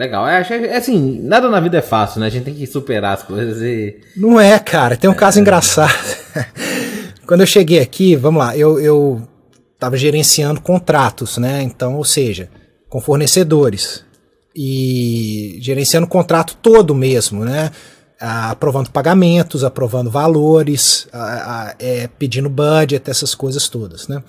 Legal. 0.00 0.26
É, 0.26 0.40
é, 0.40 0.76
assim, 0.78 1.20
nada 1.20 1.50
na 1.50 1.60
vida 1.60 1.76
é 1.76 1.82
fácil, 1.82 2.20
né? 2.20 2.26
A 2.26 2.30
gente 2.30 2.44
tem 2.44 2.54
que 2.54 2.66
superar 2.66 3.18
as 3.18 3.22
coisas 3.22 3.60
e. 3.60 3.98
Não 4.16 4.40
é, 4.40 4.58
cara. 4.58 4.96
Tem 4.96 5.10
um 5.10 5.14
caso 5.14 5.38
é. 5.38 5.42
engraçado. 5.42 6.16
Quando 7.28 7.42
eu 7.42 7.46
cheguei 7.46 7.80
aqui, 7.80 8.16
vamos 8.16 8.38
lá, 8.38 8.56
eu, 8.56 8.80
eu 8.80 9.28
tava 9.78 9.98
gerenciando 9.98 10.58
contratos, 10.58 11.36
né? 11.36 11.62
Então, 11.62 11.96
ou 11.96 12.04
seja, 12.04 12.48
com 12.88 12.98
fornecedores. 12.98 14.02
E 14.56 15.58
gerenciando 15.60 16.06
o 16.06 16.10
contrato 16.10 16.56
todo 16.62 16.94
mesmo, 16.94 17.44
né? 17.44 17.70
aprovando 18.18 18.90
pagamentos, 18.90 19.64
aprovando 19.64 20.10
valores, 20.10 21.08
é, 21.78 22.06
pedindo 22.18 22.50
budget, 22.50 23.10
essas 23.10 23.34
coisas 23.34 23.66
todas, 23.66 24.08
né? 24.08 24.22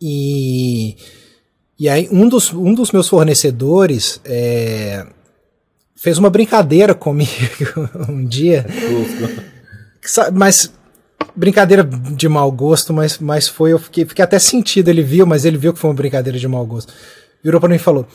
E 0.00 0.96
e 1.82 1.88
aí 1.88 2.08
um 2.12 2.28
dos, 2.28 2.52
um 2.52 2.72
dos 2.72 2.92
meus 2.92 3.08
fornecedores 3.08 4.20
é, 4.24 5.04
fez 5.96 6.16
uma 6.16 6.30
brincadeira 6.30 6.94
comigo 6.94 7.28
um 8.08 8.24
dia. 8.24 8.64
mas 10.32 10.72
brincadeira 11.34 11.82
de 11.82 12.28
mau 12.28 12.52
gosto, 12.52 12.92
mas, 12.92 13.18
mas 13.18 13.48
foi, 13.48 13.72
eu 13.72 13.80
fiquei, 13.80 14.04
fiquei 14.04 14.24
até 14.24 14.38
sentido, 14.38 14.90
ele 14.90 15.02
viu, 15.02 15.26
mas 15.26 15.44
ele 15.44 15.58
viu 15.58 15.72
que 15.72 15.80
foi 15.80 15.90
uma 15.90 15.96
brincadeira 15.96 16.38
de 16.38 16.46
mau 16.46 16.64
gosto. 16.64 16.94
Virou 17.42 17.60
para 17.60 17.70
mim 17.70 17.74
e 17.74 17.80
falou: 17.80 18.06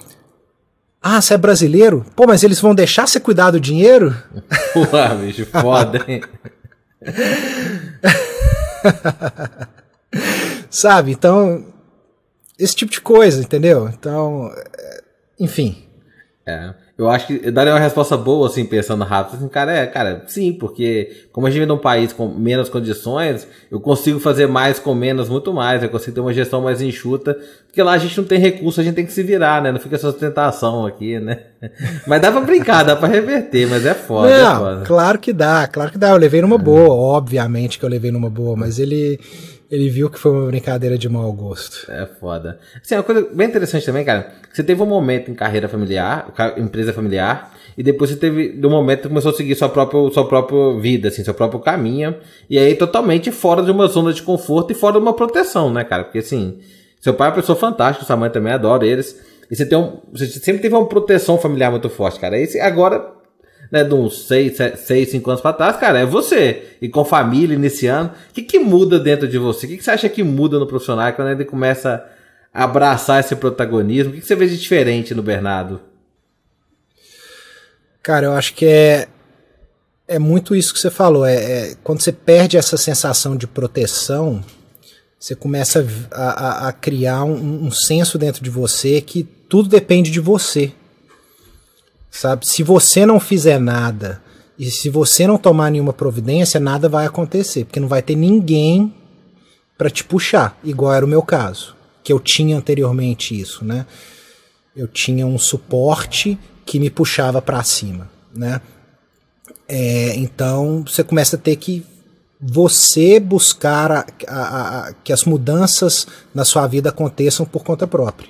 Ah, 1.02 1.22
você 1.22 1.34
é 1.34 1.38
brasileiro? 1.38 2.06
Pô, 2.16 2.26
mas 2.26 2.44
eles 2.44 2.62
vão 2.62 2.74
deixar 2.74 3.06
você 3.06 3.20
cuidar 3.20 3.52
do 3.52 3.60
dinheiro? 3.60 4.16
Porra, 4.72 5.14
bicho, 5.14 5.46
foda, 5.46 6.06
hein? 6.08 6.22
Sabe, 10.72 11.12
então 11.12 11.66
esse 12.58 12.76
tipo 12.76 12.92
de 12.92 13.02
coisa, 13.02 13.42
entendeu? 13.42 13.88
Então, 13.90 14.52
é, 14.78 15.02
enfim. 15.40 15.84
É. 16.46 16.74
Eu 16.98 17.08
acho 17.08 17.28
que 17.28 17.42
eu 17.44 17.52
daria 17.52 17.74
uma 17.74 17.80
resposta 17.80 18.18
boa, 18.18 18.48
assim, 18.48 18.66
pensando 18.66 19.04
rápido. 19.04 19.36
Assim, 19.36 19.48
cara, 19.48 19.72
é, 19.72 19.86
cara, 19.86 20.24
sim, 20.26 20.52
porque 20.52 21.28
como 21.32 21.46
a 21.46 21.50
gente 21.50 21.60
vive 21.60 21.68
num 21.68 21.78
país 21.78 22.12
com 22.12 22.28
menos 22.28 22.70
condições, 22.70 23.48
eu 23.70 23.80
consigo 23.80 24.20
fazer 24.20 24.48
mais 24.48 24.80
com 24.80 24.96
menos, 24.96 25.30
muito 25.30 25.54
mais. 25.54 25.84
Eu 25.84 25.90
consigo 25.90 26.16
ter 26.16 26.22
uma 26.22 26.34
gestão 26.34 26.60
mais 26.60 26.82
enxuta, 26.82 27.38
porque 27.68 27.84
lá 27.84 27.92
a 27.92 27.98
gente 28.00 28.18
não 28.18 28.26
tem 28.26 28.40
recurso, 28.40 28.82
a 28.82 28.84
gente 28.84 28.96
tem 28.96 29.06
que 29.06 29.14
se 29.14 29.22
virar, 29.22 29.62
né? 29.62 29.72
Não 29.72 29.80
fica 29.80 29.94
essa 29.94 30.10
sustentação 30.10 30.88
aqui, 30.88 31.20
né? 31.20 31.42
Mas 32.08 32.20
dá 32.20 32.32
pra 32.32 32.42
brincar, 32.42 32.84
dá 32.84 32.96
pra 32.96 33.08
reverter, 33.08 33.68
mas 33.68 33.84
é 33.84 33.94
foda, 33.94 34.30
não, 34.30 34.56
é 34.56 34.60
foda. 34.60 34.86
Claro 34.86 35.20
que 35.20 35.34
dá, 35.34 35.68
claro 35.68 35.92
que 35.92 35.98
dá. 35.98 36.10
Eu 36.10 36.18
levei 36.18 36.42
numa 36.42 36.58
boa, 36.58 36.94
obviamente 36.94 37.80
que 37.80 37.86
eu 37.86 37.90
levei 37.90 38.12
numa 38.12 38.30
boa, 38.30 38.56
mas 38.56 38.78
ele 38.78 39.20
ele 39.70 39.90
viu 39.90 40.10
que 40.10 40.18
foi 40.18 40.32
uma 40.32 40.48
brincadeira 40.48 40.98
de 40.98 41.10
mau 41.10 41.32
gosto. 41.34 41.92
É 41.92 42.06
foda. 42.06 42.60
Assim, 42.82 42.96
uma 42.96 43.04
coisa 43.04 43.28
bem 43.34 43.48
interessante 43.48 43.86
também, 43.86 44.06
cara, 44.06 44.34
você 44.52 44.64
teve 44.64 44.82
um 44.82 44.86
momento 44.86 45.30
em 45.30 45.34
carreira 45.34 45.68
familiar, 45.68 46.34
empresa 46.58 46.94
familiar, 46.94 47.54
e 47.78 47.84
depois 47.84 48.10
você 48.10 48.16
teve, 48.16 48.60
um 48.66 48.70
momento, 48.70 49.08
começou 49.08 49.32
a 49.32 49.34
seguir 49.34 49.56
sua 49.56 49.70
própria, 49.70 50.10
sua 50.12 50.28
própria 50.28 50.80
vida, 50.80 51.10
assim, 51.10 51.24
seu 51.24 51.34
próprio 51.34 51.60
caminho, 51.60 52.16
e 52.50 52.58
aí 52.58 52.76
totalmente 52.76 53.30
fora 53.32 53.62
de 53.62 53.70
uma 53.70 53.88
zona 53.88 54.14
de 54.14 54.24
conforto 54.24 54.72
e 54.72 54.74
fora 54.74 54.94
de 54.94 55.00
uma 55.00 55.14
proteção, 55.14 55.72
né, 55.72 55.84
cara? 55.84 56.06
Porque 56.06 56.20
assim, 56.20 56.60
seu 57.00 57.14
pai 57.14 57.28
é 57.28 57.30
uma 57.30 57.36
pessoa 57.36 57.56
fantástica, 57.56 58.06
sua 58.06 58.16
mãe 58.16 58.30
também 58.30 58.54
adora 58.54 58.86
eles, 58.86 59.20
e 59.52 59.56
você 59.56 59.66
tem 59.66 59.78
um, 59.78 60.00
você 60.12 60.26
sempre 60.28 60.62
teve 60.62 60.76
uma 60.76 60.88
proteção 60.88 61.38
familiar 61.38 61.72
muito 61.72 61.90
forte, 61.90 62.20
cara. 62.20 62.38
Esse 62.38 62.60
agora 62.60 63.17
né, 63.72 63.84
de 63.84 63.94
uns 63.94 64.28
6, 64.28 64.58
6 64.78 65.10
5 65.12 65.30
anos 65.30 65.42
para 65.42 65.54
trás, 65.54 65.78
cara, 65.78 66.00
é 66.00 66.06
você. 66.06 66.76
E 66.82 66.90
com 66.90 67.04
família, 67.04 67.56
iniciando. 67.56 68.12
O 68.30 68.34
que, 68.34 68.42
que 68.42 68.60
muda 68.60 69.00
dentro 69.00 69.28
de 69.28 69.38
você? 69.38 69.66
O 69.66 69.70
que, 69.70 69.78
que 69.78 69.84
você 69.84 69.92
acha 69.92 70.10
que 70.10 70.24
muda 70.24 70.60
no 70.60 70.68
profissional 70.68 71.12
quando 71.14 71.30
ele 71.30 71.46
começa 71.46 72.06
a 72.54 72.64
abraçar 72.64 73.20
esse 73.20 73.36
protagonismo? 73.36 74.12
O 74.12 74.16
que, 74.16 74.22
que 74.22 74.28
você 74.28 74.36
vê 74.36 74.48
de 74.48 74.58
diferente 74.58 75.14
no 75.14 75.22
Bernardo? 75.22 75.82
Cara, 78.02 78.28
eu 78.28 78.32
acho 78.34 78.54
que 78.54 78.66
é, 78.66 79.08
é 80.08 80.18
muito 80.18 80.56
isso 80.56 80.74
que 80.74 80.80
você 80.80 80.90
falou. 80.90 81.26
É, 81.26 81.36
é 81.36 81.76
quando 81.84 82.02
você 82.02 82.12
perde 82.12 82.58
essa 82.58 82.78
sensação 82.78 83.36
de 83.36 83.46
proteção, 83.46 84.44
você 85.20 85.36
começa 85.36 85.86
a, 86.12 86.30
a, 86.30 86.68
a 86.70 86.74
criar 86.74 87.24
um, 87.26 87.66
um 87.66 87.72
senso 87.72 88.18
dentro 88.18 88.42
de 88.42 88.50
você 88.50 89.02
que 89.02 89.24
tudo 89.24 89.68
depende 89.68 90.10
de 90.10 90.20
você 90.20 90.72
sabe? 92.10 92.48
Se 92.48 92.64
você 92.64 93.06
não 93.06 93.20
fizer 93.20 93.60
nada 93.60 94.22
e 94.58 94.70
se 94.72 94.90
você 94.90 95.28
não 95.28 95.38
tomar 95.38 95.72
nenhuma 95.72 95.94
providência, 95.94 96.60
nada 96.60 96.90
vai 96.90 97.06
acontecer, 97.06 97.66
porque 97.66 97.80
não 97.80 97.88
vai 97.88 98.02
ter 98.02 98.16
ninguém 98.16 98.94
para 99.78 99.90
te 99.90 100.04
puxar, 100.04 100.58
igual 100.64 100.94
era 100.94 101.06
o 101.06 101.10
meu 101.10 101.22
caso, 101.22 101.76
que 102.04 102.12
eu 102.12 102.20
tinha 102.20 102.58
anteriormente 102.58 103.40
isso, 103.40 103.64
né? 103.64 103.86
Eu 104.76 104.88
tinha 104.88 105.26
um 105.26 105.38
suporte 105.38 106.38
que 106.66 106.80
me 106.80 106.90
puxava 106.90 107.42
para 107.42 107.64
cima, 107.64 108.10
né? 108.34 108.62
É, 109.68 110.16
então 110.16 110.84
você 110.88 111.04
começa 111.04 111.36
a 111.36 111.40
ter 111.40 111.56
que 111.58 111.86
você 112.40 113.20
buscar 113.20 113.92
a, 113.92 114.06
a, 114.28 114.88
a, 114.88 114.94
que 114.94 115.12
as 115.12 115.26
mudanças 115.26 116.08
na 116.34 116.46
sua 116.46 116.68
vida 116.68 116.90
aconteçam 116.90 117.46
por 117.46 117.64
conta 117.64 117.88
própria. 117.88 118.30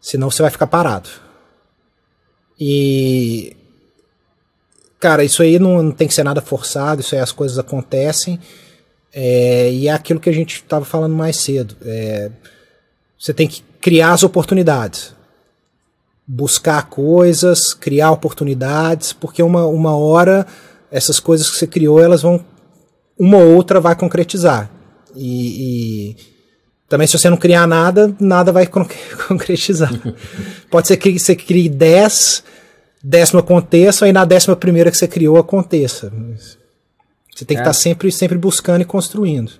Senão 0.00 0.30
você 0.30 0.42
vai 0.42 0.50
ficar 0.50 0.66
parado. 0.66 1.08
E. 2.58 3.56
Cara, 4.98 5.24
isso 5.24 5.42
aí 5.42 5.58
não, 5.58 5.82
não 5.82 5.92
tem 5.92 6.08
que 6.08 6.14
ser 6.14 6.24
nada 6.24 6.40
forçado, 6.40 7.00
isso 7.00 7.14
aí 7.14 7.20
as 7.20 7.32
coisas 7.32 7.58
acontecem. 7.58 8.40
É, 9.12 9.70
e 9.70 9.88
é 9.88 9.92
aquilo 9.92 10.20
que 10.20 10.28
a 10.28 10.32
gente 10.32 10.56
estava 10.56 10.84
falando 10.84 11.14
mais 11.14 11.36
cedo. 11.36 11.76
É, 11.82 12.30
você 13.18 13.32
tem 13.32 13.46
que 13.46 13.62
criar 13.80 14.12
as 14.12 14.22
oportunidades. 14.22 15.14
Buscar 16.26 16.88
coisas, 16.88 17.72
criar 17.72 18.10
oportunidades, 18.10 19.12
porque 19.12 19.42
uma, 19.42 19.66
uma 19.66 19.96
hora 19.96 20.46
essas 20.90 21.20
coisas 21.20 21.50
que 21.50 21.56
você 21.56 21.66
criou, 21.66 22.00
elas 22.00 22.22
vão. 22.22 22.44
Uma 23.18 23.38
ou 23.38 23.54
outra 23.54 23.80
vai 23.80 23.96
concretizar. 23.96 24.70
E, 25.14 26.10
e 26.10 26.16
também, 26.88 27.06
se 27.06 27.18
você 27.18 27.28
não 27.28 27.36
criar 27.36 27.66
nada, 27.66 28.14
nada 28.20 28.52
vai 28.52 28.66
concretizar. 29.28 29.92
Pode 30.70 30.86
ser 30.86 30.96
que 30.96 31.18
você 31.18 31.34
crie 31.34 31.68
10, 31.68 32.44
décima 33.02 33.40
aconteça, 33.40 34.08
e 34.08 34.12
na 34.12 34.24
décima 34.24 34.54
primeira 34.54 34.90
que 34.90 34.96
você 34.96 35.08
criou 35.08 35.36
aconteça. 35.36 36.12
Você 37.34 37.44
tem 37.44 37.56
que 37.56 37.60
estar 37.60 37.62
é. 37.62 37.64
tá 37.64 37.72
sempre, 37.72 38.10
sempre 38.12 38.38
buscando 38.38 38.82
e 38.82 38.84
construindo. 38.84 39.52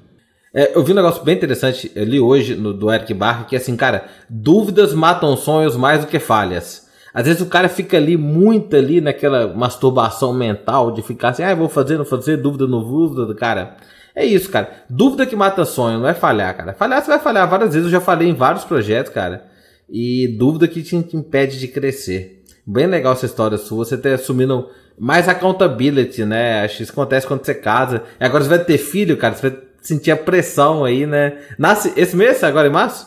É, 0.55 0.75
eu 0.75 0.83
vi 0.83 0.93
um 0.93 0.97
negócio 0.97 1.23
bem 1.23 1.37
interessante, 1.37 1.93
eu 1.95 2.05
li 2.05 2.19
hoje 2.19 2.55
no, 2.55 2.73
do 2.73 2.91
Eric 2.91 3.13
Barker, 3.13 3.47
que 3.47 3.57
é 3.57 3.59
assim, 3.59 3.77
cara, 3.77 4.07
dúvidas 4.31 4.95
matam 4.95 5.37
sonhos 5.37 5.77
mais 5.77 6.01
do 6.01 6.07
que 6.07 6.19
falhas. 6.19 6.87
Às 7.13 7.27
vezes 7.27 7.43
o 7.43 7.47
cara 7.47 7.69
fica 7.69 7.97
ali 7.97 8.17
muito 8.17 8.77
ali 8.77 9.01
naquela 9.01 9.53
masturbação 9.53 10.33
mental 10.33 10.93
de 10.93 11.03
ficar 11.03 11.31
assim, 11.31 11.43
ah, 11.43 11.55
vou 11.55 11.69
fazer, 11.69 11.99
não 11.99 12.05
fazer, 12.05 12.37
dúvida, 12.37 12.67
não 12.67 12.83
dúvida, 12.83 13.35
cara. 13.35 13.77
É 14.17 14.25
isso, 14.25 14.51
cara. 14.51 14.71
Dúvida 14.89 15.27
que 15.27 15.37
mata 15.37 15.67
sonho, 15.67 16.01
não 16.01 16.09
é 16.09 16.15
falhar, 16.15 16.57
cara. 16.57 16.73
Falhar 16.73 17.03
você 17.03 17.09
vai 17.09 17.19
falhar 17.19 17.47
várias 17.47 17.75
vezes, 17.75 17.85
eu 17.85 17.93
já 17.93 18.01
falei 18.01 18.27
em 18.27 18.35
vários 18.35 18.65
projetos, 18.65 19.13
cara. 19.13 19.45
E 19.91 20.35
dúvida 20.39 20.67
que 20.67 20.83
te 20.83 20.97
impede 20.97 21.59
de 21.59 21.69
crescer. 21.69 22.43
Bem 22.67 22.87
legal 22.87 23.13
essa 23.13 23.27
história 23.27 23.59
sua, 23.59 23.85
você 23.85 23.99
ter 23.99 24.15
assumindo 24.15 24.71
mais 24.99 25.29
accountability, 25.29 26.25
né? 26.25 26.65
Acho 26.65 26.79
que 26.79 26.83
isso 26.85 26.93
acontece 26.93 27.27
quando 27.27 27.45
você 27.45 27.55
casa. 27.55 28.05
E 28.19 28.25
agora 28.25 28.43
você 28.43 28.49
vai 28.49 28.59
ter 28.59 28.79
filho, 28.79 29.19
cara, 29.19 29.35
você 29.35 29.51
vai 29.51 29.61
sentir 29.83 30.11
a 30.11 30.17
pressão 30.17 30.83
aí, 30.83 31.07
né? 31.07 31.39
Nasce 31.59 31.93
esse 31.95 32.17
mês, 32.17 32.43
agora 32.43 32.69
em 32.69 32.73
março? 32.73 33.07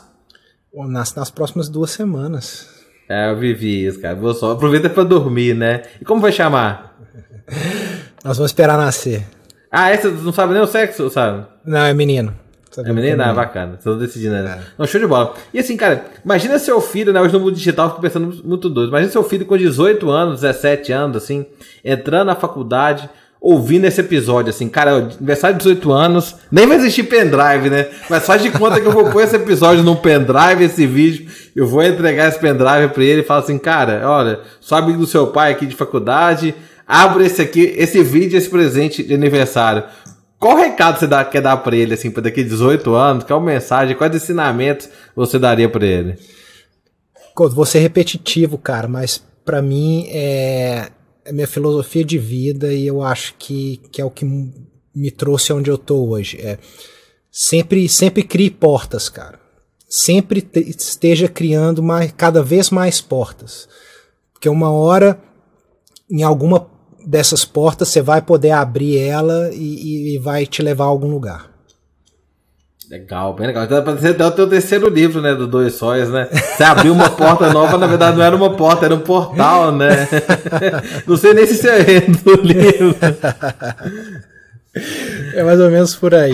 Nasce 0.71 1.17
nas 1.17 1.31
próximas 1.31 1.67
duas 1.67 1.89
semanas. 1.89 2.69
É, 3.09 3.31
eu 3.31 3.35
vivi 3.35 3.87
isso, 3.87 3.99
cara. 3.99 4.15
Vou 4.15 4.35
só 4.35 4.51
aproveita 4.51 4.87
para 4.87 5.03
dormir, 5.03 5.55
né? 5.55 5.81
E 5.99 6.05
como 6.05 6.21
vai 6.21 6.31
chamar? 6.31 6.95
Nós 8.23 8.37
vamos 8.37 8.51
esperar 8.51 8.77
nascer. 8.77 9.25
Ah, 9.71 9.91
essa 9.91 10.09
não 10.09 10.31
sabe 10.31 10.53
nem 10.53 10.61
o 10.61 10.67
sexo, 10.67 11.09
sabe? 11.09 11.45
Não, 11.63 11.79
é 11.79 11.93
menino. 11.93 12.33
é 12.77 12.91
menino? 12.91 13.21
Ah, 13.21 13.33
bacana. 13.33 13.77
Tô 13.83 13.95
decidindo, 13.95 14.33
né? 14.33 14.59
É. 14.59 14.65
Não, 14.77 14.87
show 14.87 14.99
de 14.99 15.05
bola. 15.05 15.35
E 15.53 15.59
assim, 15.59 15.77
cara, 15.77 16.05
imagina 16.25 16.57
seu 16.57 16.81
filho, 16.81 17.13
né? 17.13 17.21
Hoje 17.21 17.33
no 17.33 17.39
mundo 17.39 17.51
digital, 17.53 17.85
eu 17.85 17.89
fico 17.91 18.01
pensando 18.01 18.41
muito 18.43 18.69
doido. 18.69 18.89
Imagina 18.89 19.11
seu 19.11 19.23
filho 19.23 19.45
com 19.45 19.55
18 19.55 20.09
anos, 20.09 20.41
17 20.41 20.91
anos, 20.91 21.17
assim, 21.17 21.45
entrando 21.85 22.27
na 22.27 22.35
faculdade, 22.35 23.07
ouvindo 23.41 23.85
esse 23.85 24.01
episódio, 24.01 24.49
assim, 24.49 24.67
cara, 24.67 24.95
aniversário 24.95 25.55
de 25.57 25.63
18 25.63 25.91
anos, 25.93 26.35
nem 26.51 26.67
vai 26.67 26.77
existir 26.77 27.03
pendrive, 27.03 27.69
né? 27.69 27.87
Mas 28.09 28.25
faz 28.25 28.41
de 28.41 28.51
conta 28.51 28.81
que 28.81 28.87
eu 28.87 28.91
vou 28.91 29.09
pôr 29.11 29.23
esse 29.23 29.35
episódio 29.35 29.83
num 29.83 29.95
pendrive, 29.95 30.65
esse 30.65 30.85
vídeo, 30.85 31.27
eu 31.55 31.65
vou 31.65 31.81
entregar 31.83 32.27
esse 32.27 32.39
pendrive 32.39 32.89
pra 32.89 33.03
ele 33.03 33.21
e 33.21 33.23
falo 33.23 33.41
assim, 33.41 33.57
cara, 33.57 34.01
olha, 34.03 34.39
sou 34.59 34.77
amigo 34.77 34.99
do 34.99 35.07
seu 35.07 35.27
pai 35.27 35.51
aqui 35.51 35.65
de 35.65 35.75
faculdade, 35.75 36.53
Abre 36.91 37.27
esse 37.27 37.39
aqui, 37.39 37.71
esse 37.77 38.01
vídeo, 38.01 38.35
esse 38.35 38.49
presente 38.49 39.03
de 39.03 39.13
aniversário. 39.13 39.83
Qual 40.39 40.57
recado 40.57 40.97
você 40.97 41.05
dá, 41.05 41.23
quer 41.23 41.39
dar 41.39 41.57
para 41.57 41.77
ele, 41.77 41.93
assim, 41.93 42.09
para 42.09 42.23
daqui 42.23 42.41
a 42.41 42.43
18 42.43 42.95
anos? 42.95 43.23
Qual 43.25 43.39
mensagem, 43.39 43.95
quais 43.95 44.15
ensinamentos 44.15 44.89
você 45.15 45.37
daria 45.37 45.69
para 45.69 45.85
ele? 45.85 46.17
Vou 47.37 47.63
ser 47.63 47.77
repetitivo, 47.77 48.57
cara, 48.57 48.87
mas 48.87 49.23
para 49.45 49.61
mim 49.61 50.07
é, 50.09 50.89
é 51.23 51.31
minha 51.31 51.45
filosofia 51.45 52.03
de 52.03 52.17
vida 52.17 52.73
e 52.73 52.87
eu 52.87 53.03
acho 53.03 53.35
que, 53.37 53.79
que 53.91 54.01
é 54.01 54.05
o 54.05 54.09
que 54.09 54.25
me 54.25 55.11
trouxe 55.11 55.53
onde 55.53 55.69
eu 55.69 55.77
tô 55.77 56.07
hoje. 56.07 56.41
É, 56.41 56.57
sempre, 57.31 57.87
sempre 57.87 58.23
crie 58.23 58.49
portas, 58.49 59.09
cara. 59.09 59.39
Sempre 59.87 60.41
te, 60.41 60.59
esteja 60.67 61.27
criando 61.27 61.83
mais, 61.83 62.11
cada 62.17 62.41
vez 62.41 62.71
mais 62.71 62.99
portas. 62.99 63.69
Porque 64.33 64.49
uma 64.49 64.71
hora, 64.71 65.21
em 66.09 66.23
alguma 66.23 66.78
dessas 67.05 67.45
portas 67.45 67.89
você 67.89 68.01
vai 68.01 68.21
poder 68.21 68.51
abrir 68.51 68.97
ela 68.97 69.49
e, 69.53 70.15
e 70.15 70.17
vai 70.17 70.45
te 70.45 70.61
levar 70.61 70.85
a 70.85 70.87
algum 70.87 71.09
lugar. 71.09 71.49
Legal, 72.89 73.33
bem 73.35 73.45
legal. 73.45 73.67
Dá 73.67 73.83
pra 73.83 73.95
ser 73.97 74.19
o 74.19 74.31
teu 74.31 74.49
terceiro 74.49 74.89
livro, 74.89 75.21
né? 75.21 75.35
Do 75.35 75.45
Dois 75.45 75.75
Sóis, 75.75 76.09
né? 76.09 76.27
Você 76.31 76.63
abriu 76.63 76.91
uma 76.91 77.07
porta 77.07 77.53
nova, 77.53 77.77
na 77.77 77.85
verdade 77.85 78.17
não 78.17 78.23
era 78.23 78.35
uma 78.35 78.55
porta, 78.55 78.85
era 78.85 78.95
um 78.95 78.99
portal, 78.99 79.71
né? 79.71 80.07
Não 81.05 81.15
sei 81.15 81.35
nem 81.35 81.45
se 81.45 81.55
você 81.55 81.69
é 81.69 82.01
do 82.01 82.41
livro. 82.41 82.95
É 85.35 85.43
mais 85.43 85.59
ou 85.59 85.69
menos 85.69 85.95
por 85.95 86.15
aí. 86.15 86.31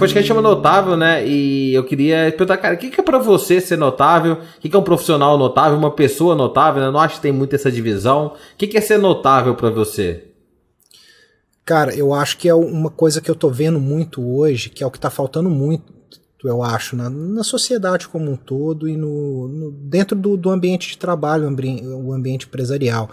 Podcast 0.00 0.26
chama 0.26 0.42
Notável, 0.42 0.96
né? 0.96 1.26
E 1.26 1.74
eu 1.74 1.84
queria 1.84 2.30
perguntar, 2.30 2.56
cara, 2.56 2.74
o 2.74 2.78
que, 2.78 3.00
é 3.00 3.04
para 3.04 3.18
você 3.18 3.60
ser 3.60 3.76
notável? 3.76 4.34
O 4.34 4.60
que, 4.60 4.68
que 4.68 4.74
é 4.74 4.78
um 4.78 4.82
profissional 4.82 5.36
notável, 5.36 5.78
uma 5.78 5.90
pessoa 5.90 6.34
notável? 6.34 6.80
Né? 6.80 6.88
Eu 6.88 6.92
não 6.92 7.00
acho 7.00 7.16
que 7.16 7.20
tem 7.20 7.32
muito 7.32 7.54
essa 7.54 7.70
divisão. 7.70 8.28
O 8.28 8.56
que, 8.56 8.66
que 8.66 8.78
é 8.78 8.80
ser 8.80 8.98
notável 8.98 9.54
para 9.54 9.70
você? 9.70 10.24
Cara, 11.64 11.94
eu 11.94 12.12
acho 12.12 12.38
que 12.38 12.48
é 12.48 12.54
uma 12.54 12.90
coisa 12.90 13.20
que 13.20 13.30
eu 13.30 13.34
tô 13.34 13.48
vendo 13.48 13.78
muito 13.78 14.26
hoje, 14.26 14.70
que 14.70 14.82
é 14.82 14.86
o 14.86 14.90
que 14.90 14.98
tá 14.98 15.10
faltando 15.10 15.48
muito, 15.48 15.84
eu 16.42 16.62
acho, 16.62 16.96
na, 16.96 17.10
na 17.10 17.44
sociedade 17.44 18.08
como 18.08 18.30
um 18.30 18.36
todo 18.36 18.88
e 18.88 18.96
no, 18.96 19.46
no 19.46 19.70
dentro 19.70 20.16
do, 20.16 20.36
do, 20.36 20.50
ambiente 20.50 20.88
de 20.88 20.98
trabalho, 20.98 21.44
o 21.46 22.12
ambiente 22.12 22.46
empresarial. 22.46 23.10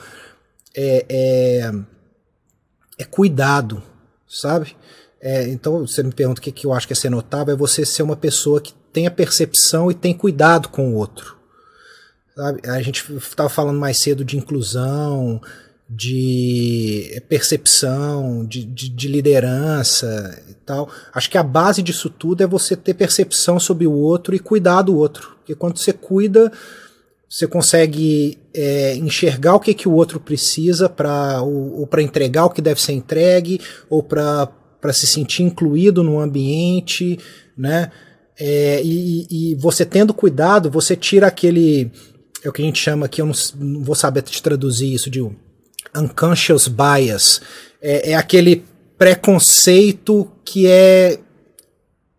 É, 0.75 1.05
é, 1.09 1.71
é 2.97 3.03
cuidado, 3.03 3.83
sabe? 4.27 4.75
É, 5.22 5.47
então, 5.47 5.86
você 5.86 6.03
me 6.03 6.11
pergunta 6.11 6.39
o 6.39 6.43
que, 6.43 6.51
que 6.51 6.65
eu 6.65 6.74
acho 6.74 6.88
que 6.88 6.93
é 6.93 6.95
ser 6.95 7.09
notável, 7.09 7.53
é 7.53 7.57
você 7.57 7.86
ser 7.86 8.03
uma 8.03 8.15
pessoa 8.15 8.61
que 8.61 8.74
tenha 8.93 9.09
percepção 9.09 9.89
e 9.89 9.93
tem 9.93 10.13
cuidado 10.13 10.70
com 10.70 10.91
o 10.91 10.95
outro. 10.95 11.38
Sabe? 12.36 12.61
A 12.68 12.82
gente 12.82 13.03
estava 13.15 13.49
falando 13.49 13.80
mais 13.80 13.97
cedo 13.97 14.24
de 14.24 14.38
inclusão, 14.38 15.41
de 15.89 17.24
percepção, 17.30 18.45
de, 18.45 18.63
de, 18.65 18.89
de, 18.89 19.07
liderança 19.07 20.43
e 20.49 20.53
tal. 20.53 20.89
Acho 21.13 21.30
que 21.30 21.38
a 21.38 21.43
base 21.43 21.82
disso 21.82 22.09
tudo 22.09 22.43
é 22.43 22.47
você 22.47 22.76
ter 22.76 22.93
percepção 22.93 23.59
sobre 23.59 23.88
o 23.88 23.93
outro 23.93 24.36
e 24.36 24.39
cuidar 24.39 24.84
do 24.84 24.95
outro. 24.95 25.36
Porque 25.38 25.55
quando 25.55 25.78
você 25.78 25.93
cuida, 25.93 26.51
você 27.30 27.47
consegue 27.47 28.38
é, 28.53 28.95
enxergar 28.95 29.55
o 29.55 29.59
que, 29.59 29.74
que 29.74 29.88
o 29.88 29.93
outro 29.93 30.20
precisa 30.20 30.89
para 30.89 31.41
ou, 31.41 31.80
ou 31.80 31.88
para 31.88 32.01
entregar 32.01 32.45
o 32.45 32.49
que 32.49 32.61
deve 32.61 32.82
ser 32.82 32.93
entregue 32.93 33.61
ou 33.89 34.03
para 34.03 34.49
se 34.93 35.07
sentir 35.07 35.43
incluído 35.43 36.03
no 36.03 36.19
ambiente, 36.19 37.19
né? 37.57 37.91
É, 38.39 38.82
e, 38.84 39.28
e 39.30 39.55
você 39.55 39.84
tendo 39.84 40.13
cuidado, 40.13 40.69
você 40.69 40.95
tira 40.95 41.28
aquele 41.28 41.91
é 42.43 42.49
o 42.49 42.53
que 42.53 42.61
a 42.61 42.65
gente 42.65 42.80
chama 42.80 43.05
aqui, 43.05 43.21
eu 43.21 43.25
não, 43.25 43.34
não 43.55 43.84
vou 43.84 43.95
saber 43.95 44.21
te 44.21 44.41
traduzir 44.41 44.93
isso 44.93 45.09
de 45.09 45.21
unconscious 45.95 46.67
bias. 46.67 47.41
É, 47.82 48.11
é 48.11 48.15
aquele 48.15 48.63
preconceito 48.97 50.30
que 50.43 50.67
é 50.67 51.19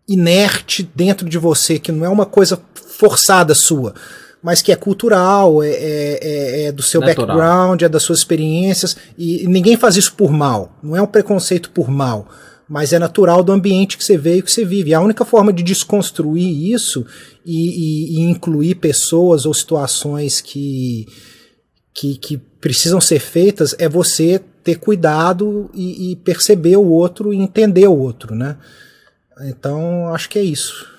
inerte 0.09 0.89
dentro 0.95 1.29
de 1.29 1.39
você, 1.39 1.79
que 1.79 1.93
não 1.93 2.05
é 2.05 2.09
uma 2.09 2.27
coisa 2.27 2.61
forçada 2.75 3.55
sua, 3.55 3.95
mas 4.43 4.63
que 4.63 4.73
é 4.73 4.77
cultural, 4.77 5.63
é, 5.63 5.69
é, 5.69 6.19
é, 6.23 6.65
é 6.65 6.73
do 6.73 6.83
seu 6.83 7.01
Natural. 7.01 7.27
background, 7.27 7.83
é 7.83 7.89
das 7.89 8.03
suas 8.03 8.21
experiências, 8.21 8.97
e 9.17 9.47
ninguém 9.47 9.77
faz 9.77 9.97
isso 9.97 10.15
por 10.15 10.33
mal, 10.33 10.73
não 10.83 10.97
é 10.97 11.03
um 11.03 11.07
preconceito 11.07 11.71
por 11.71 11.91
mal, 11.91 12.29
mas 12.69 12.93
é 12.93 12.99
natural 12.99 13.43
do 13.43 13.53
ambiente 13.53 13.97
que 13.97 14.05
você 14.05 14.19
veio 14.19 14.41
e 14.41 14.43
que 14.43 14.53
você 14.53 14.65
vive. 14.65 14.93
A 14.93 15.01
única 15.01 15.25
forma 15.25 15.53
de 15.53 15.63
desconstruir 15.63 16.73
isso 16.73 17.07
e, 17.45 18.17
e, 18.17 18.19
e 18.19 18.21
incluir 18.21 18.75
pessoas 18.75 19.47
ou 19.47 19.55
situações 19.55 20.41
que, 20.41 21.07
que, 21.95 22.17
que 22.17 22.37
precisam 22.37 23.01
ser 23.01 23.21
feitas 23.21 23.75
é 23.79 23.89
você 23.89 24.41
ter 24.63 24.77
cuidado 24.77 25.71
e, 25.73 26.13
e, 26.13 26.17
perceber 26.17 26.77
o 26.77 26.85
outro 26.85 27.33
e 27.33 27.39
entender 27.39 27.87
o 27.87 27.97
outro, 27.97 28.35
né? 28.35 28.59
Então, 29.43 30.13
acho 30.13 30.29
que 30.29 30.39
é 30.39 30.43
isso. 30.43 30.98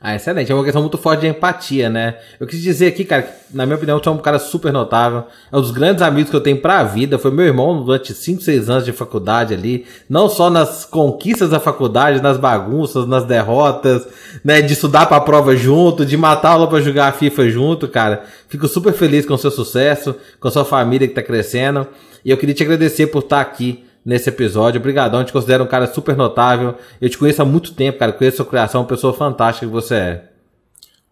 Ah, 0.00 0.14
excelente. 0.14 0.52
É 0.52 0.54
uma 0.54 0.62
questão 0.62 0.80
muito 0.80 0.96
forte 0.96 1.22
de 1.22 1.26
empatia, 1.26 1.90
né? 1.90 2.18
Eu 2.38 2.46
quis 2.46 2.62
dizer 2.62 2.86
aqui, 2.86 3.04
cara, 3.04 3.22
que, 3.22 3.32
na 3.52 3.66
minha 3.66 3.74
opinião, 3.74 3.98
você 3.98 4.08
é 4.08 4.12
um 4.12 4.18
cara 4.18 4.38
super 4.38 4.72
notável. 4.72 5.24
É 5.50 5.56
um 5.56 5.60
dos 5.60 5.72
grandes 5.72 6.02
amigos 6.02 6.30
que 6.30 6.36
eu 6.36 6.40
tenho 6.40 6.60
pra 6.60 6.84
vida. 6.84 7.18
Foi 7.18 7.32
meu 7.32 7.44
irmão 7.44 7.82
durante 7.82 8.14
5, 8.14 8.40
6 8.40 8.70
anos 8.70 8.84
de 8.84 8.92
faculdade 8.92 9.52
ali. 9.52 9.86
Não 10.08 10.28
só 10.28 10.50
nas 10.50 10.84
conquistas 10.84 11.50
da 11.50 11.58
faculdade, 11.58 12.22
nas 12.22 12.36
bagunças, 12.36 13.08
nas 13.08 13.24
derrotas, 13.24 14.06
né? 14.44 14.62
De 14.62 14.74
estudar 14.74 15.06
pra 15.06 15.20
prova 15.20 15.56
junto, 15.56 16.06
de 16.06 16.16
matar 16.16 16.50
aula 16.50 16.68
pra 16.68 16.80
jogar 16.80 17.08
a 17.08 17.12
FIFA 17.12 17.50
junto, 17.50 17.88
cara. 17.88 18.22
Fico 18.48 18.68
super 18.68 18.92
feliz 18.92 19.26
com 19.26 19.34
o 19.34 19.38
seu 19.38 19.50
sucesso, 19.50 20.14
com 20.38 20.46
a 20.46 20.50
sua 20.50 20.64
família 20.64 21.08
que 21.08 21.14
tá 21.14 21.24
crescendo. 21.24 21.88
E 22.24 22.30
eu 22.30 22.36
queria 22.36 22.54
te 22.54 22.62
agradecer 22.62 23.08
por 23.08 23.24
estar 23.24 23.40
aqui 23.40 23.84
nesse 24.08 24.30
episódio. 24.30 24.80
Obrigadão, 24.80 25.22
te 25.22 25.34
considero 25.34 25.64
um 25.64 25.66
cara 25.66 25.86
super 25.86 26.16
notável. 26.16 26.74
Eu 26.98 27.10
te 27.10 27.18
conheço 27.18 27.42
há 27.42 27.44
muito 27.44 27.74
tempo, 27.74 27.98
cara. 27.98 28.10
Conheço 28.10 28.36
a 28.36 28.38
sua 28.38 28.46
criação, 28.46 28.80
uma 28.80 28.86
pessoa 28.86 29.12
fantástica 29.12 29.66
que 29.66 29.72
você 29.72 29.94
é. 29.94 30.24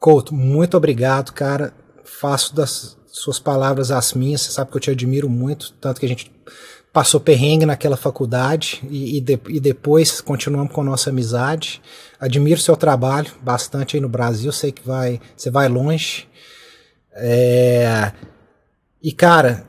Couto, 0.01 0.34
muito 0.34 0.78
obrigado, 0.78 1.30
cara. 1.32 1.74
Faço 2.05 2.57
das 2.57 2.97
suas 3.07 3.38
palavras 3.38 3.90
as 3.90 4.14
minhas. 4.14 4.40
Você 4.40 4.53
sabe 4.53 4.70
que 4.70 4.78
eu 4.78 4.80
te 4.80 4.90
admiro 4.90 5.28
muito, 5.28 5.74
tanto 5.74 6.01
que 6.01 6.07
a 6.07 6.09
gente 6.09 6.32
passou 6.90 7.20
perrengue 7.20 7.66
naquela 7.66 7.99
faculdade 7.99 8.82
e, 8.88 9.18
e, 9.18 9.20
de, 9.20 9.38
e 9.49 9.61
depois 9.61 10.22
continuamos 10.22 10.72
com 10.72 10.80
a 10.80 10.84
nossa 10.84 11.11
amizade. 11.11 11.82
Admiro 12.18 12.59
seu 12.59 12.78
trabalho 12.78 13.30
bastante 13.42 13.97
aí 13.97 14.01
no 14.01 14.09
Brasil. 14.09 14.51
Sei 14.53 14.72
que 14.72 14.86
vai, 14.86 15.20
você 15.36 15.51
vai 15.51 15.68
longe. 15.68 16.26
É, 17.12 18.11
e 19.03 19.12
cara, 19.12 19.66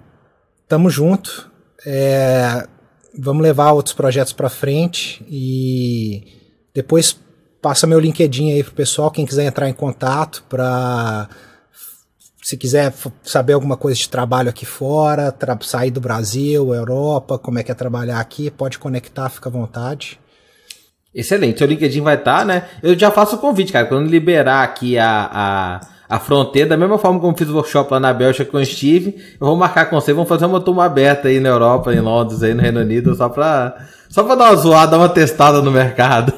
tamo 0.66 0.90
junto. 0.90 1.52
É, 1.86 2.66
vamos 3.18 3.42
levar 3.42 3.72
outros 3.72 3.94
projetos 3.94 4.34
para 4.34 4.50
frente 4.50 5.26
e 5.30 6.24
depois 6.74 7.18
passa 7.62 7.88
meu 7.88 8.00
LinkedIn 8.00 8.52
aí 8.52 8.64
pro 8.64 8.74
pessoal, 8.74 9.12
quem 9.12 9.26
quiser 9.26 9.46
entrar 9.46 9.68
em 9.68 9.74
contato 9.74 10.44
para 10.48 11.28
se 12.42 12.56
quiser 12.56 12.94
saber 13.24 13.54
alguma 13.54 13.76
coisa 13.76 14.00
de 14.00 14.08
trabalho 14.08 14.50
aqui 14.50 14.66
fora, 14.66 15.36
sair 15.62 15.92
do 15.92 16.00
Brasil, 16.00 16.74
Europa, 16.74 17.38
como 17.38 17.60
é 17.60 17.64
que 17.64 17.72
é 17.72 17.76
trabalhar 17.76 18.22
aqui, 18.22 18.50
pode 18.50 18.80
conectar, 18.80 19.30
fica 19.30 19.50
à 19.50 19.52
vontade. 19.52 20.18
Excelente, 21.14 21.58
seu 21.58 21.68
LinkedIn 21.68 22.02
vai 22.02 22.16
estar, 22.16 22.40
tá, 22.40 22.46
né? 22.46 22.70
Eu 22.82 22.98
já 22.98 23.12
faço 23.12 23.36
o 23.36 23.40
convite, 23.40 23.74
cara, 23.74 23.88
quando 23.88 24.08
liberar 24.08 24.64
aqui 24.64 24.98
a, 24.98 25.30
a 25.30 25.97
a 26.10 26.20
fronteira, 26.20 26.70
da 26.70 26.78
mesma 26.78 26.98
forma 26.98 27.20
como 27.20 27.38
fiz 27.38 27.50
o 27.50 27.56
workshop 27.56 27.92
lá 27.92 28.00
na 28.00 28.14
Bélgica 28.14 28.50
com 28.50 28.58
o 28.58 28.66
Steve, 28.66 29.16
eu 29.40 29.48
vou 29.48 29.56
marcar 29.58 29.90
com 29.90 30.00
você, 30.00 30.14
vamos 30.14 30.30
fazer 30.30 30.46
uma 30.46 30.62
turma 30.62 30.86
aberta 30.86 31.28
aí 31.28 31.40
na 31.40 31.50
Europa, 31.50 31.94
em 31.94 32.00
Londres, 32.00 32.44
aí 32.44 32.54
no 32.54 32.62
Reino 32.62 32.80
Unido, 32.80 33.14
só 33.16 33.28
pra, 33.28 33.76
só 34.10 34.24
pra 34.24 34.36
dar 34.36 34.52
uma 34.52 34.56
zoada, 34.56 34.92
dar 34.92 34.98
uma 34.98 35.10
testada 35.10 35.62
no 35.62 35.72
mercado. 35.72 36.34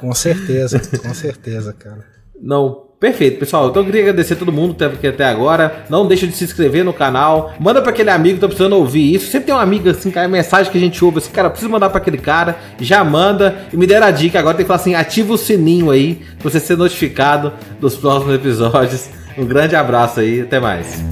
Com 0.00 0.12
certeza, 0.12 0.80
com 0.98 1.14
certeza, 1.14 1.72
cara. 1.72 2.04
Não, 2.40 2.85
Perfeito, 2.98 3.38
pessoal. 3.38 3.68
Então 3.68 3.82
eu 3.82 3.86
queria 3.86 4.00
agradecer 4.00 4.32
a 4.32 4.36
todo 4.36 4.50
mundo 4.50 4.74
que 4.98 5.06
até 5.06 5.24
agora. 5.24 5.84
Não 5.90 6.06
deixa 6.06 6.26
de 6.26 6.32
se 6.32 6.44
inscrever 6.44 6.82
no 6.82 6.94
canal. 6.94 7.54
Manda 7.60 7.82
para 7.82 7.90
aquele 7.90 8.08
amigo 8.08 8.36
que 8.36 8.40
tá 8.40 8.46
precisando 8.46 8.74
ouvir 8.74 9.14
isso. 9.14 9.30
Sempre 9.30 9.46
tem 9.46 9.54
um 9.54 9.58
amigo 9.58 9.88
assim, 9.90 10.10
cara, 10.10 10.26
mensagem 10.26 10.72
que 10.72 10.78
a 10.78 10.80
gente 10.80 11.04
ouve 11.04 11.18
assim, 11.18 11.30
cara, 11.30 11.50
precisa 11.50 11.70
mandar 11.70 11.90
para 11.90 11.98
aquele 11.98 12.18
cara. 12.18 12.56
Já 12.80 13.04
manda. 13.04 13.54
E 13.70 13.76
me 13.76 13.86
deram 13.86 14.06
a 14.06 14.10
dica 14.10 14.38
agora, 14.38 14.56
tem 14.56 14.64
que 14.64 14.68
falar 14.68 14.80
assim, 14.80 14.94
ativa 14.94 15.34
o 15.34 15.38
sininho 15.38 15.90
aí, 15.90 16.22
pra 16.38 16.50
você 16.50 16.58
ser 16.58 16.76
notificado 16.76 17.52
dos 17.78 17.96
próximos 17.96 18.34
episódios. 18.34 19.10
Um 19.36 19.44
grande 19.44 19.76
abraço 19.76 20.20
aí, 20.20 20.40
até 20.40 20.58
mais. 20.58 21.04